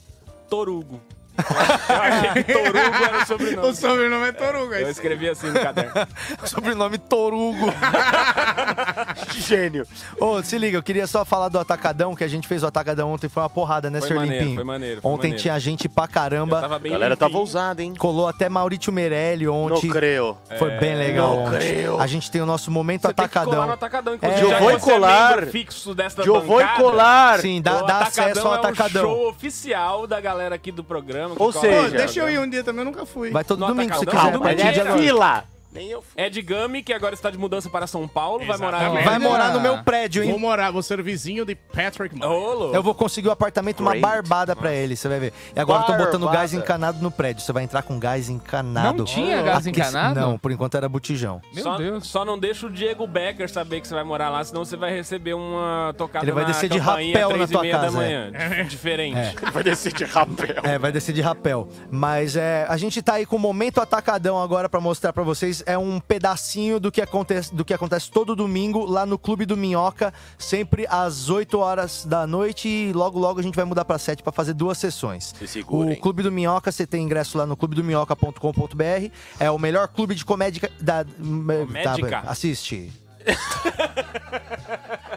[0.49, 1.01] Torugo.
[1.37, 3.69] Eu achei que Torugo era o sobrenome.
[3.69, 4.81] O sobrenome é Toruga.
[4.81, 5.93] Eu escrevi assim no caderno.
[6.45, 7.67] Sobrenome Torugo.
[9.35, 9.87] Gênio.
[10.21, 13.13] Ô, se liga, eu queria só falar do Atacadão, que a gente fez o Atacadão
[13.13, 14.57] ontem, foi uma porrada, né, Foi senhor maneiro, Limpinho?
[14.57, 15.43] foi maneiro, foi Ontem maneiro.
[15.43, 16.61] tinha gente pra caramba.
[16.61, 17.31] Tava bem A galera limpinho.
[17.31, 17.95] tava ousada, hein?
[17.99, 19.89] Colou até Maurício Meirelli ontem.
[19.89, 20.37] Não creio.
[20.59, 22.01] Foi bem legal Não creio.
[22.01, 23.67] A gente tem o nosso momento Você tem que colar Atacadão.
[23.67, 24.43] no Atacadão, É.
[24.43, 25.31] Eu vou é colar.
[25.37, 27.41] membro fixo desta Eu vou colar.
[27.41, 29.05] Sim, dá, o dá Atacadão acesso ao é Atacadão.
[29.13, 31.24] o show oficial da galera aqui do programa.
[31.31, 33.31] Que Ou seja, Pô, deixa eu ir um dia também, eu nunca fui.
[33.31, 34.33] Vai todo domingo se quiser.
[34.33, 35.45] Não, Mas é fila.
[35.75, 36.23] Nem eu fui.
[36.23, 38.89] Ed Gami, que agora está de mudança para São Paulo, vai morar.
[39.03, 40.39] Vai morar no meu prédio, Vou hein?
[40.39, 42.75] morar, vou ser vizinho de Patrick louco.
[42.75, 44.03] Eu vou conseguir o apartamento, uma Great.
[44.07, 45.33] barbada pra ele, você vai ver.
[45.55, 47.43] E agora eu tô botando gás encanado no prédio.
[47.45, 48.99] Você vai entrar com gás encanado.
[48.99, 50.21] Não tinha gás Aqui- encanado?
[50.21, 51.43] Não, por enquanto era botijão.
[51.53, 52.07] Meu só, Deus.
[52.07, 54.93] só não deixa o Diego Becker saber que você vai morar lá, senão você vai
[54.95, 57.87] receber uma tocada Ele vai na descer de rapel três na e tua meia casa,
[57.87, 58.33] da manhã.
[58.69, 59.17] Diferente.
[59.19, 59.51] É.
[59.51, 60.57] Vai descer de rapel.
[60.63, 61.69] É, vai descer de rapel.
[61.91, 65.64] Mas é, a gente tá aí com o momento atacadão agora pra mostrar pra vocês.
[65.67, 69.57] É um pedacinho do que, acontece, do que acontece todo domingo lá no Clube do
[69.57, 72.69] Minhoca, sempre às 8 horas da noite.
[72.69, 75.35] E logo, logo a gente vai mudar pra 7 pra fazer duas sessões.
[75.39, 75.97] Se segurem.
[75.97, 79.11] O Clube do Minhoca, você tem ingresso lá no clubedominhoca.com.br.
[79.39, 81.05] É o melhor clube de comédia da.
[81.05, 82.23] Comédica.
[82.23, 82.93] Tá, assiste.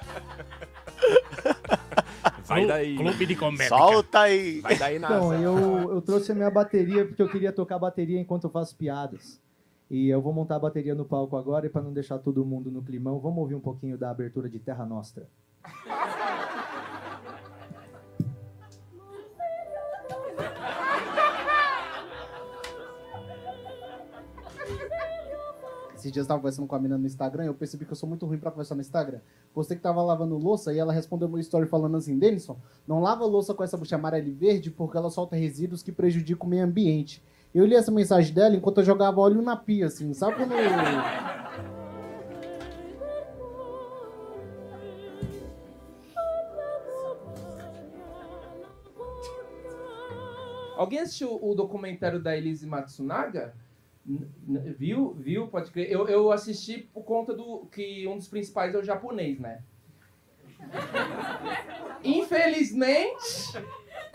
[2.47, 2.95] Vai daí.
[2.95, 3.67] Clube de comédia.
[3.67, 4.61] Solta aí.
[4.61, 8.19] Vai daí na Então, eu, eu trouxe a minha bateria porque eu queria tocar bateria
[8.19, 9.39] enquanto eu faço piadas.
[9.89, 12.69] E eu vou montar a bateria no palco agora e para não deixar todo mundo
[12.69, 15.29] no climão, vamos ouvir um pouquinho da abertura de Terra Nostra.
[25.95, 27.95] Esses dias eu tava conversando com a menina no Instagram e eu percebi que eu
[27.95, 29.19] sou muito ruim pra conversar no Instagram.
[29.55, 33.25] Você que tava lavando louça e ela respondeu meu story falando assim, Denison, não lava
[33.25, 36.63] louça com essa bucha amarela e verde porque ela solta resíduos que prejudicam o meio
[36.63, 37.23] ambiente.
[37.53, 40.53] Eu li essa mensagem dela enquanto eu jogava óleo na pia, assim, sabe quando...
[50.77, 53.55] Alguém assistiu o documentário da Elise Matsunaga?
[54.05, 55.13] Viu?
[55.15, 55.47] Viu?
[55.47, 55.91] Pode crer.
[55.91, 59.63] Eu, eu assisti por conta do que um dos principais é o japonês, né?
[62.03, 63.57] Infelizmente,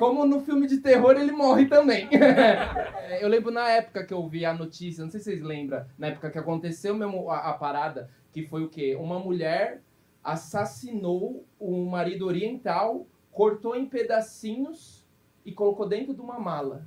[0.02, 2.08] como no filme de terror, ele morre também.
[3.22, 6.08] eu lembro na época que eu vi a notícia, não sei se vocês lembram, na
[6.08, 8.96] época que aconteceu mesmo a, a parada, que foi o quê?
[8.96, 9.80] Uma mulher
[10.24, 15.06] assassinou o marido oriental, cortou em pedacinhos
[15.46, 16.84] e colocou dentro de uma mala.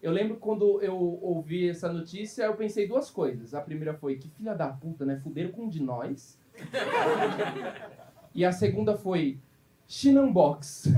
[0.00, 3.52] Eu lembro quando eu ouvi essa notícia, eu pensei duas coisas.
[3.52, 5.20] A primeira foi, que filha da puta, né?
[5.22, 6.38] Fuderam com um de nós.
[8.36, 9.38] E a segunda foi,
[9.86, 10.88] Chinambox.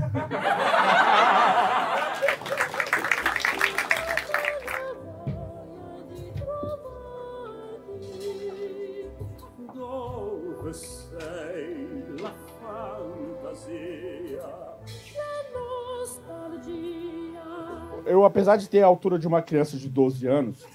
[18.05, 20.65] Eu, apesar de ter a altura de uma criança de 12 anos.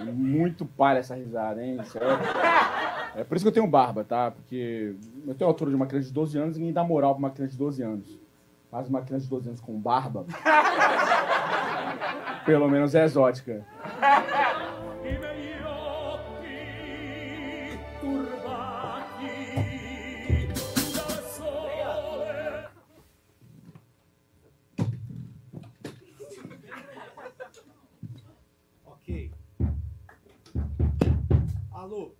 [0.00, 1.78] Muito palha essa risada, hein?
[1.84, 2.75] Certo?
[3.16, 4.30] É, por isso que eu tenho barba, tá?
[4.30, 4.94] Porque
[5.26, 7.20] eu tenho a altura de uma criança de 12 anos e ninguém dá moral pra
[7.20, 8.20] uma criança de 12 anos.
[8.70, 10.26] Mas uma criança de 12 anos com barba.
[12.44, 13.64] Pelo menos é exótica.
[28.84, 29.32] Ok.
[31.72, 32.15] Alô?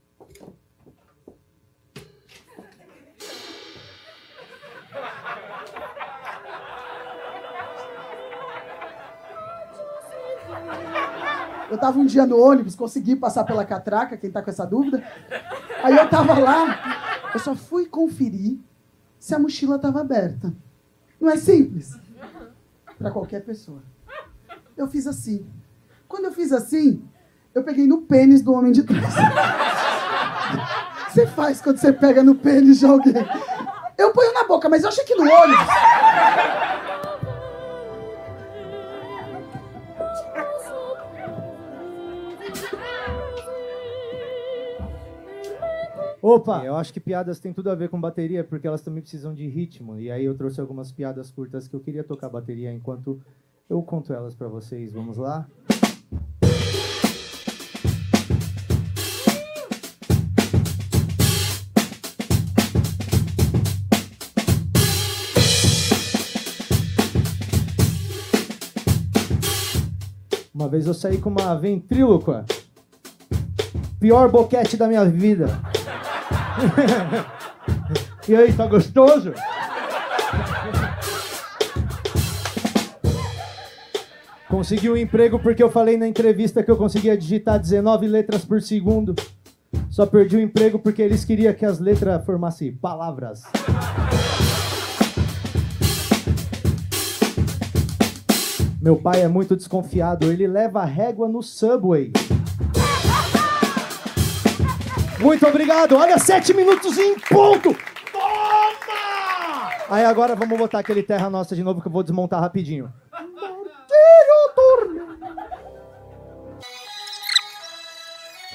[11.71, 15.03] Eu tava um dia no ônibus, consegui passar pela catraca, quem tá com essa dúvida.
[15.83, 18.59] Aí eu tava lá, eu só fui conferir
[19.19, 20.53] se a mochila tava aberta.
[21.21, 21.99] Não é simples?
[22.99, 23.83] Pra qualquer pessoa.
[24.77, 25.47] Eu fiz assim.
[26.07, 27.03] Quando eu fiz assim,
[27.55, 29.15] eu peguei no pênis do homem de trás.
[31.09, 33.15] Você faz quando você pega no pênis de alguém.
[33.97, 35.67] Eu ponho na boca, mas eu achei que no ônibus.
[46.29, 46.65] Opa!
[46.65, 49.47] Eu acho que piadas têm tudo a ver com bateria, porque elas também precisam de
[49.47, 49.97] ritmo.
[50.01, 53.21] E aí eu trouxe algumas piadas curtas que eu queria tocar bateria enquanto
[53.71, 54.93] eu conto elas pra vocês.
[54.93, 55.47] Vamos lá?
[70.53, 72.45] Uma vez eu saí com uma ventrílocua.
[74.01, 75.76] Pior boquete da minha vida.
[78.29, 79.33] E aí, tá gostoso?
[84.49, 88.63] Consegui um emprego porque eu falei na entrevista que eu conseguia digitar 19 letras por
[88.63, 89.15] segundo.
[89.91, 93.43] Só perdi o emprego porque eles queriam que as letras formassem palavras.
[98.81, 102.13] Meu pai é muito desconfiado, ele leva régua no subway.
[105.19, 107.75] Muito obrigado, olha, sete minutos em ponto!
[108.13, 109.71] Toma!
[109.89, 112.93] Aí agora vamos botar aquele terra nossa de novo que eu vou desmontar rapidinho.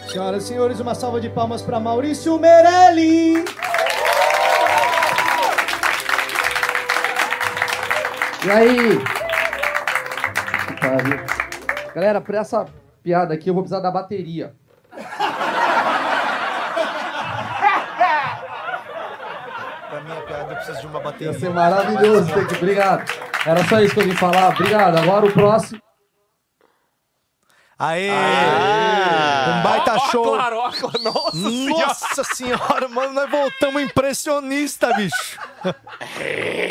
[0.08, 3.46] Senhoras e senhores, uma salva de palmas para Maurício Merelli!
[8.44, 9.00] E aí?
[11.96, 12.66] Galera, pra essa
[13.02, 14.54] piada aqui eu vou precisar da bateria.
[20.62, 21.34] Preciso de uma bateria.
[21.34, 22.52] Ia ser maravilhoso, Tec.
[22.58, 23.12] Obrigado.
[23.46, 24.50] Era só isso que eu vim falar.
[24.50, 24.98] Obrigado.
[24.98, 25.82] Agora o próximo.
[27.78, 28.12] Aê!
[28.12, 30.24] Um baita Ó, show!
[30.24, 31.02] claro, ó, claro.
[31.02, 35.40] Nossa, Nossa senhora, mano, nós voltamos impressionista, bicho.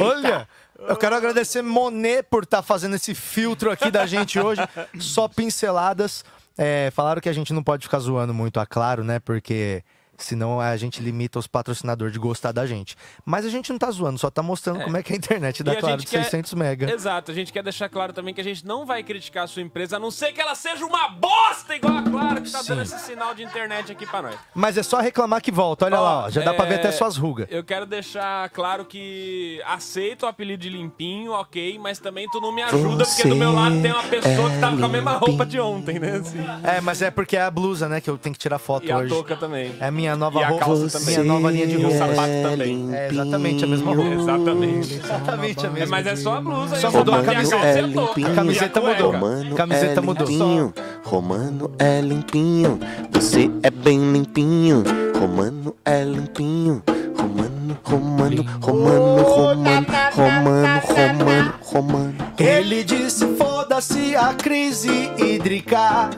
[0.01, 0.49] Olha,
[0.79, 4.63] eu quero agradecer Monet por estar fazendo esse filtro aqui da gente hoje.
[5.01, 6.25] Só pinceladas.
[6.57, 9.19] É, falaram que a gente não pode ficar zoando muito a Claro, né?
[9.19, 9.83] Porque
[10.25, 12.97] senão a gente limita os patrocinadores de gostar da gente.
[13.25, 14.85] Mas a gente não tá zoando, só tá mostrando É.
[14.85, 16.91] como é que é a internet E da a Claro de quer- 600 mega.
[16.93, 19.63] Exato, a gente quer deixar claro também que a gente não vai criticar a sua
[19.63, 22.85] empresa, a não ser que ela seja uma bosta igual a Claro, que tá dando
[22.87, 22.97] Sim.
[22.97, 24.35] esse sinal de internet aqui pra nós.
[24.55, 26.93] Mas é só reclamar que volta, olha lá, ó, já dá pra ver é, até
[26.93, 27.47] suas rugas.
[27.51, 32.53] Eu quero deixar claro que aceito o apelido de limpinho, ok, mas também tu não
[32.53, 35.47] me ajuda, porque do meu lado tem uma pessoa que tava com a mesma roupa
[35.47, 36.17] de ontem, né?
[36.17, 36.39] assim.
[36.65, 38.93] É, mas é porque é a blusa, né, que eu tenho que tirar foto E
[38.93, 39.09] a hoje.
[39.09, 39.75] touca também.
[39.81, 41.15] É a minha nova E a roupa, calça também.
[41.19, 41.99] minha nova linha de E o roupa.
[41.99, 42.89] sapato também.
[42.95, 44.11] É exatamente a mesma roupa.
[44.15, 44.95] Exatamente.
[44.95, 45.97] Exatamente a mesma.
[45.97, 47.57] Mas é só a blusa Só mudou a camiseta.
[47.67, 48.35] é A limpinho.
[48.35, 49.03] camiseta a cueca?
[49.05, 49.13] mudou.
[49.21, 50.27] Romano Camiseta é mudou.
[50.29, 50.75] limpinho,
[51.05, 52.79] Romano é limpinho,
[53.13, 54.83] você é bem limpinho,
[55.19, 56.83] Romano é limpinho,
[57.17, 62.15] Romano, Romano, Romano, Romano, Romano, Romano, Romano.
[62.39, 66.11] Ele disse: foda-se a crise hídrica.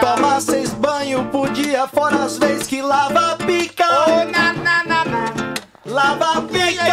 [0.00, 3.86] Toma seis banhos por dia, fora as vezes que lava a pica.
[5.86, 6.84] Lava a pica.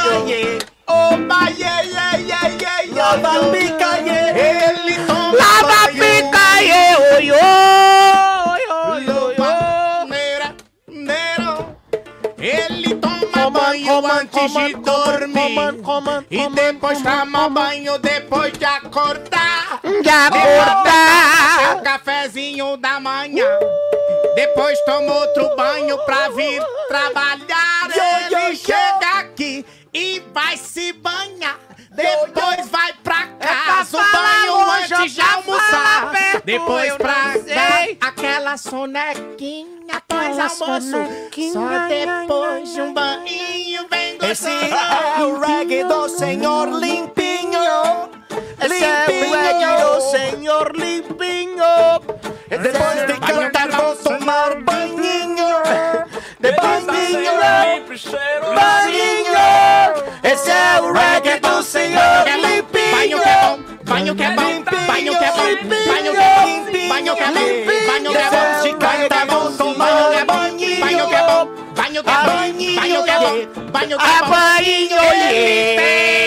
[0.87, 3.15] Opa, yeah, yeah, yeah, yeah, yeah.
[3.15, 4.69] Lava a pica, yeah.
[4.69, 5.99] Ele toma Lava a banho.
[5.99, 7.74] pica, yeah, oi, oi,
[14.45, 16.25] antes de dormir.
[16.29, 19.79] e depois toma banho depois de acordar.
[19.81, 21.59] De acordar.
[21.59, 23.47] Seu cafezinho da manhã.
[24.35, 27.89] Depois toma outro banho pra vir trabalhar.
[28.29, 31.64] Ele chega aqui e vai se banhar.
[31.95, 36.11] Depois vai pra casa, é pra banho antes de almoçar.
[36.11, 40.91] Perto, Depois pra dar aquela sonequinha após almoço.
[41.53, 44.31] Só depois de um banho vem gostoso.
[44.31, 47.61] Esse é o reggae do senhor limpinho.
[48.59, 48.85] Esse limpinho.
[48.85, 51.63] é o reggae do senhor limpinho.
[52.49, 55.04] É depois de cantar vou tomar banho.
[56.45, 57.31] De banhinho.
[58.53, 59.33] Banhinho.
[60.21, 62.91] Esse é o reggae do senhor limpinho.
[62.91, 65.47] Banho que é bom, banho que é bom, banho que é bom,
[65.87, 67.33] banho que é bom, banho que é bom,
[67.87, 70.79] banho que é bom, cantar vou tomar banhinho.
[70.81, 72.21] banho que é bom, banho que é bom,
[72.75, 74.21] banho que é bom, banho que é
[76.19, 76.24] bom.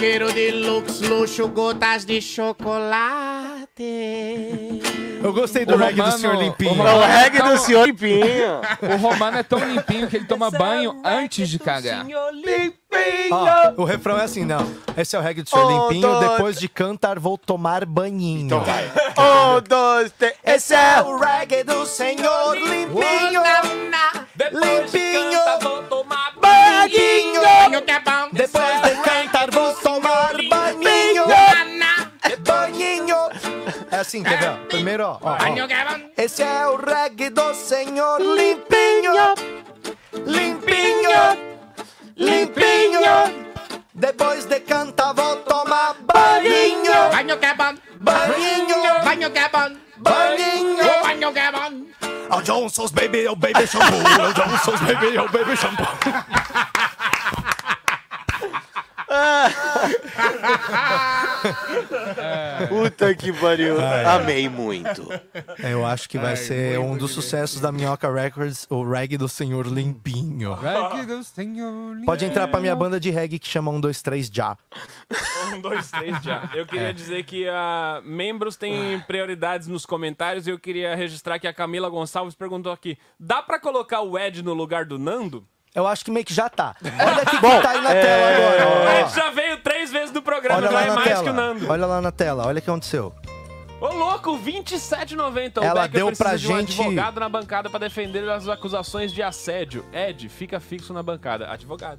[0.00, 3.60] Cheiro de lux, luxo, gotas de chocolate.
[5.22, 6.70] Eu gostei do O reggae do Romano- senhor limpinho.
[6.70, 8.60] o Romano é tão- limpinho.
[8.82, 12.06] O Romano é tão limpinho que ele toma banho antes de cagar.
[13.30, 14.66] Ó, o refrão é assim, não.
[14.96, 16.00] Esse é o reggae do senhor Um, limpinho.
[16.10, 18.46] dois- Depois de cantar, vou tomar banhinho.
[18.46, 18.84] Então vai.
[19.18, 20.34] Um, dois, três.
[20.42, 23.42] Esse é o reggae do senhor limpinho.
[24.54, 25.50] Limpinho.
[26.40, 27.40] Banhinho.
[27.42, 29.39] Banho que é bom, Depois de cantar,
[34.00, 34.56] assim, quer ver?
[34.68, 35.18] Primeiro, ó.
[35.20, 36.24] ó, banho é.
[36.24, 39.12] Esse é o reggae do senhor limpinho.
[40.26, 41.10] Limpinho.
[42.16, 43.00] Limpinho.
[43.94, 47.10] Depois de cantar, vou tomar banhinho.
[47.12, 49.04] Banho que é bom, Banhinho.
[49.04, 51.02] banho que é bom, Banhinho.
[51.02, 51.84] banho que é bom.
[52.32, 53.96] Oh, Johnson's baby, oh baby shampoo.
[54.20, 55.84] Oh, Johnson's baby, oh baby shampoo.
[62.68, 63.80] Puta que pariu.
[63.80, 64.04] Ai.
[64.04, 65.10] Amei muito.
[65.62, 69.28] É, Eu acho que vai ser um dos sucessos da Minhoca Records, o reggae do
[69.28, 70.54] senhor limpinho.
[70.54, 74.30] Reggae do senhor Pode entrar pra minha banda de reggae que chama 1, 2, 3
[74.32, 74.56] já.
[75.52, 76.48] Um, dois, três já.
[76.54, 76.92] Eu queria É.
[76.92, 81.88] dizer que ah, membros têm prioridades nos comentários e eu queria registrar que a Camila
[81.88, 85.44] Gonçalves perguntou aqui: dá pra colocar o Ed no lugar do Nando?
[85.74, 86.74] Eu acho que meio que já tá.
[86.82, 88.68] Olha aqui que tá aí na tela agora.
[88.68, 89.00] O ó.
[89.06, 91.22] Ed já veio três vezes no programa, Olha já lá é na mais tela.
[91.24, 91.70] que o Nando.
[91.70, 93.14] Olha lá na tela, olha o que aconteceu.
[93.80, 95.58] Ô, louco, 27,90.
[95.60, 99.12] O Ela Becker deu pra de um gente- advogado na bancada pra defender as acusações
[99.12, 99.84] de assédio.
[99.92, 101.50] Ed, fica fixo na bancada.
[101.50, 101.98] Advogado.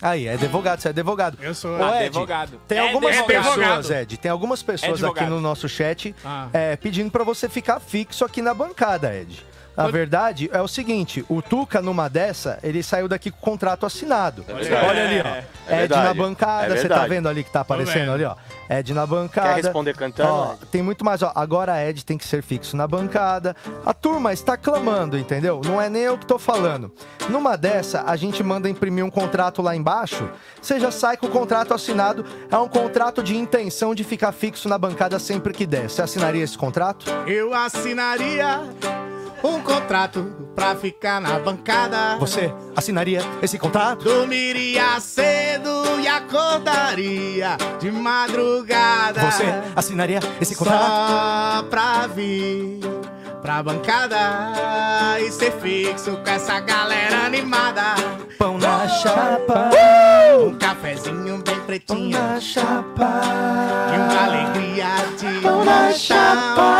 [0.00, 1.38] Aí, é advogado, você é advogado.
[1.40, 2.60] Eu sou Ô, Ed, advogado.
[2.66, 3.54] Tem É algumas advogado.
[3.54, 5.30] pessoas, Ed, tem algumas pessoas aqui Advogado.
[5.30, 6.48] no nosso chat Ah.
[6.52, 9.46] é, pedindo pra você ficar fixo aqui na bancada, Ed.
[9.76, 13.86] A verdade é o seguinte, o Tuca, numa dessa, ele saiu daqui com o contrato
[13.86, 14.42] assinado.
[14.42, 14.86] verdade.
[14.86, 15.28] Olha ali, ó.
[15.28, 16.04] É Ed verdade.
[16.08, 17.08] na bancada, É você tá verdade.
[17.08, 18.34] vendo ali que tá aparecendo ali, ó.
[18.78, 19.54] Ed na bancada.
[19.54, 21.32] Quer responder cantando, Ó, tem muito mais, ó.
[21.34, 23.54] Agora Ed tem que ser fixo na bancada.
[23.84, 25.60] A turma está clamando, entendeu?
[25.64, 26.92] Não é nem eu que tô falando.
[27.28, 30.28] Numa dessa, a gente manda imprimir um contrato lá embaixo.
[30.60, 32.24] Você já sai com o contrato assinado.
[32.50, 35.88] É um contrato de intenção de ficar fixo na bancada sempre que der.
[35.88, 37.06] Você assinaria esse contrato?
[37.26, 38.60] Eu assinaria
[39.42, 42.16] um contrato pra ficar na bancada.
[42.18, 44.04] Você assinaria esse contrato?
[44.04, 48.61] Dormiria cedo e acordaria de madrugada.
[48.66, 49.44] Você
[49.74, 50.82] assinaria esse contrato?
[50.86, 52.80] Só pra vir
[53.42, 54.16] pra bancada
[55.20, 57.82] e ser fixo com essa galera animada.
[58.38, 59.70] Pão na chapa.
[60.46, 62.18] Um cafezinho bem pretinho.
[62.18, 63.20] na chapa.
[63.92, 64.86] E uma alegria
[65.18, 66.76] de Pão na chapa.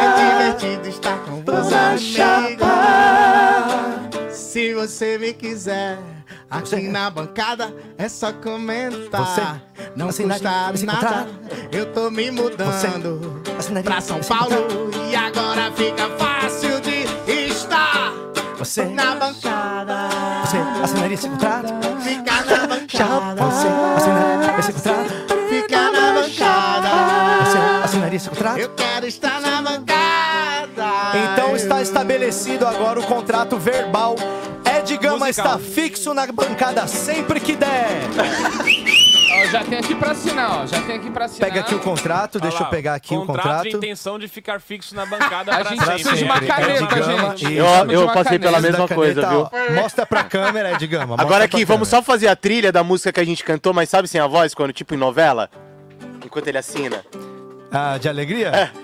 [0.00, 2.64] É divertido estar com Pão você, na amigo.
[2.64, 4.30] chapa.
[4.30, 5.98] Se você me quiser
[6.58, 9.26] aqui na bancada, é só comentar.
[9.26, 11.26] Você Não assinaria custa nada.
[11.72, 14.54] Eu tô me mudando assinaria pra São Paulo
[15.10, 17.04] e agora fica fácil de
[17.50, 18.12] estar
[18.58, 20.08] Você, na bancada.
[20.44, 21.72] você assinaria esse contrato?
[22.02, 23.44] Fica na bancada.
[23.44, 25.10] Você assinaria esse contrato?
[25.48, 26.88] Fica na bancada.
[27.44, 28.58] Você assinaria esse contrato?
[28.58, 30.84] Eu quero estar na bancada.
[31.32, 34.16] Então está estabelecido agora o contrato verbal.
[34.94, 35.56] Ed Gama Musical.
[35.56, 38.00] está fixo na bancada sempre que der.
[39.36, 40.66] Ó, já tem aqui pra assinar, ó.
[40.66, 41.48] Já tem aqui pra assinar.
[41.50, 44.94] Pega aqui o contrato, deixa eu pegar aqui o contrato de intenção de ficar fixo
[44.94, 45.94] na bancada A pra gente sempre.
[45.94, 47.44] precisa de uma caneta, Gama, gente.
[47.54, 48.72] Eu, Precisamos de eu uma passei pela caneta.
[48.72, 49.76] mesma da coisa, caneta, viu?
[49.78, 49.82] ó.
[49.82, 51.06] Mostra pra câmera, Gama.
[51.08, 52.02] mostra Agora aqui, vamos câmera.
[52.06, 54.54] só fazer a trilha da música que a gente cantou, mas sabe sem a voz,
[54.54, 55.50] quando tipo em novela?
[56.24, 57.04] Enquanto ele assina.
[57.72, 58.48] Ah, de alegria?
[58.48, 58.83] É.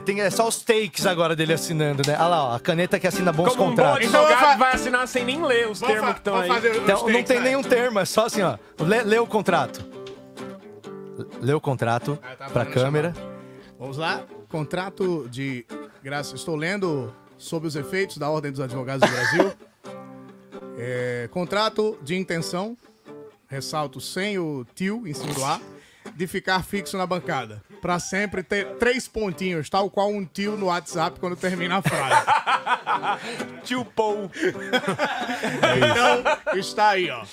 [0.00, 2.14] tem, é só os takes agora dele assinando, né?
[2.18, 4.06] Olha lá, ó, a caneta que assina bons Como um bom contratos.
[4.06, 6.50] Então eu vou advogado fa- vai assinar sem nem ler os termos que estão aí.
[6.82, 7.44] Então, não tem aí.
[7.44, 8.56] nenhum termo, é só assim, ó.
[8.80, 9.84] Lê, lê o contrato.
[11.40, 13.14] Lê o contrato Ah, tá pra câmera.
[13.78, 14.22] Vamos lá.
[14.48, 15.64] Contrato de
[16.02, 16.34] graça.
[16.34, 19.52] Estou lendo sob os efeitos da Ordem dos Advogados do Brasil.
[20.82, 22.74] É, contrato de intenção.
[23.46, 25.60] Ressalto sem o tio em cima do A.
[26.20, 27.62] de ficar fixo na bancada.
[27.80, 32.26] Pra sempre ter três pontinhos, tal qual um tio no WhatsApp quando termina a frase.
[33.64, 34.30] tio Paul.
[34.36, 37.24] então, está aí, ó.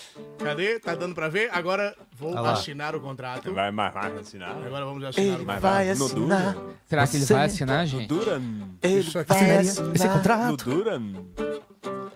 [0.41, 0.79] Cadê?
[0.79, 1.49] Tá dando pra ver?
[1.51, 3.53] Agora vou assinar o contrato.
[3.53, 4.55] Vai, vai, vai assinar.
[4.65, 5.61] Agora vamos assinar Ele o contrato.
[5.61, 6.55] vai No assinar.
[6.85, 8.07] Será que ele vai assinar, gente?
[8.07, 8.41] Duran.
[8.81, 10.49] Ele Isso aqui vai assinar esse contrato.
[10.49, 11.13] No Duran.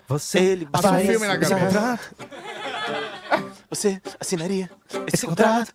[0.07, 1.65] Você Ele vai um filme na esse cabeça.
[1.65, 2.15] contrato.
[3.69, 4.69] Você assinaria
[5.11, 5.73] Esse contrato.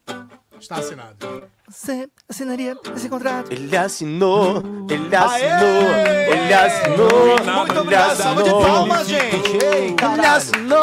[0.60, 1.44] Está assinado.
[1.68, 3.52] Você assinaria esse contrato.
[3.52, 5.50] Ele assinou, ele Aê!
[5.52, 5.92] assinou,
[6.32, 8.62] ele assinou, Muito ele obrigado, salva de assinou.
[8.66, 9.64] palmas, gente.
[9.64, 10.28] Ei, Ele caralho.
[10.36, 10.78] assinou.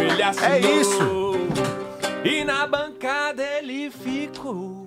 [0.00, 0.50] Ele assinou.
[0.52, 1.32] É isso.
[2.24, 4.78] E na bancada ele ficou.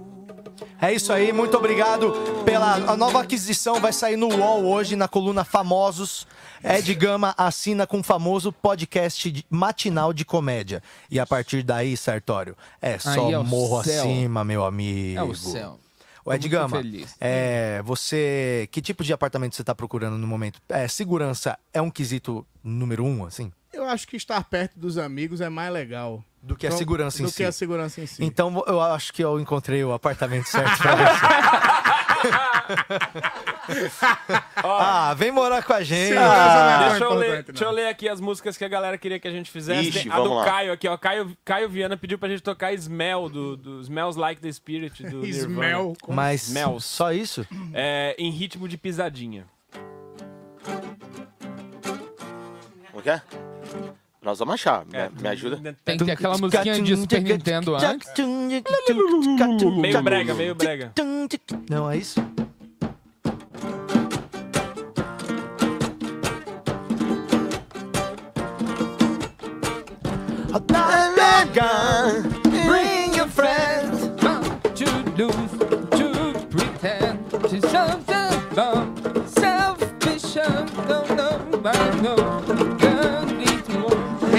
[0.82, 2.12] É isso aí, muito obrigado
[2.46, 3.80] pela a nova aquisição.
[3.80, 6.28] Vai sair no UOL hoje, na coluna Famosos.
[6.64, 10.82] Ed Gama assina com o famoso podcast de- matinal de comédia.
[11.12, 14.04] E a partir daí, Sartório, é só Aí é o morro céu.
[14.04, 15.20] acima, meu amigo.
[15.20, 15.80] É o céu.
[16.26, 16.82] O Ed Gama,
[17.20, 18.70] é, você.
[18.72, 20.62] Que tipo de apartamento você está procurando no momento?
[20.70, 23.52] É, segurança é um quesito número um, assim?
[23.74, 26.24] Eu acho que estar perto dos amigos é mais legal.
[26.42, 27.38] Do que a segurança em do si.
[27.38, 28.24] que a segurança em si.
[28.24, 31.83] Então eu acho que eu encontrei o apartamento certo pra você.
[34.64, 36.16] ah, vem morar com a gente.
[36.18, 39.28] Ah, deixa, eu ler, deixa eu ler aqui as músicas que a galera queria que
[39.28, 39.90] a gente fizesse.
[39.90, 40.46] Ixi, a do lá.
[40.46, 40.98] Caio aqui, ó.
[40.98, 45.26] Caio, Caio Viana pediu pra gente tocar Smell, do, do Smells Like the Spirit do
[45.26, 46.86] Smell, Mas Smells.
[46.86, 47.46] só isso?
[47.74, 49.46] É, em ritmo de pisadinha.
[52.92, 53.22] Como que é?
[54.24, 54.86] Nós vamos achar.
[54.86, 55.76] Me, me ajuda.
[55.84, 58.10] Tem que ter aquela musiquinha de Super Nintendo antes.
[59.78, 60.94] Meio brega, meio brega.
[61.70, 62.24] Não, é isso?
[71.54, 72.33] Bring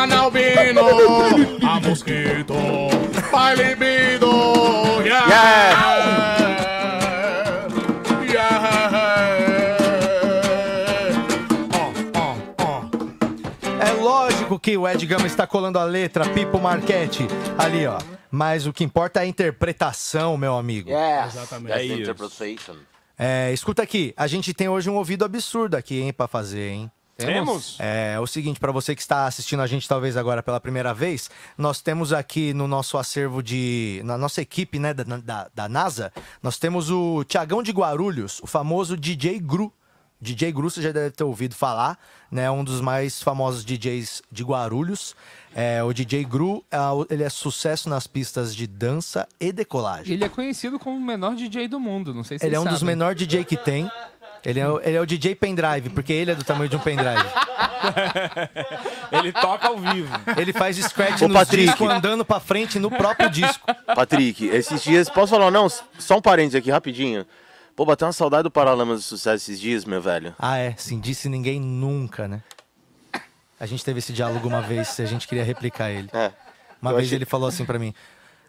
[0.00, 0.82] mulato, an albino,
[1.62, 2.54] a mosquito,
[3.30, 6.20] by libido, yeah.
[13.80, 17.26] É lógico que o Ed Gama está colando a letra People Marquete
[17.58, 17.98] ali, ó.
[18.30, 20.88] Mas o que importa é a interpretação, meu amigo.
[20.88, 21.72] Yes, Exatamente.
[21.72, 22.76] É isso.
[23.18, 26.90] É, escuta aqui, a gente tem hoje um ouvido absurdo aqui, hein, pra fazer, hein?
[27.26, 27.76] Temos?
[27.78, 31.30] É o seguinte, pra você que está assistindo a gente talvez agora pela primeira vez,
[31.58, 34.00] nós temos aqui no nosso acervo de.
[34.04, 38.46] na nossa equipe, né, da, da, da NASA, nós temos o Tiagão de Guarulhos, o
[38.46, 39.72] famoso DJ Gru.
[40.22, 41.98] DJ Gru, você já deve ter ouvido falar,
[42.30, 42.50] né?
[42.50, 45.16] Um dos mais famosos DJs de Guarulhos.
[45.54, 50.12] É, o DJ Gru, o- ele é sucesso nas pistas de dança e decolagem.
[50.12, 52.64] Ele é conhecido como o menor DJ do mundo, não sei se Ele é um
[52.64, 52.88] dos sabem.
[52.94, 53.90] menores DJ que tem.
[54.44, 56.80] Ele é, o- ele é o DJ pendrive, porque ele é do tamanho de um
[56.80, 57.24] pendrive.
[59.12, 60.08] Ele toca ao vivo.
[60.36, 61.66] Ele faz scratch Ô, no Patrick.
[61.66, 63.66] disco andando pra frente no próprio disco.
[63.94, 65.68] Patrick, esses dias, posso falar, não,
[65.98, 67.26] só um parênteses aqui rapidinho.
[67.74, 70.34] Pô, bateu uma saudade do Paralamas do Sucesso esses dias, meu velho.
[70.38, 70.74] Ah, é.
[70.76, 72.42] Sim, disse ninguém nunca, né?
[73.58, 76.08] A gente teve esse diálogo uma vez, se a gente queria replicar ele.
[76.12, 76.32] É.
[76.80, 77.94] Uma vez achei- ele falou assim pra mim.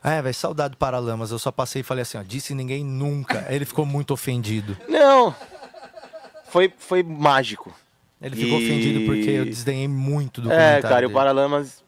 [0.03, 1.31] Ah, é, velho, saudade do Paralamas.
[1.31, 3.45] Eu só passei e falei assim, ó, disse ninguém nunca.
[3.47, 4.76] Aí ele ficou muito ofendido.
[4.89, 5.35] Não.
[6.52, 7.73] Foi, foi mágico.
[8.22, 11.11] Ele ficou E- ofendido porque eu desdenhei muito do É, cara, e o.
[11.11, 11.82] Paralamas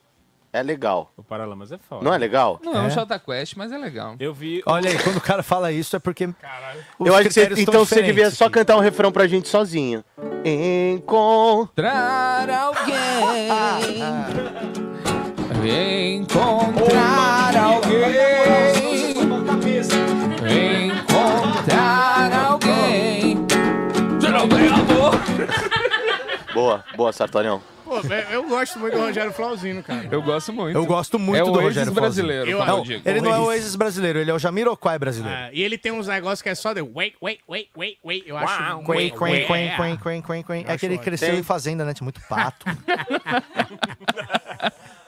[0.52, 1.12] é legal.
[1.18, 2.04] O Paralamas é foda.
[2.04, 2.60] Não é legal?
[2.64, 2.90] Não é um É?
[2.90, 4.16] Jota Quest, mas é legal.
[4.20, 4.64] Eu vi.
[4.66, 6.26] Olha aí, quando o cara fala isso é porque.
[6.98, 8.54] os Eu acho que você, então você devia só aqui.
[8.56, 10.04] cantar um refrão pra gente sozinho.
[10.46, 13.50] Encontrar Encontrar alguém.
[26.54, 27.62] Boa, boa, Sartorião.
[27.84, 30.08] Pô, velho, eu gosto muito do Rogério Flauzino, cara.
[30.12, 30.76] Eu gosto muito.
[30.78, 32.66] Eu gosto muito É do Oasis Rogério brasileiro, Flauzino.
[32.66, 33.10] como Não, eu digo.
[33.10, 33.64] ele não é o Oasis.
[33.64, 35.36] Oasis brasileiro, ele é o Jamiroquai brasileiro.
[35.36, 38.24] Ah, e ele tem uns negócios que é só de wait, wait, wait, wait, wait.
[38.28, 38.56] Eu acho.
[38.84, 39.76] Quen, wait, quen, quen, é.
[39.76, 40.66] quen, quen, quen, quen.
[40.68, 41.40] É que ele cresceu Tem.
[41.40, 41.94] em fazenda, né?
[41.94, 42.66] Tinha muito pato.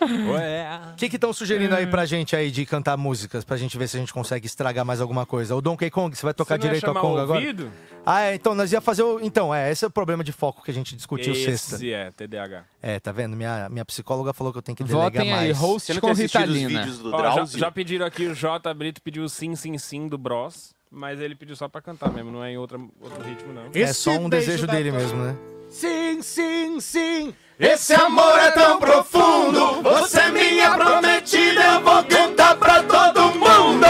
[0.91, 3.87] O que que estão sugerindo aí pra gente aí de cantar músicas, pra gente ver
[3.87, 5.55] se a gente consegue estragar mais alguma coisa?
[5.55, 7.39] O Donkey Kong, você vai tocar Você direito a chamar Kong agora?
[7.39, 7.71] ouvido?
[8.05, 9.19] Ah, é, então nós ia fazer o...
[9.19, 11.75] Então, é, esse é o problema de foco que a gente discutiu sexta.
[11.75, 12.63] Esse é, TDAH.
[12.81, 13.35] É, tá vendo?
[13.35, 15.57] Minha, minha psicóloga falou que eu tenho que delegar Votem aí, mais.
[15.57, 16.27] host Você
[16.67, 20.07] vídeos do Ó, já, já pediram aqui, o J Brito pediu o Sim Sim Sim
[20.07, 23.53] do Bros, mas ele pediu só pra cantar mesmo, não é em outra, outro ritmo
[23.53, 23.69] não.
[23.73, 25.35] É só um desejo dele mesmo, né?
[25.69, 27.33] Sim, sim, sim.
[27.57, 29.81] Esse amor é tão profundo.
[29.81, 33.85] Você é minha prometida, eu vou cantar pra todo mundo.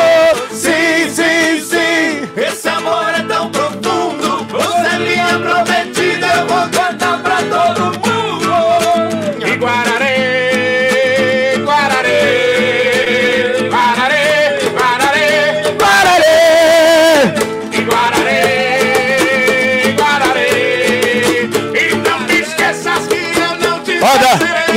[0.52, 2.30] Sim, sim, sim.
[2.40, 3.65] Esse amor é tão profundo.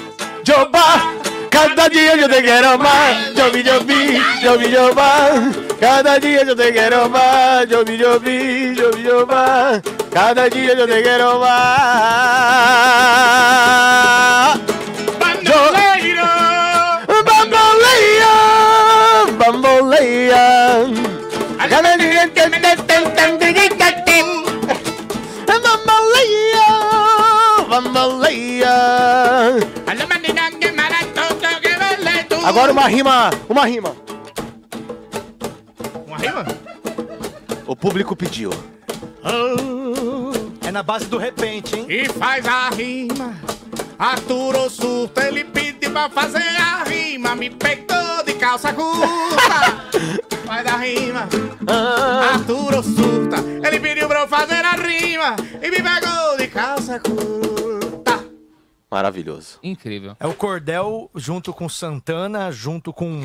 [0.43, 1.13] Jobá,
[1.49, 3.33] cada dia eu te quero mais.
[3.35, 5.29] Jobi, Jobi, Jobi, Jobá,
[5.79, 7.69] cada dia eu te quero mais.
[7.69, 9.81] Jobi, Jobi, Jobi, Jobá,
[10.11, 11.61] cada dia eu te quero mais.
[32.51, 33.95] Agora uma rima, uma rima.
[36.05, 36.45] Uma rima?
[37.65, 38.51] O público pediu.
[40.61, 41.85] É na base do repente, hein?
[41.87, 43.37] E faz a rima.
[43.97, 47.35] Arturo surta, ele pediu pra fazer a rima.
[47.35, 49.07] Me pegou de calça curta.
[50.45, 51.29] Faz a rima.
[52.33, 55.37] Arturo surta, ele pediu pra eu fazer a rima.
[55.61, 57.60] E me pegou de calça curta.
[58.91, 59.57] Maravilhoso.
[59.63, 60.17] Incrível.
[60.19, 63.23] É o Cordel junto com Santana, junto com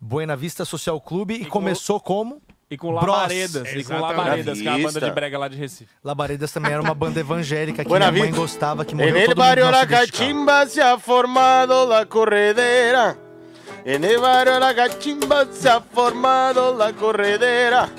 [0.00, 2.40] Buena Vista Social Clube e, começou como?
[2.70, 3.06] E com Bros.
[3.06, 5.92] Labaredas, e com Labaredas, que é a banda de brega lá de Recife.
[6.02, 8.40] Labaredas também era uma banda evangélica que Buena minha mãe Vista.
[8.40, 9.86] gostava, que morreu el todo mundo La.
[9.86, 13.18] Cachimba se ha formado la corredera.
[13.84, 17.90] En el barrio La Cachimba se ha formado la corredera.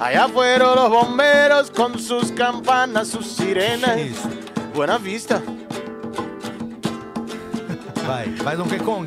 [0.00, 3.98] Allá fueron los bomberos con sus campanas, sus sirenas.
[4.74, 5.42] Buena vista.
[8.08, 9.06] Vai, vai Donkey Kong.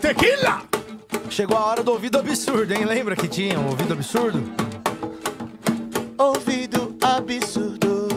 [0.00, 0.62] Tequila!
[1.28, 2.84] Chegou a hora do ouvido absurdo, hein?
[2.84, 4.42] Lembra que tinha um ouvido absurdo?
[6.18, 8.08] Ouvido absurdo.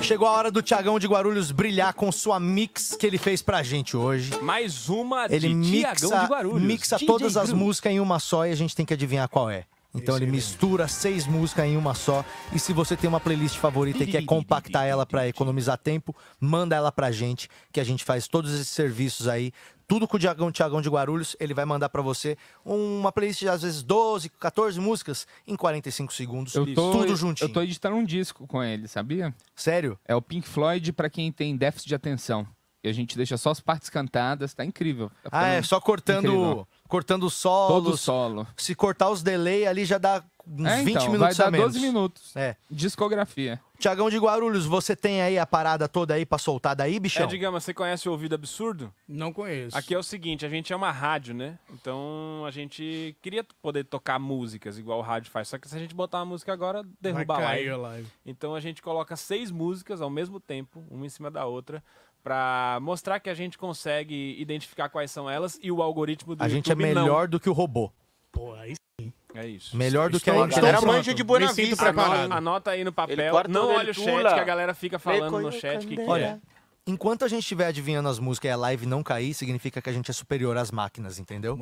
[0.00, 3.62] Chegou a hora do Tiagão de Guarulhos brilhar com sua mix que ele fez pra
[3.64, 4.38] gente hoje.
[4.40, 6.62] Mais uma Ele de mixa, Tiagão de Guarulhos.
[6.62, 7.58] mixa DJ todas as Gru.
[7.58, 9.64] músicas em uma só e a gente tem que adivinhar qual é.
[9.96, 12.24] Então ele mistura seis músicas em uma só.
[12.52, 16.76] E se você tem uma playlist favorita e quer compactar ela pra economizar tempo, manda
[16.76, 19.52] ela pra gente, que a gente faz todos esses serviços aí.
[19.88, 23.48] Tudo com o Tiagão, Tiagão de Guarulhos, ele vai mandar pra você uma playlist de
[23.48, 26.54] às vezes 12, 14 músicas em 45 segundos.
[26.56, 27.48] Eu tô, Tudo juntinho.
[27.48, 29.32] eu tô editando um disco com ele, sabia?
[29.54, 29.96] Sério?
[30.04, 32.46] É o Pink Floyd pra quem tem déficit de atenção.
[32.82, 35.10] E a gente deixa só as partes cantadas, tá incrível.
[35.24, 36.68] Tá Ah, é, só cortando, incrível.
[36.88, 37.84] Cortando solos.
[37.84, 38.46] Todo solo.
[38.56, 41.50] Se cortar os delay ali já dá uns É, 20 então, minutos vai dar a
[41.50, 41.72] menos.
[41.72, 42.36] 12 minutos.
[42.36, 42.56] É.
[42.70, 43.60] Discografia.
[43.78, 47.24] Tiagão de Guarulhos, você tem aí a parada toda aí pra soltar daí, bichão?
[47.24, 48.90] É, digamos, você conhece o Ouvido Absurdo?
[49.06, 49.76] Não conheço.
[49.76, 51.58] Aqui é o seguinte, a gente é uma rádio, né?
[51.74, 55.78] Então a gente queria poder tocar músicas igual o rádio faz, só que se a
[55.78, 57.68] gente botar uma música agora, derruba a live.
[57.70, 58.08] a live.
[58.24, 61.84] Então a gente coloca seis músicas ao mesmo tempo, uma em cima da outra,
[62.26, 66.48] pra mostrar que a gente consegue identificar quais são elas e o algoritmo do a
[66.48, 67.02] gente é YouTube não.
[67.04, 67.92] melhor do que o robô.
[68.32, 69.12] Pô, aí sim.
[69.32, 69.76] É isso.
[69.76, 70.92] Melhor do que a Galera pronto.
[70.92, 71.22] manja de
[71.54, 71.92] sinto Vista.
[72.34, 73.32] Anota- aí no papel.
[73.48, 76.08] Não olha o chat, que a galera fica falando no chat que quer.
[76.08, 76.40] Olha,
[76.86, 79.92] enquanto a gente estiver adivinhando as músicas e a live não cair, significa que a
[79.92, 81.58] gente é superior às máquinas, entendeu?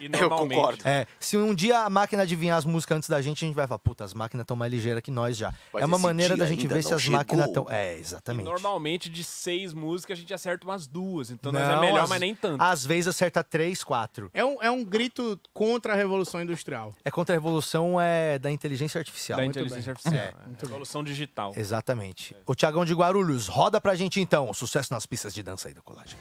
[0.00, 0.82] E normalmente- concordo.
[0.88, 3.66] É, se um dia a máquina adivinhar as músicas antes da gente, a gente vai
[3.66, 5.52] falar, puta, as máquinas estão mais ligeiras que nós já.
[5.72, 7.18] Mas é uma maneira da gente ver se as chegou.
[7.18, 7.66] máquinas estão.
[7.68, 8.46] É, E exatamente.
[8.46, 11.30] normalmente de seis músicas a gente acerta umas duas.
[11.30, 12.62] Então nós é Não, melhor, às- mas nem tanto.
[12.62, 14.30] Às vezes acerta três, quatro.
[14.32, 16.94] É um, é um grito contra a Revolução Industrial.
[17.04, 19.36] É contra a revolução é, da inteligência artificial.
[19.36, 20.18] Da Muito inteligência bem.
[20.18, 20.42] artificial.
[20.48, 20.62] É.
[20.62, 20.64] É.
[20.64, 21.52] Evolução digital.
[21.56, 22.34] Exatamente.
[22.46, 24.45] O Tiagão de Guarulhos, roda pra gente então.
[24.54, 26.18] Sucesso nas pistas de dança aí da colagem.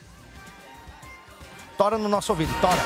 [1.77, 2.81] Tora no nosso ouvido, tora.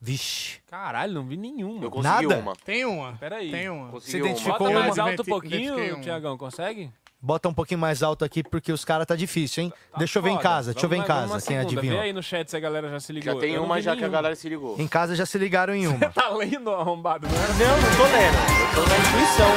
[0.00, 0.60] Vixe.
[0.66, 1.84] Caralho, não vi nenhuma.
[1.84, 2.38] Eu consegui Nada?
[2.38, 2.56] uma.
[2.56, 3.12] Tem uma.
[3.18, 3.50] Peraí.
[3.50, 3.90] Tem uma.
[3.90, 5.10] Você identificou Bota mais uma?
[5.10, 6.00] alto um pouquinho, uma.
[6.00, 6.90] Tiagão, consegue?
[7.22, 9.72] Bota um pouquinho mais alto aqui, porque os caras tá difícil, hein?
[9.98, 11.60] deixa eu ver em casa, deixa eu ver em casa, quem segunda.
[11.62, 11.98] adivinhou.
[11.98, 13.34] Vê aí no chat se a galera já se ligou.
[13.34, 14.76] Já tem Eu uma já que a galera se ligou.
[14.80, 15.98] Em casa já se ligaram em uma.
[16.12, 17.38] Tá lendo, arrombado, não é?
[17.48, 18.38] Não, não tô lendo.
[18.60, 19.50] Eu tô na intuição.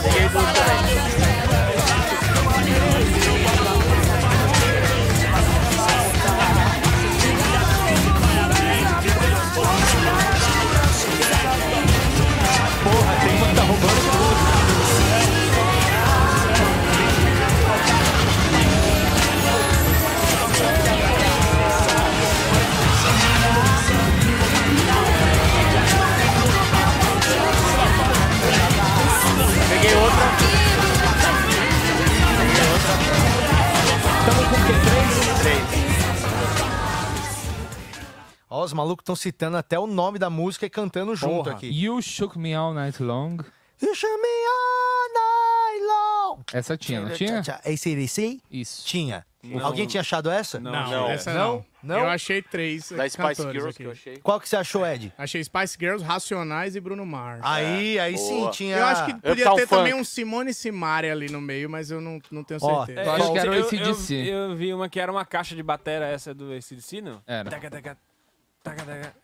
[38.55, 41.67] Ó, os malucos estão citando até o nome da música e cantando junto aqui.
[41.67, 43.39] You Shook Me All Night Long.
[43.83, 46.43] You shook me all night long.
[46.53, 47.41] Essa tinha, não tinha?
[47.41, 48.41] ACDC?
[48.49, 48.87] Isso.
[48.87, 49.27] Tinha.
[49.43, 49.67] Não.
[49.67, 50.61] Alguém tinha achado essa?
[50.61, 51.65] Não, essa não.
[51.83, 51.99] Não?
[51.99, 53.77] Eu achei três Da Spice Girls aqui.
[53.79, 54.17] que eu achei.
[54.19, 55.13] Qual que você achou, Ed?
[55.19, 57.41] Achei Spice Girls, Racionais e Bruno Mars.
[57.43, 58.51] Aí, aí sim, Boa.
[58.53, 58.77] tinha...
[58.77, 59.79] Eu acho que podia Uptown ter Funk.
[59.83, 63.09] também um Simone e Simaria ali no meio, mas eu não, não tenho Ó, certeza.
[63.09, 64.15] Eu acho que era o eu, AC/DC.
[64.15, 67.21] eu, eu vi uma que era uma caixa de batera, essa é do ACDC, não?
[67.27, 67.51] Era.
[67.51, 67.99] Taca, taca.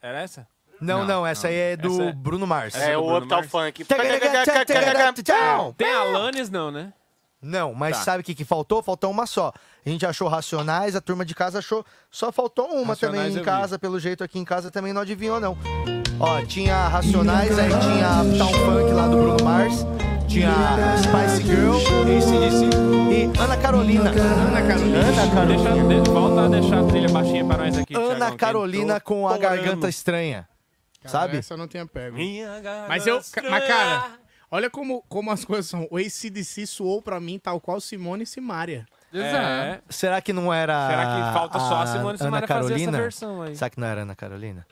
[0.03, 0.47] Era essa?
[0.81, 2.75] Não, não, Não, essa aí é do Essa é- Bruno Mars.
[2.75, 3.43] É do o Uptown?
[3.45, 3.85] Funk.
[5.77, 6.93] Tem Alanis, não, né?
[7.43, 8.05] Não, mas Tá.
[8.05, 8.83] sabe o que, que faltou?
[8.83, 9.53] Faltou uma só.
[9.85, 11.85] A gente achou Racionais, a turma de casa achou.
[12.11, 13.45] Só faltou uma Racionais também em vi.
[13.45, 15.57] casa, pelo jeito aqui em casa também não adivinhou, não.
[16.19, 19.87] Ó, tinha Racionais, aí tinha Uptown Funk lá do Bruno Mars,
[20.31, 22.71] tinha Spice Girl, ACDC
[23.11, 24.11] e Ana Carolina.
[24.11, 24.99] Ana Carolina.
[25.01, 25.71] Ana Carolina.
[25.75, 29.37] Deixa, de- volta a deixar a trilha baixinha pra nós aqui, Ana Carolina com a
[29.37, 30.49] garganta estranha.
[31.03, 31.39] Cara, Sabe?
[31.39, 32.17] Essa eu não tinha pego.
[32.17, 33.21] Minha Mas eu.
[33.51, 34.11] Mas, cara,
[34.51, 35.89] olha como, como as coisas são.
[35.91, 38.87] O ACDC soou pra mim tal qual Simone e Simaria.
[39.13, 39.81] É.
[39.89, 40.89] Será que não era.
[40.89, 42.99] Será que falta só a Simone Ana Simaria fazer essa Carolina?
[42.99, 43.57] versão aí?
[43.57, 44.65] Será que não era Ana Carolina?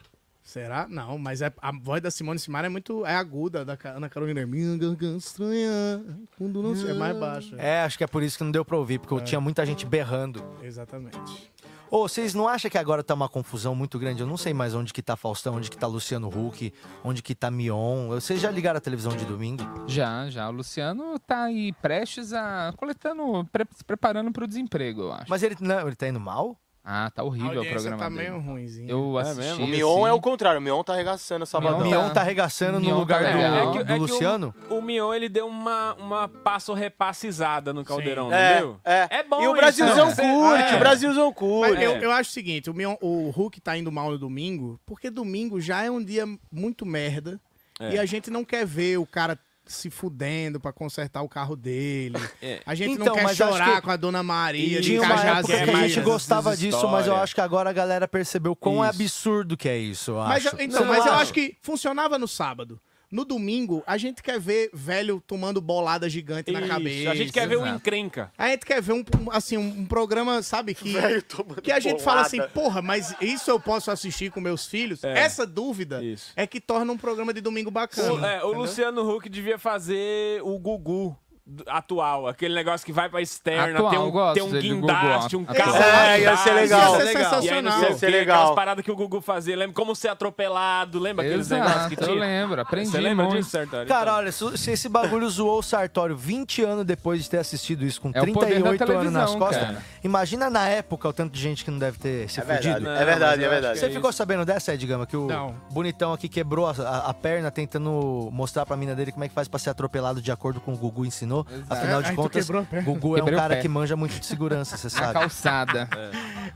[0.48, 0.86] Será?
[0.88, 3.04] Não, mas é, a voz da Simone Simaria é muito.
[3.04, 4.40] É aguda, da Ana Carolina.
[4.40, 6.02] é Minha garganta estranha.
[6.38, 6.92] Quando não sei.
[6.92, 7.54] É mais baixa.
[7.56, 9.84] É, acho que é por isso que não deu pra ouvir, porque tinha muita gente
[9.84, 10.42] berrando.
[10.62, 11.52] Exatamente.
[11.90, 14.22] Ô, vocês não acham que agora tá uma confusão muito grande?
[14.22, 16.72] Eu não sei mais onde que tá Faustão, onde que tá Luciano Huck,
[17.04, 18.08] onde que tá Mion.
[18.08, 19.62] Vocês já ligaram a televisão de domingo?
[19.86, 20.48] Já, já.
[20.48, 22.72] O Luciano tá aí prestes a.
[22.76, 25.26] coletando, pre- se preparando pro desemprego, eu acho.
[25.28, 26.58] Mas ele, não, ele tá indo mal?
[26.90, 28.20] Ah, tá horrível o programa tá dele.
[28.31, 28.89] meio ruimzinho.
[28.89, 29.40] Eu É assisti.
[29.43, 29.65] mesmo?
[29.65, 30.19] O Mion é assim.
[30.19, 30.59] o contrário.
[30.59, 33.73] O Mion tá arregaçando essa O Mion tá arregaçando no Mion tá lugar do, legal.
[33.73, 34.55] do É que o- Luciano?
[34.70, 38.81] O, Mion, ele deu uma, uma passo repassizada no caldeirão, É, não deu?
[38.85, 39.23] é.
[39.23, 40.15] bom E o isso, Brasilzão né?
[40.16, 40.77] curte, É.
[40.77, 41.74] o Brasilzão curte.
[41.74, 44.81] Mas eu, eu acho o seguinte, o, Mion, o Hulk tá indo mal no domingo,
[44.86, 47.39] porque domingo já é um dia muito merda.
[47.78, 47.97] É.
[47.97, 49.39] E a gente não quer ver o cara
[49.69, 52.16] se fudendo pra consertar o carro dele.
[52.43, 52.61] É.
[52.65, 55.24] A gente Então, não quer chorar que com a dona Maria de Tinha uma época
[55.49, 55.93] que a Cajazeiras.
[55.93, 58.85] gente gostava disso, mas eu acho que agora a galera percebeu quão Isso.
[58.95, 62.28] absurdo que é isso, eu Mas, eu- então, não mas eu acho que funcionava no
[62.28, 62.81] sábado.
[63.10, 67.10] No domingo, a gente quer ver velho tomando bolada gigante na Isso, cabeça.
[67.10, 67.76] A gente quer ver exato.
[67.76, 68.32] encrenca.
[68.36, 71.80] A gente quer ver um, um, assim, um programa, sabe, que, Velho tomando que a
[71.80, 72.52] gente fala assim, bolada.
[72.52, 75.02] porra, mas isso eu posso assistir com meus filhos?
[75.05, 75.20] É.
[75.20, 76.32] Essa dúvida Isso.
[76.36, 78.12] é que torna um programa de domingo bacana.
[78.12, 78.52] O, é, o?
[78.52, 81.16] Luciano Huck devia fazer o Gugu
[81.66, 82.26] atual.
[82.28, 85.44] Aquele negócio que vai pra externa, Atual, tem eu um, gosto tem um guindaste, um
[85.44, 85.76] carro.
[85.76, 86.80] É, ia ser legal.
[86.80, 87.82] Ia ser E aí sensacional.
[87.82, 88.36] Ia ser legal.
[88.38, 89.56] aquelas paradas que o Gugu fazia.
[89.56, 90.98] Lembra como ser atropelado?
[90.98, 92.20] Lembra aqueles negócios Exato, que eu tinha?
[92.20, 92.60] lembro.
[92.60, 93.38] Aprendi Você lembra muito.
[93.38, 93.86] disso, Sartori?
[93.88, 97.84] Cara, olha, se se esse bagulho zoou o Sartório 20 anos depois de ter assistido
[97.84, 99.82] isso, com É o poder da 38 anos nas costas, cara.
[100.04, 102.90] imagina na época o tanto de gente que não deve ter se É verdade, fudido.
[102.90, 103.78] é verdade, é eu verdade.
[103.78, 105.06] Você é ficou sabendo dessa, Ed Gama?
[105.06, 105.54] Que o Não.
[105.70, 109.34] bonitão aqui quebrou a, a- a perna tentando mostrar pra mina dele como é que
[109.34, 111.38] faz pra ser atropelado de acordo com o Gugu ensinou.
[111.51, 111.73] Exato.
[111.74, 112.85] Afinal de tu contas, quebrou perna.
[112.85, 113.60] Gugu é um Quebrei o cara pé.
[113.62, 115.12] que manja muito de segurança, você Na sabe.
[115.15, 115.89] calçada.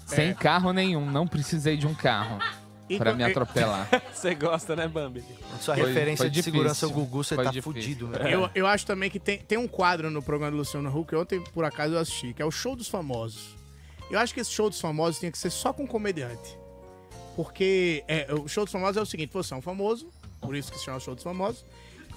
[0.07, 2.39] Sem carro nenhum, não precisei de um carro.
[2.99, 3.89] Pra me atropelar.
[4.13, 5.25] Você gosta, né, Bambi?
[5.61, 7.07] Sua Foi- referência foi de segurança, o difícil.
[7.11, 7.73] Gugu, você Foi tá difícil.
[7.73, 8.21] fudido, meu.
[8.29, 11.17] Eu, eu acho também que tem, tem um quadro no programa do Luciano Huck, que
[11.17, 13.57] ontem, por acaso, eu assisti, que é o Show dos Famosos.
[14.11, 16.59] Eu acho que esse Show dos Famosos tinha que ser só com comediante.
[17.35, 20.09] Porque é, o Show dos Famosos é o seguinte, você é um famoso,
[20.41, 21.65] por isso que se chama Show dos Famosos,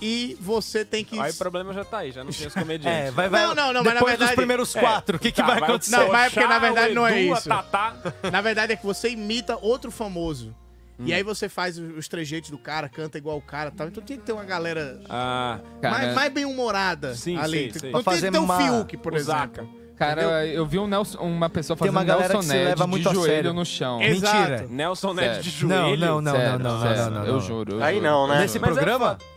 [0.01, 1.19] e você tem que...
[1.19, 3.07] Aí o problema já tá aí, já não tem os comediantes.
[3.07, 3.41] É, vai, vai.
[3.47, 4.31] Não, não, não, mas na Depois verdade...
[4.31, 4.79] dos primeiros É.
[4.79, 5.91] quatro, o que, que Tá, vai acontecer?
[5.97, 7.47] Não, mas é porque na verdade não é isso.
[7.49, 7.95] Tatá.
[8.31, 10.55] Na verdade é que você imita outro famoso.
[10.99, 11.03] Hum.
[11.07, 13.87] E aí você faz os os trejeitos do cara, canta igual o cara e tal.
[13.87, 17.71] Então tem que ter uma galera Ah, mais, mais bem-humorada Sim, ali.
[17.71, 17.91] sei, sei.
[17.91, 19.69] Não Pra tem que fazer ter um uma- Fiuk, por exemplo.
[19.97, 23.65] Cara, eu vi um Nelson- uma pessoa fazendo uma Nelson Ned leva de joelho no
[23.65, 24.01] chão.
[24.01, 24.37] Exato.
[24.37, 24.67] Mentira.
[24.69, 25.99] Nelson Ned de Não, joelho.
[26.05, 27.25] não, não, Sério, não, não, sério, não, não, não.
[27.27, 27.75] Eu juro.
[27.75, 28.05] eu Aí juro.
[28.07, 28.39] não, né?
[28.39, 29.07] Nesse Mas é programa?
[29.11, 29.34] foda.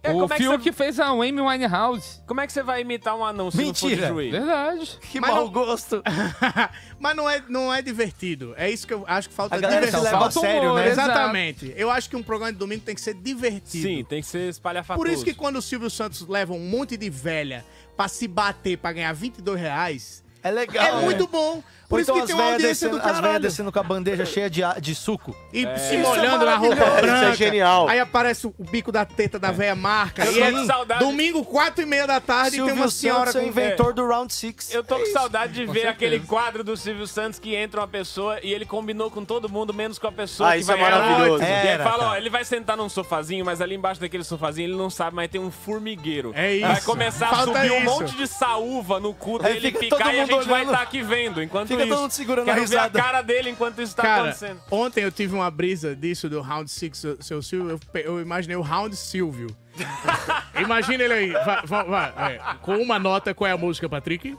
[0.00, 2.20] É, o como, é que você, fez a Amy Winehouse.
[2.24, 4.02] como é que você vai imitar um anão se não for Mentira.
[4.02, 4.30] de joelho?
[4.30, 4.98] Verdade.
[5.10, 6.02] Que Mas mau não- gosto.
[7.00, 8.54] Mas não é, não é divertido.
[8.56, 10.04] É isso que eu acho que falta A galera se diversão.
[10.04, 10.88] leva a Falta sério, humor, né?
[10.88, 11.10] exato.
[11.10, 11.74] Exatamente.
[11.76, 13.88] Eu acho que um programa de domingo tem que ser divertido.
[13.88, 15.04] Sim, tem que ser espalhafatoso.
[15.04, 17.64] Por isso que quando o Silvio Santos leva um monte de velha
[17.96, 20.84] pra se bater pra ganhar 22 reais, É legal.
[20.84, 21.00] é né?
[21.02, 21.60] muito bom.
[21.88, 23.78] Por isso então que as tem uma velhas audiência descendo, do as velhas descendo com
[23.78, 25.34] a bandeja cheia de, de suco.
[25.52, 27.06] E se Isso é molhando na roupa branca.
[27.06, 27.88] Isso é genial.
[27.88, 30.24] Aí aparece o bico da teta da velha marca.
[30.24, 31.04] Eu e tô é com saudade.
[31.04, 33.48] domingo, quatro e meia da tarde, Silvio tem uma senhora Santos é o com...
[33.60, 34.72] inventor do Round Six.
[34.74, 35.94] Eu tô com saudade de Com ver certeza.
[35.94, 39.72] aquele quadro do Silvio Santos que entra uma pessoa e ele combinou com todo mundo,
[39.72, 41.32] menos com a pessoa Ah, que isso é vai ganhar maravilhoso.
[41.42, 41.44] oito.
[41.44, 44.76] E Era, fala, ó, ele vai sentar num sofazinho, mas ali embaixo daquele sofazinho ele
[44.76, 46.32] não sabe, mas tem um formigueiro.
[46.34, 46.66] É isso.
[46.68, 50.32] Vai começar a subir um monte de saúva no cu dele fica e a mundo
[50.32, 51.42] gente vai estar aqui vendo.
[51.42, 52.98] Enquanto Fica isso, todo mundo segurando a quero ver a risada.
[53.02, 54.60] cara dele enquanto isso tá Cara, acontecendo.
[54.70, 57.78] ontem eu tive uma brisa disso do Round Six, seu- seu Silvio.
[57.94, 59.48] Eu, imaginei o Round Silvio.
[60.60, 61.30] Imagina ele aí.
[61.32, 64.36] Vai, vai, vai, é, com uma nota, qual é a música, Patrick?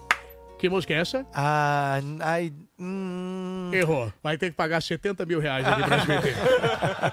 [0.58, 1.26] Que música é essa?
[1.34, 2.52] Ah, ai.
[2.80, 4.12] Hum, Errou.
[4.24, 6.34] Vai ter que pagar 70 mil reais aqui pra SBT.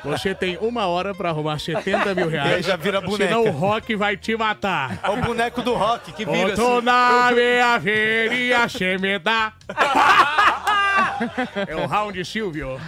[0.05, 2.55] Você tem uma hora pra arrumar 70 mil reais.
[2.55, 3.25] Aí já vira boneca.
[3.25, 4.99] Senão o Rock vai te matar.
[5.03, 6.85] é o boneco do rock que vira Eu tô assim.
[6.87, 9.53] na minha feria, che me dá.
[11.67, 12.79] É o Round Silvio.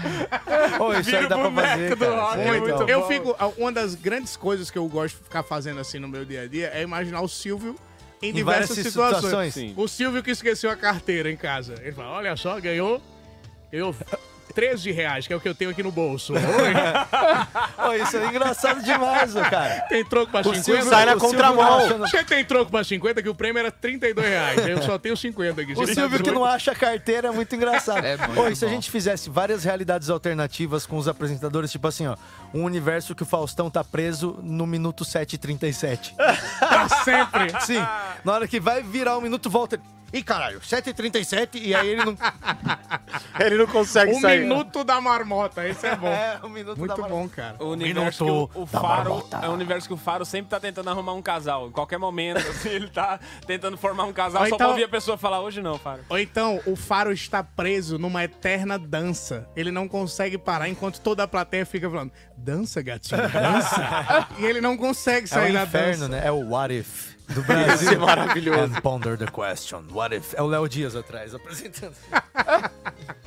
[0.79, 2.41] Ô, isso aí dá o pra boneco fazer.
[2.47, 2.89] é muito legal.
[2.89, 3.37] Eu fico.
[3.57, 6.47] Uma das grandes coisas que eu gosto de ficar fazendo assim no meu dia a
[6.47, 7.75] dia é imaginar o Silvio
[8.23, 9.17] em, Em diversas situações.
[9.17, 9.55] situações.
[9.55, 9.75] Sim.
[9.77, 11.75] O Silvio que esqueceu a carteira em casa.
[11.81, 13.01] Ele fala: olha só, ganhou.
[13.71, 13.95] Ganhou
[14.59, 16.33] 13 reais, que é o que eu tenho aqui no bolso.
[17.89, 18.03] Oi.
[18.03, 19.83] Isso é engraçado demais, cara.
[19.89, 20.63] Tem troco pra O 50?
[20.65, 21.79] Silvio- Sai na contramão.
[21.79, 24.67] achando- Você tem troco pra 50, que o prêmio era 32 reais.
[24.67, 25.73] Eu só tenho 50 aqui.
[25.75, 28.05] O Você tem Silvio que não acha carteira é muito engraçado.
[28.05, 32.09] É muito e se a gente fizesse várias realidades alternativas com os apresentadores, tipo assim,
[32.09, 32.17] ó,
[32.53, 36.15] um universo que o Faustão tá preso no minuto 7h37.
[36.59, 37.61] Pra sempre.
[37.61, 37.87] Sim.
[38.25, 39.81] Na hora que vai virar o minuto, volta.
[40.13, 42.17] Ih, caralho, 7h37 e aí ele não.
[43.39, 44.41] Ele não consegue O sair.
[44.41, 46.09] minuto da marmota, esse é bom.
[46.09, 47.57] É, o minuto Muito da bom, cara.
[47.61, 49.37] O universo que Minuto o, o da Faro marmota.
[49.43, 51.69] é um universo que o Faro sempre tá tentando arrumar um casal.
[51.69, 54.85] Em qualquer momento, assim, ele tá tentando formar um casal Ou só então- pra ouvir
[54.85, 56.03] a pessoa falar hoje não, Faro.
[56.09, 59.49] Ou então, o Faro está preso numa eterna dança.
[59.55, 64.27] Ele não consegue parar enquanto toda a plateia fica falando: dança, gatinho, dança.
[64.39, 66.09] e ele não consegue É o sair da inferno, dança.
[66.09, 66.23] né?
[66.27, 67.93] É o What If do Isso Brasil.
[67.93, 68.75] é maravilhoso.
[68.75, 69.85] And ponder the question.
[69.93, 70.35] What if?
[70.35, 71.95] É o Léo Dias atrás apresentando.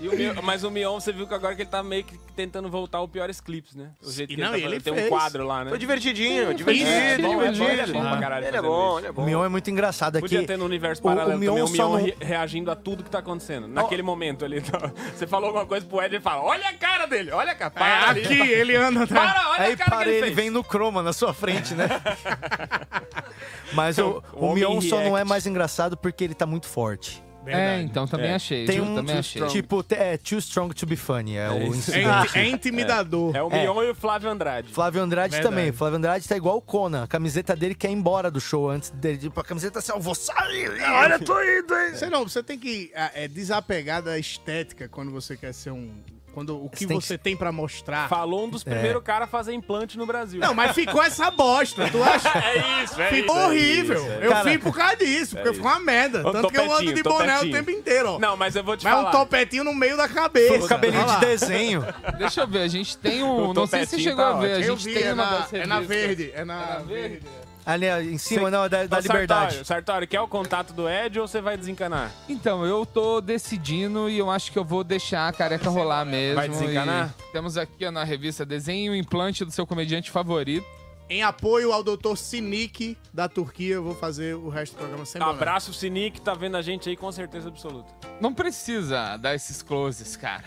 [0.00, 2.18] E o Mi- mas o Mion, você viu que agora que ele tá meio que
[2.34, 3.90] tentando voltar ao piores clipes, né?
[4.02, 4.80] O jeito E que não, ele, tá ele.
[4.80, 5.70] Tem um quadro lá, né?
[5.70, 7.70] Foi divertidinho, É, divertido, é bom, é bom, divertido.
[7.72, 9.24] ele é bom pra caralho Ele é bom, ele é O bom.
[9.24, 10.22] Mion é muito engraçado aqui.
[10.28, 12.70] Podia ter no universo o- paralelo o Mion também o só Mion não- re- reagindo
[12.70, 13.66] a tudo que tá acontecendo.
[13.68, 14.58] Naquele momento ali.
[14.66, 14.80] então,
[15.14, 17.72] você falou alguma coisa pro Ed ele fala: Olha a cara dele, olha a cara.
[17.74, 18.22] É, Para ali.
[18.24, 19.06] aqui, ele anda.
[19.08, 21.74] Para, olha Aí a cara para que ele, ele, vem no croma na sua frente,
[21.74, 21.88] né?
[23.72, 27.22] Mas o, O o Mion só não é mais engraçado porque ele tá muito forte.
[27.54, 28.34] É, então também É.
[28.34, 28.64] achei.
[28.66, 29.46] Tem um também achei.
[29.48, 31.36] tipo, te- é too strong to be funny.
[31.36, 31.92] É, É o isso.
[31.92, 32.26] É, incidente.
[32.28, 33.36] inti- é intimidador.
[33.36, 33.62] É o É.
[33.62, 34.72] Mion e o Flávio Andrade.
[34.72, 35.54] Flávio Andrade Verdade.
[35.54, 35.72] também.
[35.72, 37.04] Flávio Andrade tá igual o Conan.
[37.04, 39.18] A camiseta dele quer ir embora do show antes dele.
[39.18, 40.70] Tipo, a camiseta assim, eu vou sair.
[40.82, 41.94] Olha, tô indo, hein?
[41.94, 45.90] Você não, você tem que ah, é, desapegar da estética quando você quer ser um.
[46.36, 48.10] Quando o que Você tem você tem pra mostrar.
[48.10, 50.38] Falou um dos primeiros caras a fazer implante no Brasil.
[50.38, 52.28] Não, mas ficou essa bosta, tu acha?
[52.36, 53.96] É isso, é Ficou isso, é horrível.
[54.02, 56.22] isso, é eu Cara, fiz por causa disso, porque ficou uma merda.
[56.30, 58.18] Tanto que eu ando de boné o tempo inteiro, ó.
[58.18, 59.10] Não, mas eu vou te Mas um falar.
[59.12, 60.62] topetinho no meio da cabeça.
[60.62, 61.82] O cabelinho de desenho.
[62.18, 63.48] Deixa eu ver, a gente tem um.
[63.48, 64.52] O Não sei se você topetinho chegou tá a ver.
[64.56, 66.32] A Eu gente vi, tem é uma na, é na verde.
[66.34, 67.22] É na verde.
[67.66, 69.26] Ali ó, em cima, não, da, da liberdade.
[69.26, 72.12] Sartório, Sartório, quer o contato do Ed ou você vai desencanar?
[72.28, 76.36] Então, eu tô decidindo e eu acho que eu vou deixar a careca rolar mesmo.
[76.36, 77.12] Vai desencanar?
[77.18, 80.64] e Temos aqui ó, na revista Desenho e Implante do seu comediante favorito.
[81.10, 82.16] Em apoio ao Dr.
[82.16, 85.32] Sinik da Turquia, eu vou fazer o resto do programa sem boné.
[85.32, 87.92] Abraço, Sinic, tá vendo a gente aí com certeza absoluta.
[88.20, 90.44] Não precisa dar esses closes, cara.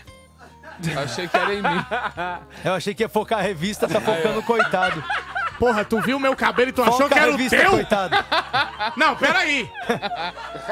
[1.02, 1.84] Achei que era em mim.
[2.64, 5.02] Eu achei que ia focar a revista, tá focando o coitado.
[5.60, 7.70] Porra, tu viu meu cabelo e tu achou Foca que a era o revista, teu?
[7.70, 8.16] coitado.
[8.96, 9.68] Não, peraí.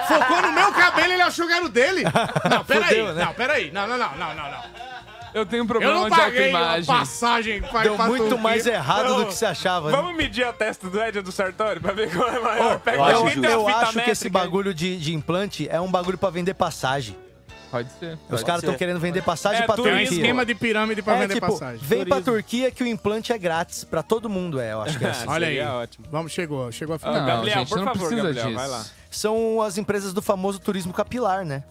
[0.09, 2.02] Focou no meu cabelo e ele achou que era o dele?
[2.51, 2.89] Não, peraí.
[2.89, 3.24] Fudeu, né?
[3.24, 3.70] Não, peraí.
[3.70, 4.62] Não, não, não, não, não, não.
[5.35, 6.86] Eu tenho um Eu problema não de paguei uma autoimagem.
[6.86, 8.39] passagem pra Deu pra muito Turquia.
[8.43, 9.90] mais errado do que se achava.
[9.90, 9.97] né?
[9.97, 12.78] Vamos medir a testa do Ed e do Sartori pra ver qual é maior.
[12.81, 16.16] Pega Eu a acho, eu acho que esse bagulho de, de implante é um bagulho
[16.16, 17.15] pra vender passagem.
[17.70, 18.19] Pode ser.
[18.31, 19.77] Os caras estão querendo vender passagem É, pra.
[19.77, 20.03] Turquia.
[20.03, 21.78] esquema de pirâmide pra É, vender tipo, passagem.
[21.82, 22.32] Vem pra Turismo.
[22.32, 25.28] Turquia que o implante é grátis pra todo mundo, é, eu acho que é assim.
[25.28, 25.61] Olha aí.
[25.61, 26.07] Ótimo.
[26.11, 26.70] Vamos, chegou.
[26.73, 27.15] Chegou a final.
[27.27, 28.57] Gabriel, gente, por não favor, precisa Gabriel, disso.
[28.59, 28.85] vai lá.
[29.11, 31.62] São as empresas do famoso turismo capilar, né?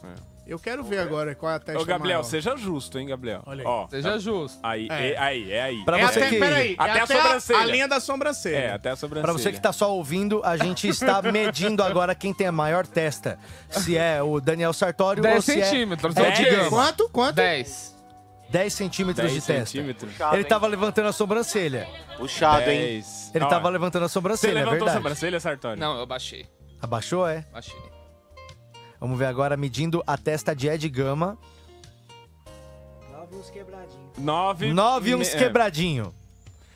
[0.48, 2.24] Eu quero ver agora qual é a testa Ô, Gabriel, maior.
[2.30, 3.44] seja justo, hein, Gabriel?
[3.46, 3.68] Olha aí.
[3.68, 4.58] Ó, Seja justo.
[4.64, 5.12] aí, É.
[5.12, 5.18] é.
[5.18, 5.84] aí, é aí.
[5.86, 7.60] Pra É você até, que- peraí, Até é a até sobrancelha.
[7.60, 8.56] a linha da sobrancelha.
[8.56, 9.34] É, até a sobrancelha.
[9.34, 12.88] Pra você que tá só ouvindo, a gente está medindo agora quem tem a maior
[12.88, 13.38] testa.
[13.70, 16.16] Se é o Daniel Sartório 10 ou se centímetros.
[16.16, 16.68] é Ed Dez.
[16.70, 17.10] Quanto?
[17.10, 17.36] Quanto?
[17.36, 17.96] 10.
[18.50, 19.66] 10 centímetros 10 de testa.
[19.66, 20.12] centímetros.
[20.32, 21.86] Ele tava levantando a sobrancelha.
[22.16, 22.80] Puxado, hein?
[22.80, 23.32] 10.
[23.36, 24.98] Ele tava levantando a Você sobrancelha, é levantou a verdade.
[24.98, 25.78] sobrancelha, Sartori?
[25.80, 26.46] Não, eu baixei.
[26.82, 27.44] Abaixou, é?
[27.52, 27.76] Baixei.
[29.00, 31.38] Vamos ver agora medindo a testa de Ed Gama.
[33.12, 34.08] Nove uns quebradinhos.
[34.18, 34.74] 9.
[34.74, 36.14] 9 e uns quebradinho.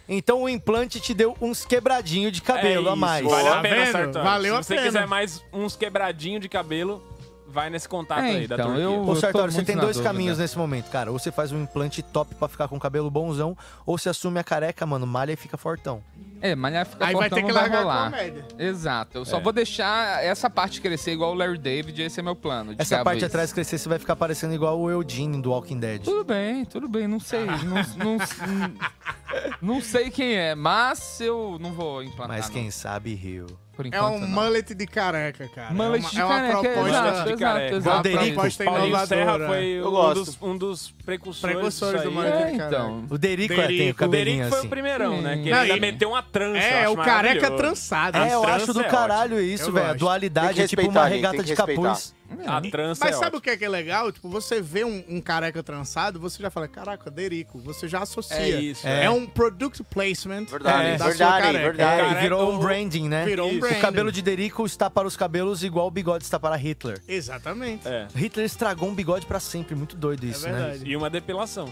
[0.07, 3.25] Então o implante te deu uns quebradinho de cabelo a mais.
[3.25, 4.11] Vale Tá a pena.
[4.23, 4.85] Valeu Se você pena.
[4.87, 7.01] quiser mais uns quebradinhos de cabelo,
[7.47, 8.83] vai nesse contato É, aí da então, Turquia.
[8.83, 10.09] eu- Ô, Sartório, você tem dois dúvida.
[10.13, 11.11] caminhos nesse momento, cara.
[11.11, 14.43] Ou você faz um implante top pra ficar com cabelo bonzão, ou você assume a
[14.43, 16.03] careca, mano, malha e fica fortão.
[16.41, 18.11] É, malhar fica Aí vai ter que vai largar a rolar.
[18.11, 18.45] comédia.
[18.57, 19.17] Exato.
[19.19, 19.41] Eu só É.
[19.41, 22.73] vou deixar essa parte crescer igual o Larry David, esse é meu plano.
[22.75, 23.25] de Essa parte isso.
[23.27, 26.01] atrás crescer, você vai ficar parecendo igual o Eugene do Walking Dead.
[26.03, 27.45] Tudo bem, tudo bem, não sei.
[27.45, 27.55] Não,
[27.97, 28.73] não, não,
[29.61, 32.27] não sei quem é, mas eu não vou implantar.
[32.37, 32.53] Mas não.
[32.53, 33.45] quem sabe riu.
[33.81, 34.27] Por É enquanto, um não.
[34.27, 35.73] mullet de careca, cara.
[35.73, 36.89] Mullet é uma, de é uma careca, proposta...
[36.89, 37.75] exato, de exato, careca.
[37.75, 37.81] exato.
[37.95, 39.07] Valderico, proposta Paulinho inovadora.
[39.07, 42.67] Serra foi Eu um dos, um dos precursores, Precursores do mullet É, de careca.
[42.67, 43.05] então.
[43.09, 43.91] O Derico, é, tem o Derico.
[43.91, 44.67] O cabelinho Derico foi assim.
[44.67, 45.33] o primeirão, né?
[45.35, 46.59] Que ele Não, ainda e- meteu uma trança.
[46.59, 48.17] É, o careca trançado.
[48.17, 49.87] É, eu acho do é caralho isso, velho.
[49.89, 52.13] A dualidade é tipo uma regata de capuz.
[52.47, 53.39] A trança Mas é sabe ótima.
[53.39, 54.11] o que é que é legal?
[54.11, 57.59] Tipo, você vê um, um careca trançado, você já fala, caraca, Derico.
[57.59, 58.37] Você já associa.
[58.37, 59.09] É isso, É, é.
[59.09, 61.63] um product placement Verdade, da sua verdade, careca.
[61.65, 61.81] verdade.
[61.91, 63.25] É, Careca, e virou um o- branding, né?
[63.25, 63.77] Virou um branding.
[63.77, 67.01] O cabelo de Derico está para os cabelos igual o bigode está para Hitler.
[67.07, 67.87] Exatamente.
[67.87, 68.07] É.
[68.15, 70.51] Hitler estragou um bigode pra sempre, muito doido isso, né?
[70.53, 70.89] verdade.
[70.89, 71.71] E uma depilação.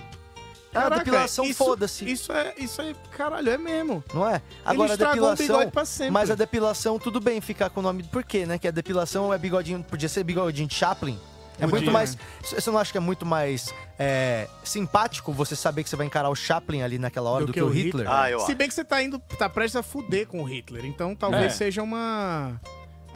[0.71, 2.09] Ah, Caraca, depilação, isso- foda-se.
[2.09, 4.03] Isso é, isso é, caralho, é mesmo.
[4.13, 4.41] Não é?
[4.63, 5.35] Agora a depilação.
[5.47, 6.11] bigode pra sempre.
[6.11, 8.03] Mas a depilação, tudo bem ficar com o nome.
[8.03, 8.57] Por quê, né?
[8.59, 9.83] Que a depilação é bigodinho.
[9.83, 11.17] Podia ser bigodinho de Chaplin.
[11.55, 11.69] É Podia.
[11.71, 12.17] muito mais.
[12.41, 16.29] Você não acha que é muito mais é, simpático você saber que você vai encarar
[16.29, 18.09] o Chaplin ali naquela hora do, que, o Hitler?
[18.09, 20.85] Ah, eu Se bem que você tá indo, tá prestes a fuder com o Hitler.
[20.85, 21.49] Então talvez É.
[21.49, 22.61] seja uma.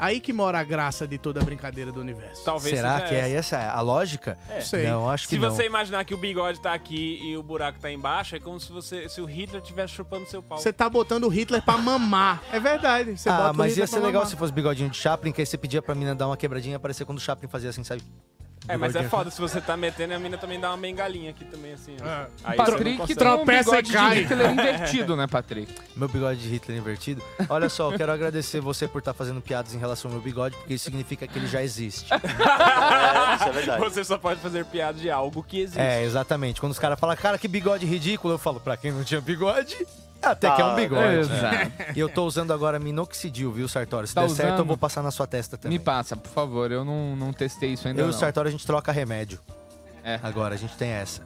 [0.04, 2.44] Aí que mora a graça de toda a brincadeira do universo.
[2.44, 3.58] Talvez Será seja que é essa.
[3.72, 4.38] a lógica?
[4.50, 4.60] É.
[4.60, 4.86] Sei.
[4.88, 5.50] Não, acho que Se não.
[5.50, 8.72] você imaginar que o bigode tá aqui e o buraco tá embaixo, é como se
[8.72, 10.58] você se o Hitler estivesse chupando seu pau.
[10.58, 12.44] Você tá botando o Hitler pra mamar.
[12.52, 13.18] É verdade.
[13.18, 14.28] Você bota Ah, mas ia ser legal mamar.
[14.28, 16.76] se fosse bigodinho de Chaplin, que aí você pedia pra mina dar uma quebradinha e
[16.76, 18.02] aparecer quando o Chaplin fazia assim, sabe?
[18.68, 21.31] É, mas é foda se você tá metendo e a mina também dá uma bengalinha
[21.31, 21.98] aqui também, assim.
[22.02, 22.06] ó.
[22.06, 22.27] É.
[22.44, 24.15] Aí Patrick um Tropeça e bigode cai.
[24.15, 25.73] de Hitler invertido, né, Patrick?
[25.95, 27.22] Meu bigode de Hitler invertido.
[27.49, 30.56] Olha só, eu quero agradecer você por estar fazendo piadas em relação ao meu bigode,
[30.57, 32.07] porque isso significa que ele já existe.
[33.03, 33.80] É, isso é verdade.
[33.81, 35.80] Você só pode fazer piada de algo que existe.
[35.80, 36.60] É, exatamente.
[36.60, 39.85] Quando os caras falam, cara, que bigode ridículo, eu falo, pra quem não tinha bigode,
[40.24, 41.16] até que é um Ah, bigode.
[41.20, 41.72] Exato.
[41.95, 44.08] E eu tô usando agora minoxidil, viu, Sartório?
[44.08, 44.68] Se Tá der certo, eu usando?
[44.68, 45.78] vou passar na sua testa também.
[45.78, 46.72] Me passa, por favor.
[46.72, 48.16] Eu não, não testei isso ainda eu e não.
[48.16, 49.40] o Sartório, a gente troca remédio.
[50.04, 50.20] É.
[50.24, 51.22] Agora, a gente tem essa.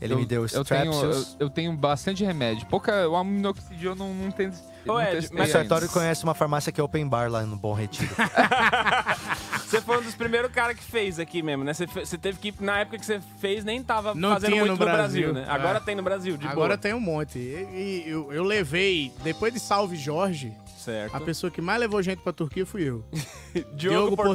[0.00, 1.36] Ele eu, me deu eu tenho, eu, Strepsils.
[1.40, 2.66] eu tenho bastante remédio.
[2.66, 4.52] Pouca, o aminoxidil eu não, não tenho.
[4.88, 7.42] Ô, não Ed, testei O mas Sartório conhece uma farmácia que é open bar lá
[7.42, 8.10] no Bom Retiro.
[9.66, 11.74] Você foi um dos primeiros caras que fez aqui mesmo, né?
[11.74, 14.64] Você, fe- você teve que, na época que você fez, nem tava Não fazendo muito
[14.64, 15.32] no no Brasil, Brasil.
[15.34, 15.46] né?
[15.46, 15.80] Agora É.
[15.80, 16.78] tem no Brasil, de Agora boa.
[16.78, 17.38] tem um monte.
[17.38, 21.14] E, e eu, eu levei, depois de Salve Jorge, Certo.
[21.14, 23.04] a pessoa que mais levou gente pra Turquia fui eu.
[23.76, 24.34] Diogo, Portugal,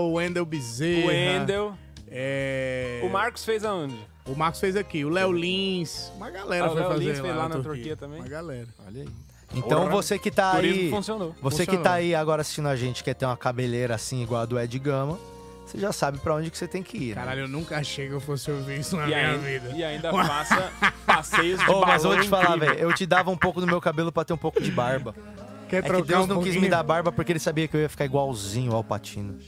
[0.00, 1.04] Portugal, Wendel Bezerra.
[1.04, 1.74] o Wendel.
[2.08, 3.00] É...
[3.04, 3.98] O Marcos fez aonde?
[4.24, 7.20] O Marcos fez aqui, o Léo Lins, uma galera Ah, o foi Léo fazer Lins
[7.20, 7.72] fez lá na Turquia.
[7.72, 8.20] Turquia também?
[8.20, 8.68] Uma galera.
[8.86, 9.08] Olha aí.
[9.54, 9.90] Então Porra.
[9.90, 10.90] você que tá Turismo aí.
[10.90, 11.34] funcionou.
[11.42, 11.82] Você que Funcionou.
[11.84, 14.78] tá aí agora assistindo a gente, quer ter uma cabeleira assim igual a do Ed
[14.78, 15.18] Gama,
[15.66, 17.08] você já sabe pra onde que você tem que ir.
[17.10, 17.14] né?
[17.16, 19.68] Caralho, eu nunca achei que eu fosse ouvir isso na E minha ainda, vida.
[19.76, 20.72] e ainda faça
[21.06, 23.80] passeios de Ô, mas vou te falar, velho, eu te dava um pouco do meu
[23.80, 25.14] cabelo pra ter um pouco de barba.
[25.68, 26.70] Quer É que Deus um não quis me pouquinho?
[26.70, 29.38] dar barba porque ele sabia que eu ia ficar igualzinho ao Patino.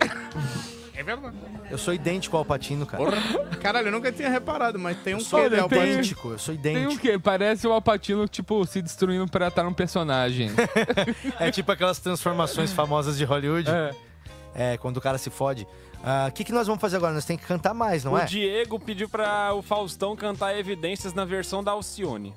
[0.96, 1.36] É verdade.
[1.70, 3.02] Eu sou idêntico ao Patino, cara.
[3.60, 5.86] Caralho, eu nunca tinha reparado, mas tem um Eu sou quê de Alpatino?
[5.92, 7.02] idêntico, eu sou Tem o idêntico.
[7.02, 7.18] quê?
[7.18, 10.50] Parece o Alpatino, tipo, se destruindo pra estar um personagem.
[11.40, 13.68] É tipo aquelas transformações famosas de Hollywood.
[13.70, 13.90] É.
[14.54, 15.66] É, quando o cara se fode.
[16.02, 17.12] Ah, O que, que nós vamos fazer agora?
[17.12, 18.24] Nós temos que cantar mais, não o é?
[18.24, 22.32] Diego pediu pra o Faustão cantar Evidências na versão da Alcione.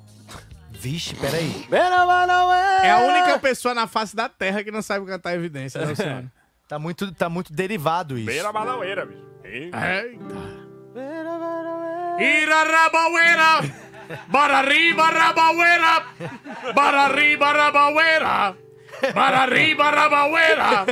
[0.72, 1.68] Vixe, peraí.
[1.72, 6.32] É a única pessoa na face da Terra que não sabe cantar evidência, né, Luciano?
[6.68, 8.26] Tá muito, tá muito derivado isso.
[8.26, 9.26] Beira Badaueira, bicho.
[9.44, 9.78] Eita.
[12.20, 13.62] Ira rabaueira,
[14.28, 16.06] barariba rabaueira,
[16.74, 18.56] barariba rabaueira,
[19.14, 20.86] barariba rabaueira,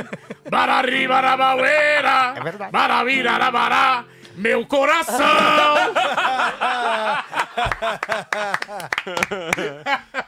[0.48, 2.70] barariba rabaueira, é verdade.
[2.72, 4.04] baravira rabará,
[4.36, 5.16] meu coração.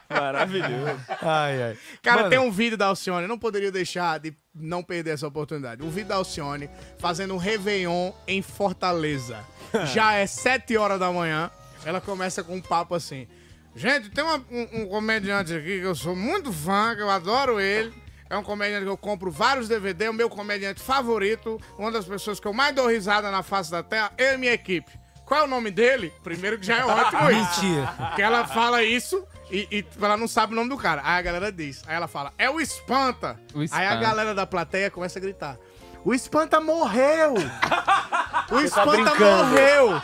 [0.09, 0.99] Maravilhoso.
[1.21, 1.77] Ai, ai.
[2.01, 2.29] Cara, Mano.
[2.29, 5.83] tem um vídeo da Alcione, eu não poderia deixar de não perder essa oportunidade.
[5.83, 9.39] Um vídeo da Alcione fazendo um Réveillon em Fortaleza.
[9.93, 11.49] Já é 7 horas da manhã,
[11.85, 13.27] ela começa com um papo assim.
[13.75, 17.59] Gente, tem uma- um, um comediante aqui que eu sou muito fã, que eu adoro
[17.59, 17.93] ele.
[18.29, 22.39] É um comediante que eu compro vários DVD, o meu comediante favorito, uma das pessoas
[22.39, 24.91] que eu mais dou risada na face da terra, eu e minha equipe.
[25.25, 26.13] Qual é o nome dele?
[26.23, 27.63] Primeiro que já é ótimo isso.
[27.65, 27.93] Mentira.
[27.97, 31.01] Porque ela fala isso e, e ela não sabe o nome do cara.
[31.03, 31.83] Aí a galera diz.
[31.87, 33.39] Aí ela fala, é o Espanta.
[33.53, 33.95] O Aí a Espanta.
[33.97, 35.57] galera da plateia começa a gritar.
[36.05, 37.33] O Espanta morreu!
[38.49, 39.43] o tá Espanta brincando.
[39.45, 40.01] morreu!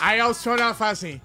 [0.00, 1.20] Aí a Alcione ela fala assim: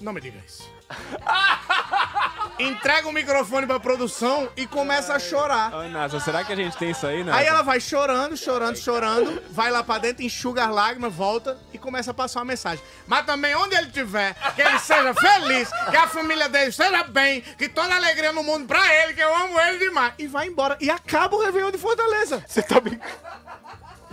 [0.00, 0.67] Não me diga isso.
[2.58, 5.72] Entrega o microfone pra produção e começa a chorar.
[5.74, 7.38] Oi, Nasa, será que a gente tem isso aí, Nasa?
[7.38, 11.78] Aí ela vai chorando, chorando, chorando, vai lá pra dentro, enxuga as lágrimas, volta e
[11.78, 12.82] começa a passar uma mensagem.
[13.06, 17.42] Mas também, onde ele estiver, que ele seja feliz, que a família dele esteja bem,
[17.42, 20.14] que toda alegria no mundo pra ele, que eu amo ele demais.
[20.18, 20.76] E vai embora.
[20.80, 22.42] E acaba o Réveillon de Fortaleza.
[22.46, 23.12] Você tá brincando?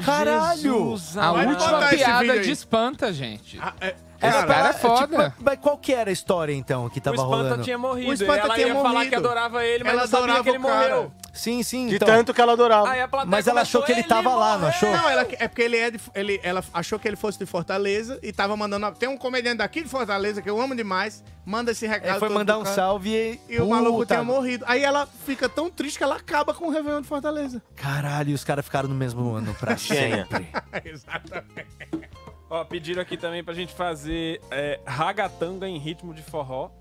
[0.06, 0.58] Caralho!
[0.62, 2.42] Jesus, A Vai última botar esse vídeo piada aí.
[2.42, 3.58] de espanta, gente.
[3.62, 3.96] Ah, é,
[4.28, 5.36] Esse Cara, cara é tipo, foda.
[5.40, 7.64] mas qual que era a história, então, que O tava Espanta rolando?
[7.64, 8.10] tinha morrido.
[8.10, 9.10] O Espanta ela tinha ia falar morrido.
[9.10, 11.12] que adorava ele, mas Ela não sabia adorava que ele o morreu.
[11.34, 11.88] Sim, sim.
[11.88, 12.08] De então.
[12.08, 12.90] tanto que ela adorava.
[12.90, 14.90] Aí a plateia Mas ela achou que ele tava lá, não achou?
[14.90, 16.00] Não, ela, é porque ele é de.
[16.14, 18.90] Ele, ela achou que ele fosse de Fortaleza e tava mandando.
[18.94, 21.24] Tem um comediante daqui de Fortaleza que eu amo demais.
[21.46, 22.12] Manda esse recado.
[22.12, 22.76] Ele foi mandar um cara.
[22.76, 23.10] salve
[23.50, 23.56] e.
[23.56, 24.64] E o maluco tinha morrido.
[24.68, 27.62] Aí ela fica tão triste que ela acaba com o Réveillon de Fortaleza.
[27.76, 30.48] Caralho, e os caras ficaram no mesmo ano pra sempre.
[30.86, 32.10] Exatamente.
[32.56, 36.72] Ó, pediram aqui também pra gente fazer é, ragatanga em ritmo de forró.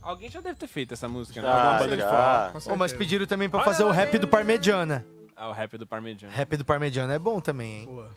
[0.00, 1.48] Alguém já deve ter feito essa música, né?
[1.48, 2.50] Já, Alguma banda de já.
[2.52, 2.74] forró.
[2.74, 5.04] Ô, mas pediram também pra fazer o rap do Parmegiana.
[5.34, 6.32] Ah, o rap do Parmegiana.
[6.32, 7.86] Rap do Parmegiana é bom também, hein?
[7.86, 8.10] Boa.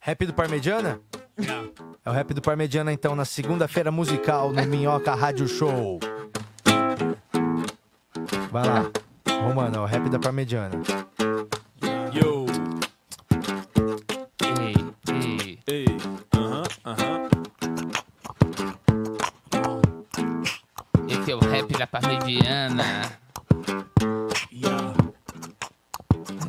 [0.00, 0.98] Rap do Parmegiana?
[2.02, 6.00] É o rap do Parmegiana, então, na segunda-feira musical no Minhoca Rádio Show.
[8.50, 8.90] Vai lá.
[9.42, 10.80] Romano, é o rap da Parmegiana.
[21.56, 22.84] Rap da Parmegiana.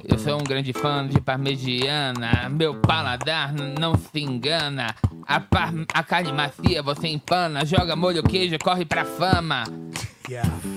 [0.03, 2.49] Eu sou um grande fã de Parmegiana.
[2.49, 4.93] Meu paladar não se engana.
[5.25, 7.65] A, par- a carne macia você empana.
[7.65, 9.63] Joga molho queijo, corre pra fama.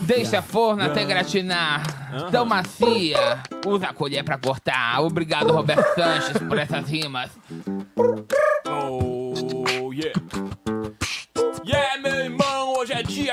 [0.02, 1.82] Deixa forno até gratinar.
[2.31, 3.39] Tão macia.
[3.66, 5.01] Usa a colher pra cortar.
[5.02, 7.31] Obrigado, Roberto Sanches, por essas rimas.
[8.69, 10.12] Oh, yeah.
[10.12, 10.15] Yeah,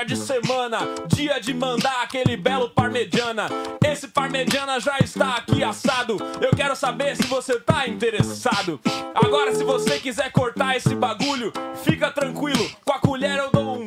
[0.08, 3.46] de semana, dia de mandar aquele belo parmegiana.
[3.84, 6.16] Esse parmegiana já está aqui assado.
[6.40, 8.80] Eu quero saber se você tá interessado.
[9.14, 11.52] Agora, se você quiser cortar esse bagulho,
[11.84, 12.70] fica tranquilo.
[12.86, 13.86] Com a colher eu dou um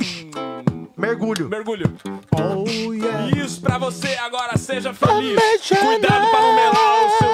[0.96, 1.50] Mergulho.
[1.50, 1.92] mergulho.
[2.38, 3.36] Oh, yeah.
[3.44, 5.40] Isso pra você agora, seja feliz.
[5.68, 7.31] Cuidado pra não melar o seu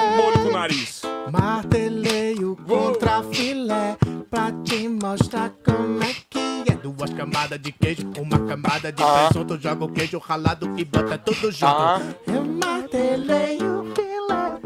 [1.30, 3.96] Marteleio contra filé
[4.28, 6.74] pra te mostrar como é que é.
[6.74, 9.28] Duas camadas de queijo, uma camada de Ah.
[9.30, 11.64] presunto, joga o queijo ralado e bota tudo junto.
[11.66, 12.00] Ah.
[12.26, 14.58] Eu marteleio filé.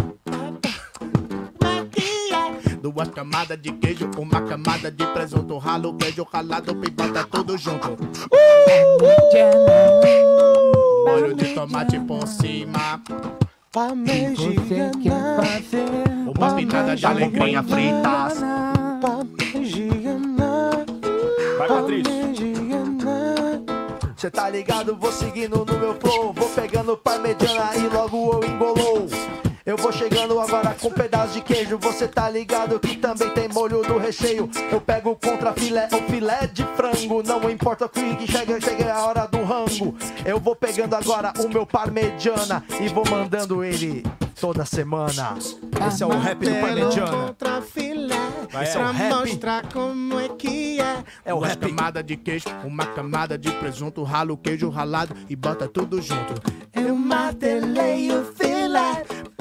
[2.80, 7.98] Duas camadas de queijo, uma camada de presunto, ralo queijo ralado e bota tudo junto.
[11.04, 13.02] Molho de tomate por cima.
[16.36, 18.40] Uma pitada de alecrim fritas.
[21.56, 22.12] Vai, Patrícia.
[24.14, 26.34] Cê tá ligado, vou seguindo no meu flow.
[26.34, 29.08] Vou pegando parmegiana e logo eu engolou
[29.64, 33.82] Eu vou chegando agora com pedaço de queijo Você tá ligado que também tem molho
[33.82, 38.60] do recheio Eu pego contra filé, o filé de frango Não importa o que chega,
[38.60, 39.94] chega a hora do rango
[40.24, 44.04] Eu vou pegando agora o meu parmegiana E vou mandando ele
[44.40, 45.36] toda semana
[45.86, 48.16] Esse é o rap do parmegiana Contra filé,
[48.50, 49.14] Vai, é o pra rap.
[49.14, 51.04] mostrar como é que é.
[51.24, 51.60] É o Duas rap.
[51.68, 56.34] camada de queijo, uma camada de presunto, ralo o queijo ralado e bota tudo junto.
[56.74, 58.51] Eu martelei o filé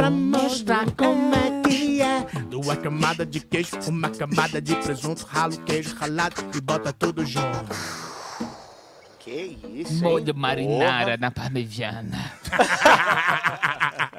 [0.02, 2.26] pra mostrar como é que é.
[2.49, 7.69] Duas camadas de queijo, uma camada de presunto, ralo queijo ralado e bota tudo junto.
[9.19, 10.02] Que isso, hein?
[10.02, 12.34] Molho marinara na parmegiana.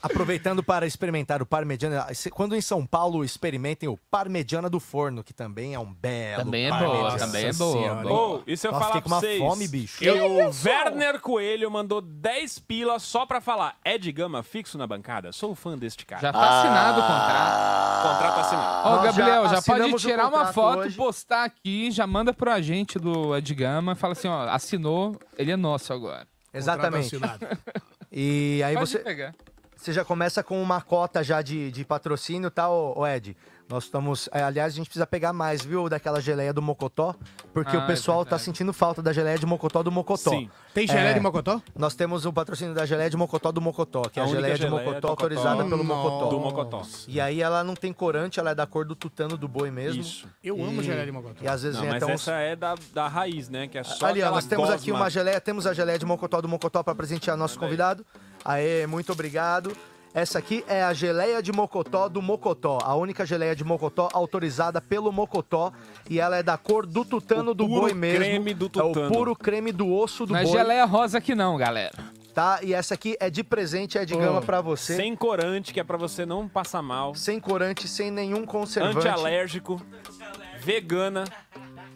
[0.00, 5.24] Aproveitando para experimentar o parmegiana, se- quando em São Paulo experimentem o parmegiana do forno,
[5.24, 8.12] que também é um belo Também é boa, também é boa.
[8.12, 9.98] Ô, e se eu Nossa, falar pra uma vocês fome, bicho.
[9.98, 15.32] que o Werner Coelho mandou 10 pilas só pra falar Ed Gama fixo na bancada?
[15.32, 16.22] Sou fã deste cara.
[16.22, 18.08] Já tá assinado o contrato.
[18.12, 18.88] Contrato assinado.
[18.88, 20.96] Ó, Nós Gabriel, já já, pode tirar uma foto, hoje.
[20.96, 25.56] postar aqui, já manda pro agente do Edgama e fala assim, ó, assinou, ele é
[25.56, 26.26] nosso agora.
[26.54, 27.16] Exatamente.
[28.10, 29.34] E aí Pode você, pegar.
[29.78, 33.36] Você já começa com uma cota já de, de patrocínio, tá, ô, ô Ed?
[33.68, 34.30] Nós estamos.
[34.32, 37.14] é, aliás, a gente precisa pegar mais, viu, daquela geleia do Mocotó,
[37.52, 40.30] porque Ah, o é pessoal tá sentindo falta da geleia de Mocotó do Mocotó.
[40.30, 40.48] Sim.
[40.72, 41.60] Tem geleia É, de Mocotó?
[41.76, 44.40] Nós temos o patrocínio da geleia de Mocotó do Mocotó, que é A a, única
[44.40, 45.08] geleia de geleia Mocotó do Mocotó.
[45.08, 46.26] autorizada pelo Mocotó.
[46.30, 46.82] Do Mocotó.
[47.06, 50.00] E aí ela não tem corante, ela é da cor do tutano do boi mesmo.
[50.00, 50.26] Isso.
[50.42, 51.44] Eu amo geleia de Mocotó.
[51.44, 52.22] E às vezes Não, vem mas até uns...
[52.22, 53.68] essa é da, da raiz, né?
[53.68, 55.04] Que é só Ali, nós temos aqui gosma.
[55.04, 58.02] uma geleia, temos a geleia de Mocotó do Mocotó para presentear nosso convidado.
[58.44, 59.72] Aê, muito obrigado.
[60.14, 64.80] Essa aqui é a geleia de Mocotó do Mocotó, a única geleia de Mocotó autorizada
[64.80, 65.70] pelo Mocotó
[66.08, 68.18] e ela é da cor do tutano do puro boi mesmo.
[68.24, 69.12] creme do É o tutano.
[69.12, 70.52] puro creme do osso do Não é boi.
[70.52, 71.92] geleia rosa aqui não, galera.
[72.34, 72.60] Tá?
[72.62, 74.96] E essa aqui é de presente, é de gama pra você.
[74.96, 77.14] Sem corante, que é pra você não passar mal.
[77.14, 78.98] Sem corante, sem nenhum conservante.
[78.98, 79.80] Antialérgico.
[80.60, 81.24] Vegana.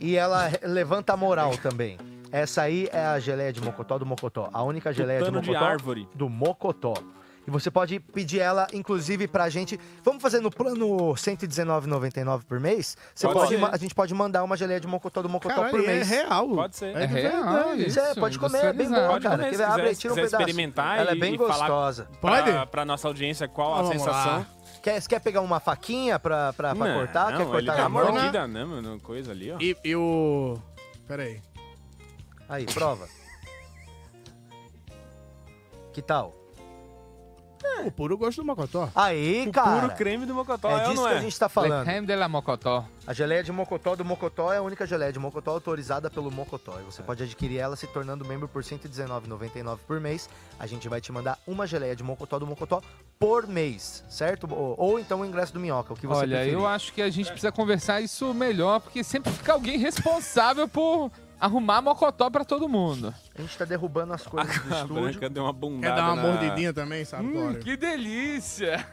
[0.01, 1.97] E ela levanta a moral também.
[2.33, 4.49] Essa aí é a geleia de Mocotó do Mocotó.
[4.53, 6.09] A única geleia de Tutano de Mocotó árvore.
[6.15, 6.95] do Mocotó.
[7.47, 9.79] E você pode pedir ela, inclusive, pra gente.
[10.05, 12.97] Vamos fazer no plano R$ 119,99 por mês?
[13.15, 15.81] Você Pode pode a gente pode mandar uma geleia de Mocotó do Mocotó Caralho, por
[15.83, 16.09] é mês.
[16.09, 16.49] real.
[16.51, 16.97] Pode ser.
[16.97, 17.87] É de real, verdade.
[17.89, 19.43] Isso é, pode comer, é bem boa, Pode cara.
[19.43, 19.47] comer?
[19.49, 20.37] Abre quiser, aí, se tira um pedaço.
[20.37, 22.09] experimentar Ela é e, bem e falar gostosa.
[22.21, 22.67] pra, Pode?
[22.71, 24.33] pra nossa audiência qual a Vamos sensação.
[24.39, 24.47] lá.
[24.81, 27.31] Quer, você quer pegar uma faquinha pra, pra, pra Não, cortar?
[27.33, 28.13] não, quer ele cortar dá na mão?
[28.13, 29.01] mordida, né, mano?
[29.01, 29.57] Coisa ali, ó.
[29.61, 30.59] E, e o...
[31.09, 31.41] Pera aí.
[32.53, 33.09] Aí, prova.
[35.93, 36.35] Que tal?
[37.87, 38.89] O puro gosto do Mocotó.
[38.95, 39.81] Aí, O cara.
[39.83, 41.19] puro creme do Mocotó, É é ou disso não que é?
[41.19, 41.85] a gente tá Le falando.
[41.85, 42.85] creme de la Mocotó.
[43.07, 46.74] A geleia de Mocotó do Mocotó é a única geleia de Mocotó autorizada pelo Mocotó.
[46.79, 46.85] E É.
[46.85, 50.29] você pode adquirir ela se tornando membro por R$ 119,99 por mês.
[50.59, 52.83] A gente vai te mandar uma geleia de Mocotó do Mocotó
[53.19, 54.47] por mês, certo?
[54.53, 56.55] Ou, ou então o ingresso do Minhoca, o que você Olha, preferir.
[56.55, 61.11] eu acho que a gente precisa conversar isso melhor, porque sempre fica alguém responsável por
[61.43, 63.12] arrumar Mocotó pra todo mundo.
[63.36, 65.02] A gente tá derrubando as coisas do A estúdio.
[65.02, 68.86] Branca deu uma bundada Quer dar uma na- mordidinha também, sabe, Hum, que delícia!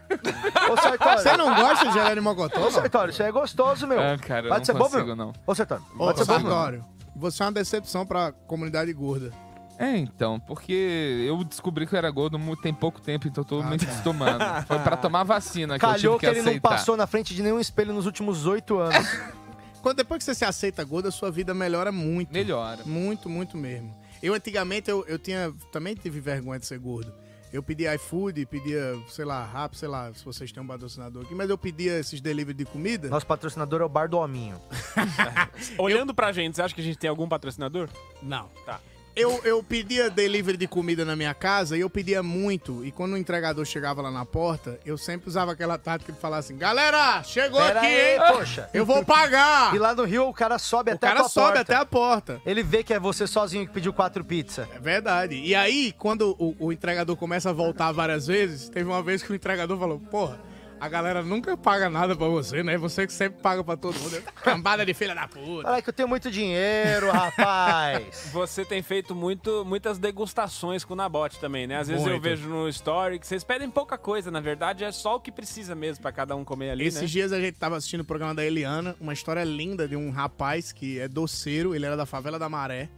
[0.71, 1.19] Ô, Sartório.
[1.21, 2.59] Você não gosta de geleia de Mocotó?
[2.59, 2.71] Ô, não?
[2.71, 3.99] Sartório, isso aí é gostoso, meu.
[3.99, 5.15] É, cara, eu Pode não ser bom, consigo, meu?
[5.15, 5.33] não.
[5.45, 6.41] Ô, Sartório, Ô, pode ser bom, meu?
[6.51, 6.85] Sartório,
[7.15, 9.31] você é uma decepção pra comunidade gorda.
[9.77, 13.47] É, então, porque eu descobri que eu era gordo mu- tem pouco tempo, então eu
[13.47, 14.43] tô me acostumando.
[14.67, 16.69] Foi pra tomar vacina que eu Calhou tive que, que, ele não aceitar.
[16.69, 19.07] passou na frente de nenhum espelho nos últimos oito anos.
[19.81, 22.33] Quando depois que você se aceita gorda, sua vida melhora muito.
[22.33, 22.83] Melhora.
[22.85, 23.95] Muito, muito mesmo.
[24.21, 27.13] Eu antigamente eu, eu tinha também tive vergonha de ser gordo.
[27.51, 31.33] Eu pedia iFood, pedia, sei lá, rap, sei lá, se vocês têm um patrocinador aqui,
[31.33, 33.09] mas eu pedia esses delivery de comida.
[33.09, 34.61] Nosso patrocinador é o Bar do Hominho.
[35.79, 37.89] Olhando pra gente, você acha que a gente tem algum patrocinador?
[38.21, 38.49] Não.
[38.65, 38.79] Tá.
[39.19, 42.85] Eu, eu pedia delivery de comida na minha casa e eu pedia muito.
[42.85, 46.37] E quando o entregador chegava lá na porta, eu sempre usava aquela tática de falar
[46.37, 48.19] assim: Galera, chegou Pera aqui, aí, hein?
[48.31, 48.69] poxa.
[48.73, 49.75] Eu vou pagar!
[49.75, 51.61] E lá no Rio o cara sobe O até a cara tua sobe porta.
[51.61, 52.41] até a porta.
[52.45, 54.67] Ele vê que é você sozinho que pediu quatro pizzas.
[54.73, 55.35] É verdade.
[55.35, 59.31] E aí, quando o, o entregador começa a voltar várias vezes, teve uma vez que
[59.31, 60.39] o entregador falou: Porra,
[60.79, 62.77] a galera nunca paga nada pra você, né?
[62.77, 64.21] Você que sempre paga pra todo mundo.
[64.41, 65.63] Cambada de filha da puta.
[65.63, 68.29] Fala que eu tenho muito dinheiro, rapaz.
[68.31, 71.77] Você tem feito muito, muitas degustações com o Nabote também, né?
[71.77, 72.23] Às vezes eu Muito.
[72.23, 75.75] vejo no story que vocês pedem pouca coisa, na verdade é só o que precisa
[75.75, 77.07] mesmo pra cada um comer ali, Esses né?
[77.07, 80.71] dias a gente tava assistindo o programa da Eliana, uma história linda de um rapaz
[80.71, 82.89] que é doceiro, ele era da favela da Maré,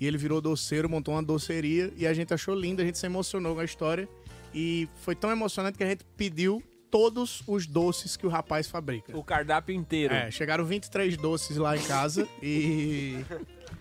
[0.00, 3.06] e ele virou doceiro, montou uma doceria, e a gente achou lindo, a gente se
[3.06, 4.08] emocionou com a história,
[4.54, 9.16] e foi tão emocionante que a gente pediu todos os doces que o rapaz fabrica.
[9.16, 10.12] O cardápio inteiro.
[10.12, 13.24] É, chegaram 23 doces lá em casa e.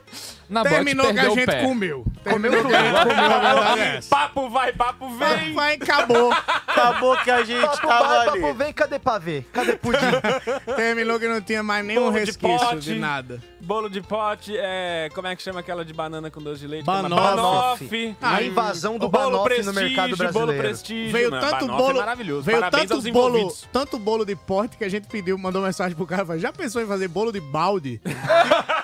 [0.50, 1.62] Nabote Terminou que a gente pé.
[1.64, 2.04] comeu.
[2.26, 4.00] A gente comeu, verdade é.
[4.10, 5.54] Papo vai, papo vem!
[5.54, 6.34] Vai, acabou.
[6.34, 8.42] Acabou que a gente Papo tava vai, ali.
[8.42, 9.46] papo vem, cadê pavê?
[9.54, 10.00] Cadê pudim?
[10.76, 12.80] Terminou que não tinha mais nenhum Bolo de resquício pote.
[12.80, 13.40] de nada.
[13.62, 16.86] Bolo de pote, é, como é que chama aquela de banana com doce de leite?
[16.86, 17.16] Banoffee.
[17.16, 18.18] Banoffee.
[18.20, 20.62] A invasão do bolo prestígio, no mercado Bolo brasileiro.
[20.64, 21.12] prestígio.
[21.12, 22.42] Veio mano, tanto Banoffee bolo, é maravilhoso.
[22.44, 23.68] veio Parabéns tanto bolo, envolvidos.
[23.72, 26.82] tanto bolo de porte que a gente pediu, mandou mensagem pro cara, falou, já pensou
[26.82, 28.02] em fazer bolo de balde?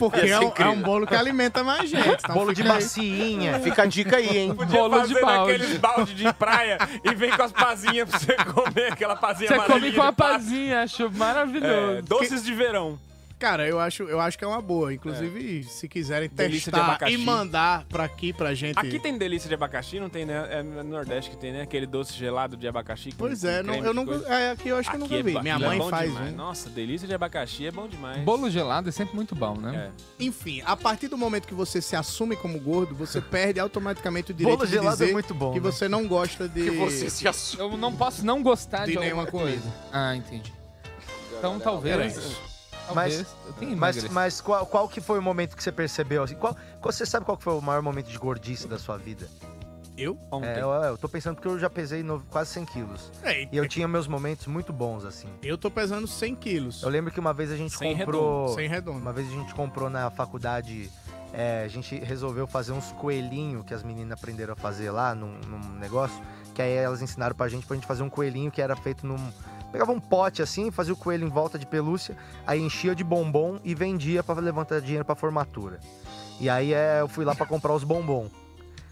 [0.00, 2.08] porque é um, é um bolo que alimenta mais gente.
[2.08, 3.60] Então Bolo de bacinha.
[3.60, 4.54] Fica a dica aí, hein?
[4.54, 5.52] Podia Bolo de fazer balde.
[5.52, 9.72] naqueles balde de praia e vem com as pazinhas pra você comer aquela pazinha Você
[9.72, 11.98] come com a pazinha, acho maravilhoso.
[11.98, 12.98] É, doces de verão.
[13.40, 14.92] Cara, eu acho, eu acho que é uma boa.
[14.92, 18.78] Inclusive, se quiserem Delícia de testar e mandar pra aqui pra gente.
[18.78, 20.46] Aqui tem delícia de abacaxi, não tem, né?
[20.50, 21.62] É no Nordeste que tem, né?
[21.62, 23.14] Aquele doce gelado de abacaxi.
[23.16, 24.28] Pois é, não- eu não- coisa.
[24.28, 25.40] é, aqui eu acho que eu Aqui nunca é vi.
[25.42, 26.30] Minha é mãe faz, demais.
[26.30, 26.36] né?
[26.36, 28.20] Nossa, delícia de abacaxi é bom demais.
[28.22, 29.90] Bolo gelado é sempre muito bom, né?
[30.20, 30.24] É.
[30.24, 34.34] Enfim, a partir do momento que você se assume como gordo, você perde automaticamente o
[34.34, 35.70] direito Bolo de gelado dizer é muito bom, que né?
[35.70, 36.66] você não gosta de...
[37.58, 39.60] Eu não posso não gostar de, De nenhuma coisa.
[39.62, 39.74] comida.
[39.90, 40.52] Ah, entendi.
[41.38, 42.49] Então talvez.
[42.94, 43.26] Mas,
[43.58, 43.74] Talvez.
[43.78, 46.22] mas, mas qual, qual que foi o momento que você percebeu?
[46.22, 49.26] Assim, qual, você sabe qual que foi o maior momento de gordice da sua vida?
[49.96, 50.18] Eu?
[50.42, 53.12] É, eu, eu tô pensando porque eu já pesei no- quase 100 quilos.
[53.22, 55.28] É, e eu tinha meus momentos muito bons, assim.
[55.42, 56.82] Eu tô pesando 100 quilos.
[56.82, 58.42] Eu lembro que uma vez a gente Sem comprou.
[58.44, 58.98] redondo, sem redondo.
[58.98, 60.90] Uma vez a gente comprou na faculdade.
[61.34, 65.38] é, a gente resolveu fazer uns coelhinhos que as meninas aprenderam a fazer lá num,
[65.46, 66.18] num negócio.
[66.54, 69.18] Que aí elas ensinaram pra gente pra gente fazer um coelhinho que era feito num.
[69.72, 72.16] Pegava um pote assim, fazia o coelho em volta de pelúcia,
[72.46, 75.78] aí enchia de bombom e vendia pra levantar dinheiro pra formatura.
[76.40, 78.28] E aí é, eu fui lá pra comprar os bombom.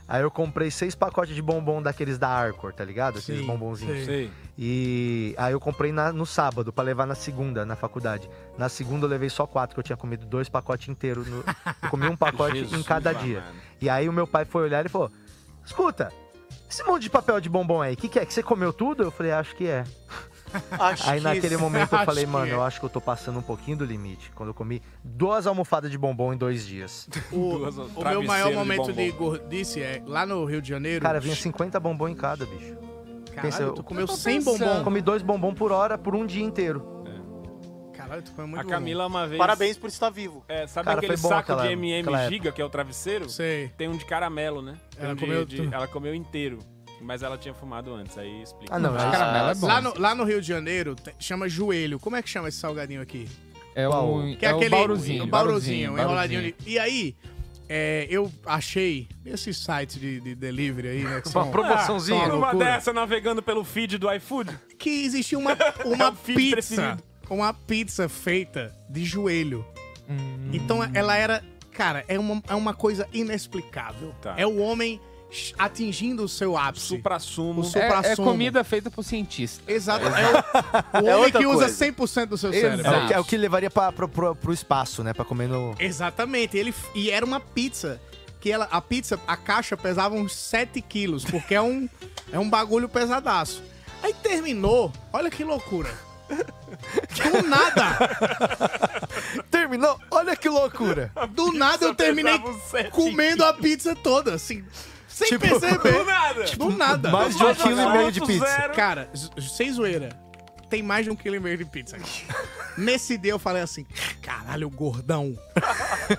[0.07, 3.19] Aí eu comprei seis pacotes de bombom daqueles da Arcor, tá ligado?
[3.19, 4.05] Aqueles Sim, bombonzinhos.
[4.07, 4.07] sei.
[4.07, 4.31] Sei.
[4.57, 8.29] E aí eu comprei na- no sábado pra levar na segunda, na faculdade.
[8.57, 11.27] Na segunda eu levei só quatro, que eu tinha comido dois pacotes inteiros.
[11.29, 11.45] no-
[11.83, 13.23] Eu comi um pacote em Jesus cada amado.
[13.25, 13.43] dia.
[13.83, 15.11] E aí o meu pai foi olhar e falou:
[15.65, 16.11] Escuta,
[16.71, 18.25] esse monte de papel de bombom aí, o que, que é?
[18.25, 19.03] Que você comeu tudo?
[19.03, 19.85] Eu falei, acho que é.
[20.79, 21.63] Acho aí que naquele isso.
[21.63, 22.55] momento eu Acho falei, que mano, é.
[22.55, 24.31] eu acho que eu tô passando um pouquinho do limite.
[24.35, 27.09] Quando eu comi duas almofadas de bombom em dois dias.
[27.33, 29.17] O, Duas- o meu maior de momento de, bombom.
[29.39, 31.03] gordice é lá no Rio de Janeiro.
[31.03, 32.77] Cara, vinha 50 bombom em cada, bicho.
[33.35, 34.59] Caralho, tu comeu eu tô 100 pensando.
[34.59, 34.85] bombom?
[34.85, 36.97] Comi dois bombom por hora por um dia inteiro.
[37.93, 39.39] Caralho, tu comeu muito A Camila uma vez...
[39.39, 40.45] Parabéns por estar vivo.
[40.49, 42.29] É, sabe Cara, aquele foi saco aquela- de MM época.
[42.29, 43.29] Giga, que é o travesseiro?
[43.29, 43.69] Sei.
[43.77, 44.77] Tem um de caramelo, né?
[44.97, 45.75] Ela um de- comeu de- tudo.
[45.75, 46.59] Ela comeu inteiro.
[47.01, 48.75] Mas ela tinha fumado antes, aí explica.
[48.75, 49.67] Ah, não, mas caramelo é bom.
[49.67, 51.99] Lá no, lá no Rio de Janeiro, chama joelho.
[51.99, 53.29] Como é que chama esse salgadinho aqui?
[53.75, 55.25] É o, Que é, é aquele o bauruzinho.
[55.25, 56.41] o bauruzinho, bauruzinho, enroladinho.
[56.41, 56.55] ali.
[56.67, 57.17] E aí,
[57.69, 61.21] é, eu achei esses sites de, de delivery aí, né?
[61.21, 62.19] Que Uma são, promoçãozinha.
[62.19, 64.59] são uma Uma loucura, dessa navegando pelo feed do iFood?
[64.79, 65.53] Que existia uma,
[65.85, 66.75] uma feed pizza.
[66.75, 67.03] preferido.
[67.31, 69.65] Uma pizza feita de joelho.
[70.09, 70.51] Hum.
[70.53, 71.45] Então ela era.
[71.71, 74.13] Cara, é uma, é uma coisa inexplicável.
[74.21, 74.35] Tá.
[74.37, 75.01] É o homem
[75.59, 76.87] atingindo o seu ápice.
[76.87, 77.63] Supra-sumo.
[77.63, 79.71] O É, é comida feita por cientista.
[79.71, 80.07] Exato.
[80.07, 81.87] É o, o É homem que usa coisa.
[81.87, 82.77] 100% do seu Exato.
[82.83, 82.93] cérebro.
[82.95, 85.13] É o, que, é o que levaria pra, pro, pro, pro espaço, né?
[85.13, 85.75] Pra comer no.
[85.79, 86.57] Exatamente.
[86.57, 88.01] Ele, e era uma pizza.
[88.41, 91.89] Que ela, a pizza, a caixa pesava uns 7 quilos, porque é um,
[92.33, 93.65] é um bagulho pesadaço.
[94.01, 95.91] Aí terminou, olha que loucura.
[96.31, 97.99] Do nada,
[99.51, 99.99] Terminou?
[100.11, 101.11] Olha que loucura!
[101.31, 102.39] do nada eu terminei
[102.93, 104.63] comendo a pizza toda, assim,
[105.19, 105.93] sem Tipo, perceber.
[105.99, 106.45] do nada.
[106.57, 107.11] Do nada.
[107.11, 108.47] Mais de um quilo e meio de pizza.
[108.47, 108.73] zero.
[108.75, 110.11] Cara, sem zoeira,
[110.71, 111.97] tem mais de um quilo e meio de pizza.
[112.79, 113.85] Nesse dia eu falei assim,
[114.23, 115.37] caralho, gordão.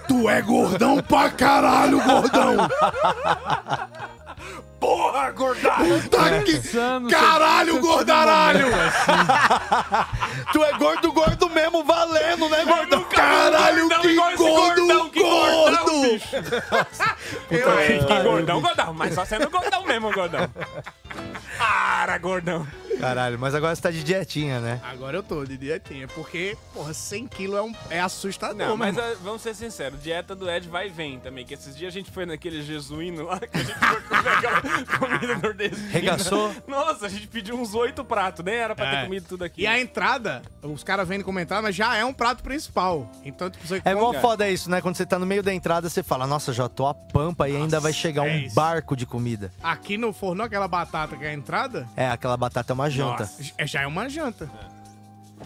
[0.07, 2.57] Tu é gordão pra caralho, gordão.
[4.79, 5.71] Porra, gordão!
[6.09, 6.53] Tá que...
[6.53, 8.67] Pensando, Caralho, gordaralho!
[10.53, 13.03] Tu é gordo, gordo mesmo, valendo, né, gordão?
[13.03, 16.01] Caralho, Gordão que gordo, que gordo!
[16.01, 16.35] bicho.
[17.51, 18.93] Eu, hein, que gordão, gordão.
[18.93, 20.49] Mas só sendo gordão mesmo, gordão.
[21.57, 22.65] Para, gordão.
[22.99, 24.79] Caralho, mas agora você tá de dietinha, né?
[24.83, 28.95] Agora eu tô de dietinha, porque, porra, 100 quilos é, um, é assustador, Não, mas
[28.95, 29.07] mano.
[29.13, 31.45] ah, vamos ser sinceros, dieta do Ed vai e vem também.
[31.45, 34.61] Que esses dias a gente foi naquele jesuíno lá, que a gente foi comer aquela
[34.99, 35.89] comida nordestina.
[35.89, 36.53] Regaçou?
[36.67, 38.95] Nossa, a gente pediu uns oito pratos, nem era pra É.
[38.99, 39.61] ter comido tudo aqui.
[39.61, 43.09] E a entrada, os caras vêm comentar, mas já é um prato principal.
[43.23, 44.81] Então, tipo, você É mó foda isso, né?
[44.81, 47.55] Quando você tá no meio da entrada, você fala, nossa, já tô a pampa e
[47.55, 48.55] ainda vai chegar é um isso.
[48.55, 49.51] barco de comida.
[49.63, 53.23] Aqui no forno, aquela batata que é a entrada, É, aquela batata é uma janta.
[53.23, 54.49] nossa, é- já é uma janta.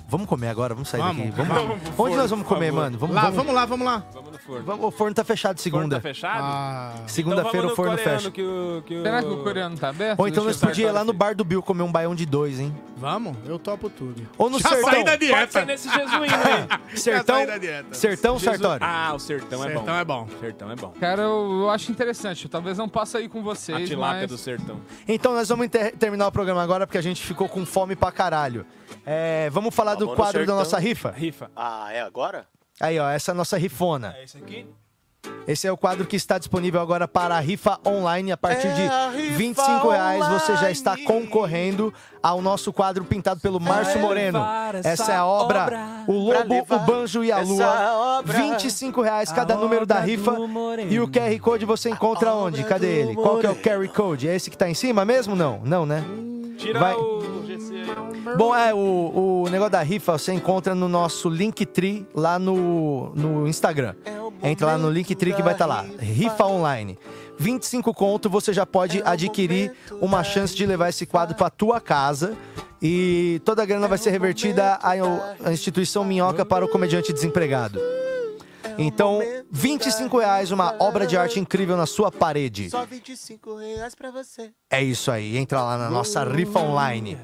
[0.08, 1.32] Vamos comer agora, vamos sair Vamos, daqui.
[1.32, 2.98] Vamos, vamos Onde forno, nós vamos comer, mano?
[2.98, 4.04] Vamos, lá, vamos, vamos lá, vamos lá.
[4.14, 4.86] Vamos no forno.
[4.88, 5.96] O forno tá fechado Forno segunda.
[5.96, 6.40] tá fechado?
[6.44, 8.30] Ah, Segunda-feira então o forno fecha.
[8.32, 9.02] Que o, que o...
[9.04, 10.20] Será que o coreano tá aberto?
[10.20, 12.26] Ou então Deixa nós podíamos ir lá no bar do Bill comer um baião de
[12.26, 12.74] dois, hein?
[12.96, 14.26] vamos, eu topo tudo.
[14.38, 14.90] Ou no Já sertão.
[14.92, 15.52] saí da Pode dieta.
[15.52, 16.24] ser nesse jesuíno
[16.90, 16.98] aí.
[16.98, 17.36] Sertão,
[17.92, 18.86] sertão, Jesus- Sartório.
[18.86, 19.74] Ah, o sertão, é bom.
[19.74, 20.28] Sertão é bom.
[20.40, 20.94] Sertão é bom.
[21.02, 22.46] Cara, eu, eu acho interessante.
[22.46, 24.30] Eu talvez não possa ir com A vocês, tilápia mas...
[24.30, 24.80] do sertão.
[25.08, 28.10] Então nós vamos ter- terminar o programa agora porque a gente ficou com fome pra
[28.12, 28.66] caralho.
[29.06, 30.56] É, vamos falar do Vamos no quadro da sertão.
[30.58, 31.12] nossa rifa?
[31.12, 31.52] Rifa.
[31.56, 32.46] Ah, é agora?
[32.80, 34.16] Aí, ó, essa é a nossa rifona.
[34.18, 34.66] É isso aqui?
[35.48, 38.32] Esse é o quadro que está disponível agora para a rifa online.
[38.34, 42.74] A partir É de a R$ rifa 25 reais você já está concorrendo ao nosso
[42.74, 44.40] quadro pintado pelo Márcio Moreno.
[44.40, 45.80] levar essa Essa é a obra, obra.
[46.08, 48.18] O Lobo, o Banjo e a Lua.
[48.18, 48.38] obra.
[48.38, 50.32] 25 reais cada número da rifa.
[50.34, 50.92] do Moreno.
[50.92, 52.62] E o QR Code você encontra onde?
[52.66, 53.16] Cadê ele?
[53.16, 54.28] Qual que é o QR Code?
[54.28, 55.36] É esse que tá em cima mesmo?
[55.38, 56.04] Não, não, né?
[56.58, 58.36] Tira Vai- o GC aí.
[58.38, 63.48] Bom, é, o, o negócio da rifa você encontra no nosso Linktree lá no, no
[63.48, 63.96] Instagram.
[64.42, 65.86] Entra lá no Linktree que vai estar lá.
[66.00, 66.98] Rifa online.
[67.38, 72.36] 25 conto, você já pode adquirir uma chance de levar esse quadro para tua casa.
[72.82, 77.80] E toda a grana vai ser revertida à instituição Minhoca para o comediante desempregado.
[78.78, 79.20] Então,
[79.52, 82.70] 25 reais, uma obra de arte incrível na sua parede.
[82.70, 84.52] Só 25 reais pra você.
[84.70, 87.18] É isso aí, entra lá na nossa rifa online.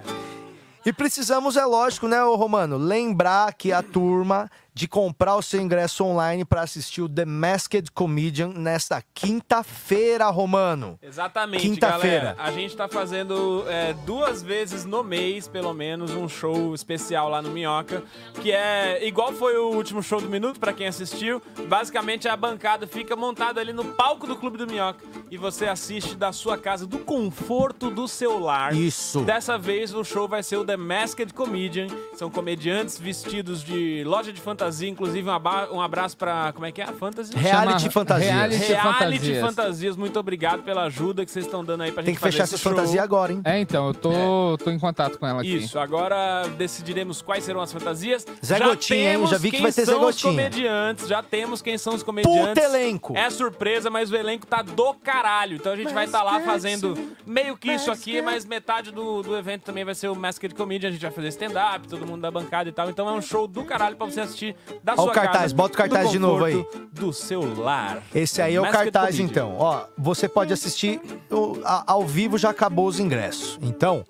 [0.85, 5.61] E precisamos, é lógico, né, ô Romano, lembrar que a turma de comprar o seu
[5.61, 10.97] ingresso online para assistir o The Masked Comedian nesta quinta-feira, Romano.
[11.01, 12.35] Exatamente, Quinta-feira.
[12.37, 17.41] A gente tá fazendo é, duas vezes no mês, pelo menos, um show especial lá
[17.41, 18.03] no Minhoca,
[18.41, 21.41] que é igual foi o último show do Minuto, pra quem assistiu.
[21.67, 26.15] Basicamente, a bancada fica montada ali no palco do Clube do Minhoca e você assiste
[26.15, 28.75] da sua casa, do conforto do seu lar.
[28.75, 29.21] Isso.
[29.21, 31.87] Dessa vez, o show vai ser o The Masked Comedian.
[32.15, 36.51] São comediantes vestidos de loja de fantasia, inclusive um, um abraço pra...
[36.53, 36.85] como é que é?
[36.85, 37.37] A fantasia?
[37.37, 38.31] Reality Chama Fantasias.
[38.31, 39.41] Reality Reality Fantasias.
[39.41, 42.47] Fantasias, muito obrigado pela ajuda que vocês estão dando aí pra Tem gente que fechar
[42.47, 42.57] show.
[42.57, 43.41] fantasias agora, hein?
[43.43, 45.57] É, então, eu tô, tô em contato com ela aqui.
[45.57, 48.25] Isso, agora decidiremos quais serão as fantasias.
[48.45, 49.11] Zé já Gotinha, hein?
[49.11, 50.33] temos Já vi que vai ter Zé são os Gotinha.
[50.33, 52.49] comediantes, já temos quem são os comediantes.
[52.49, 53.15] Puta elenco!
[53.15, 55.55] É surpresa, mas o elenco tá do caralho.
[55.55, 59.37] Então a gente vai estar lá fazendo meio que isso aqui, mas metade do, do
[59.37, 60.89] evento também vai ser o Masked Comedian.
[60.89, 62.89] A gente vai fazer stand-up, todo mundo da bancada e tal.
[62.89, 64.48] Então é um show do caralho pra você assistir
[64.83, 65.55] da Ó sua o cartaz, casa.
[65.55, 66.65] bota o cartaz do de novo aí.
[66.91, 68.03] Do seu lar.
[68.13, 69.55] Esse aí é o Masked cartaz, então.
[69.57, 70.99] Ó, você pode assistir
[71.31, 73.57] o- a- ao vivo, já acabou os ingressos.
[73.61, 74.05] Então,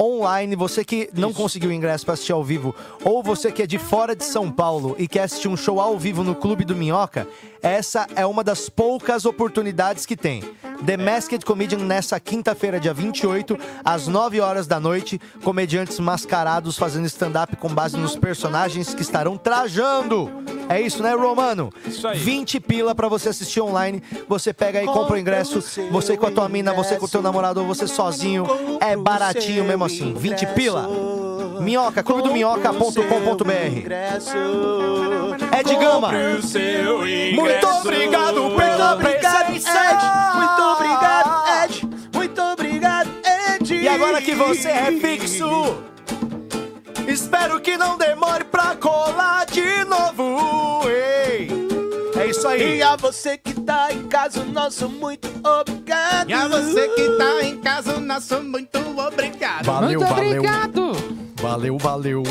[0.00, 2.74] online, você que não conseguiu ingresso para assistir ao vivo,
[3.04, 5.98] ou você que é de fora de São Paulo e quer assistir um show ao
[5.98, 7.28] vivo no Clube do Minhoca,
[7.62, 10.42] essa é uma das poucas oportunidades que tem.
[10.84, 17.04] The Masked Comedian nessa quinta-feira, dia 28, às 9 horas da noite, comediantes mascarados fazendo
[17.04, 20.30] stand-up com base nos personagens que estarão trajando.
[20.70, 21.70] É isso, né, Romano?
[21.84, 22.16] Isso aí.
[22.16, 24.00] 20 pila pra você assistir online.
[24.28, 25.60] Você pega aí, compra o ingresso.
[25.90, 28.46] Você com a tua mina, você com o teu namorado ou você sozinho.
[28.80, 30.14] É baratinho mesmo assim.
[30.14, 30.88] 20 pila.
[31.60, 33.50] Minhoca, clube do minhoca.com.br.
[35.58, 36.10] Ed Gama.
[37.34, 40.32] Muito obrigado pela presença.
[40.34, 41.88] Muito obrigado, Ed.
[42.14, 43.10] Muito obrigado,
[43.54, 43.74] Ed.
[43.74, 45.76] E agora que você é fixo,
[47.06, 50.88] espero que não demore pra colar de novo.
[50.88, 51.59] Ei.
[52.40, 52.78] Isso aí.
[52.78, 56.30] E a você que tá em casa, o nosso muito obrigado.
[56.30, 59.66] E a você que tá em casa, o nosso muito obrigado.
[59.66, 60.28] Valeu, Muito valeu.
[60.38, 60.92] obrigado.
[61.38, 62.22] Valeu, valeu.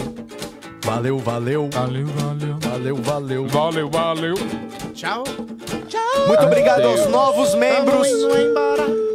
[0.84, 1.70] Valeu, valeu.
[1.72, 2.58] Valeu, valeu.
[2.60, 3.48] Valeu, valeu.
[3.48, 4.34] Valeu, valeu.
[4.96, 5.24] Tchau.
[6.28, 8.08] Muito obrigado aos novos membros.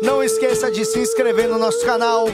[0.00, 2.26] Não esqueça de se inscrever no nosso canal.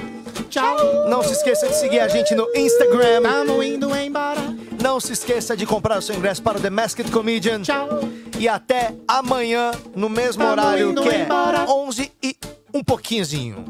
[0.51, 1.09] Tchau.
[1.09, 3.22] Não se esqueça de seguir a gente no Instagram.
[3.22, 4.40] Tamo indo embora.
[4.82, 7.62] Não se esqueça de comprar o seu ingresso para o The Masked Comedian.
[7.62, 7.89] Tchau.
[8.39, 11.64] E até amanhã, no mesmo Tamo horário, indo que é embora.
[11.70, 12.36] 11 e
[12.74, 13.64] um pouquinhozinho.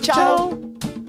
[0.00, 0.52] Tchau.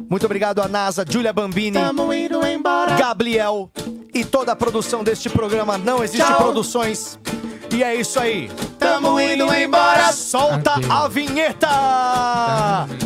[0.10, 2.96] Muito obrigado a NASA, Julia Bambini, Tamo indo embora.
[2.96, 3.70] Gabriel
[4.14, 5.78] e toda a produção deste programa.
[5.78, 6.38] Não existe Tchau.
[6.38, 7.18] produções.
[7.74, 8.52] E é isso aí.
[8.78, 10.12] Tamo indo embora.
[10.14, 10.92] Solta Adeus.
[10.92, 11.68] a vinheta.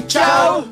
[0.08, 0.66] Tchau.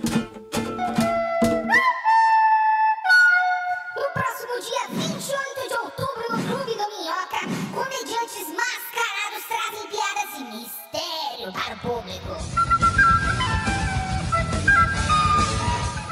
[11.51, 12.35] Para o público.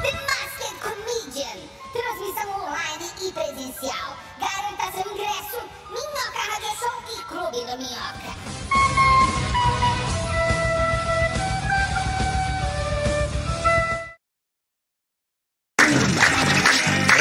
[0.02, 1.58] The Masked Comedian.
[1.92, 4.16] Transmissão online e presencial.
[4.38, 5.58] Garanta seu ingresso.
[5.90, 8.32] Minhoca Radio Show e Clube do Minhoca.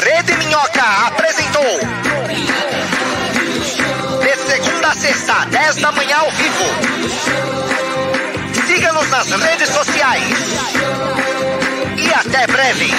[0.03, 1.79] Rede Minhoca apresentou.
[4.21, 7.72] De segunda a sexta, 10 da manhã ao vivo.
[8.93, 10.37] Siga-nos nas redes sociais.
[11.97, 12.93] E até breve.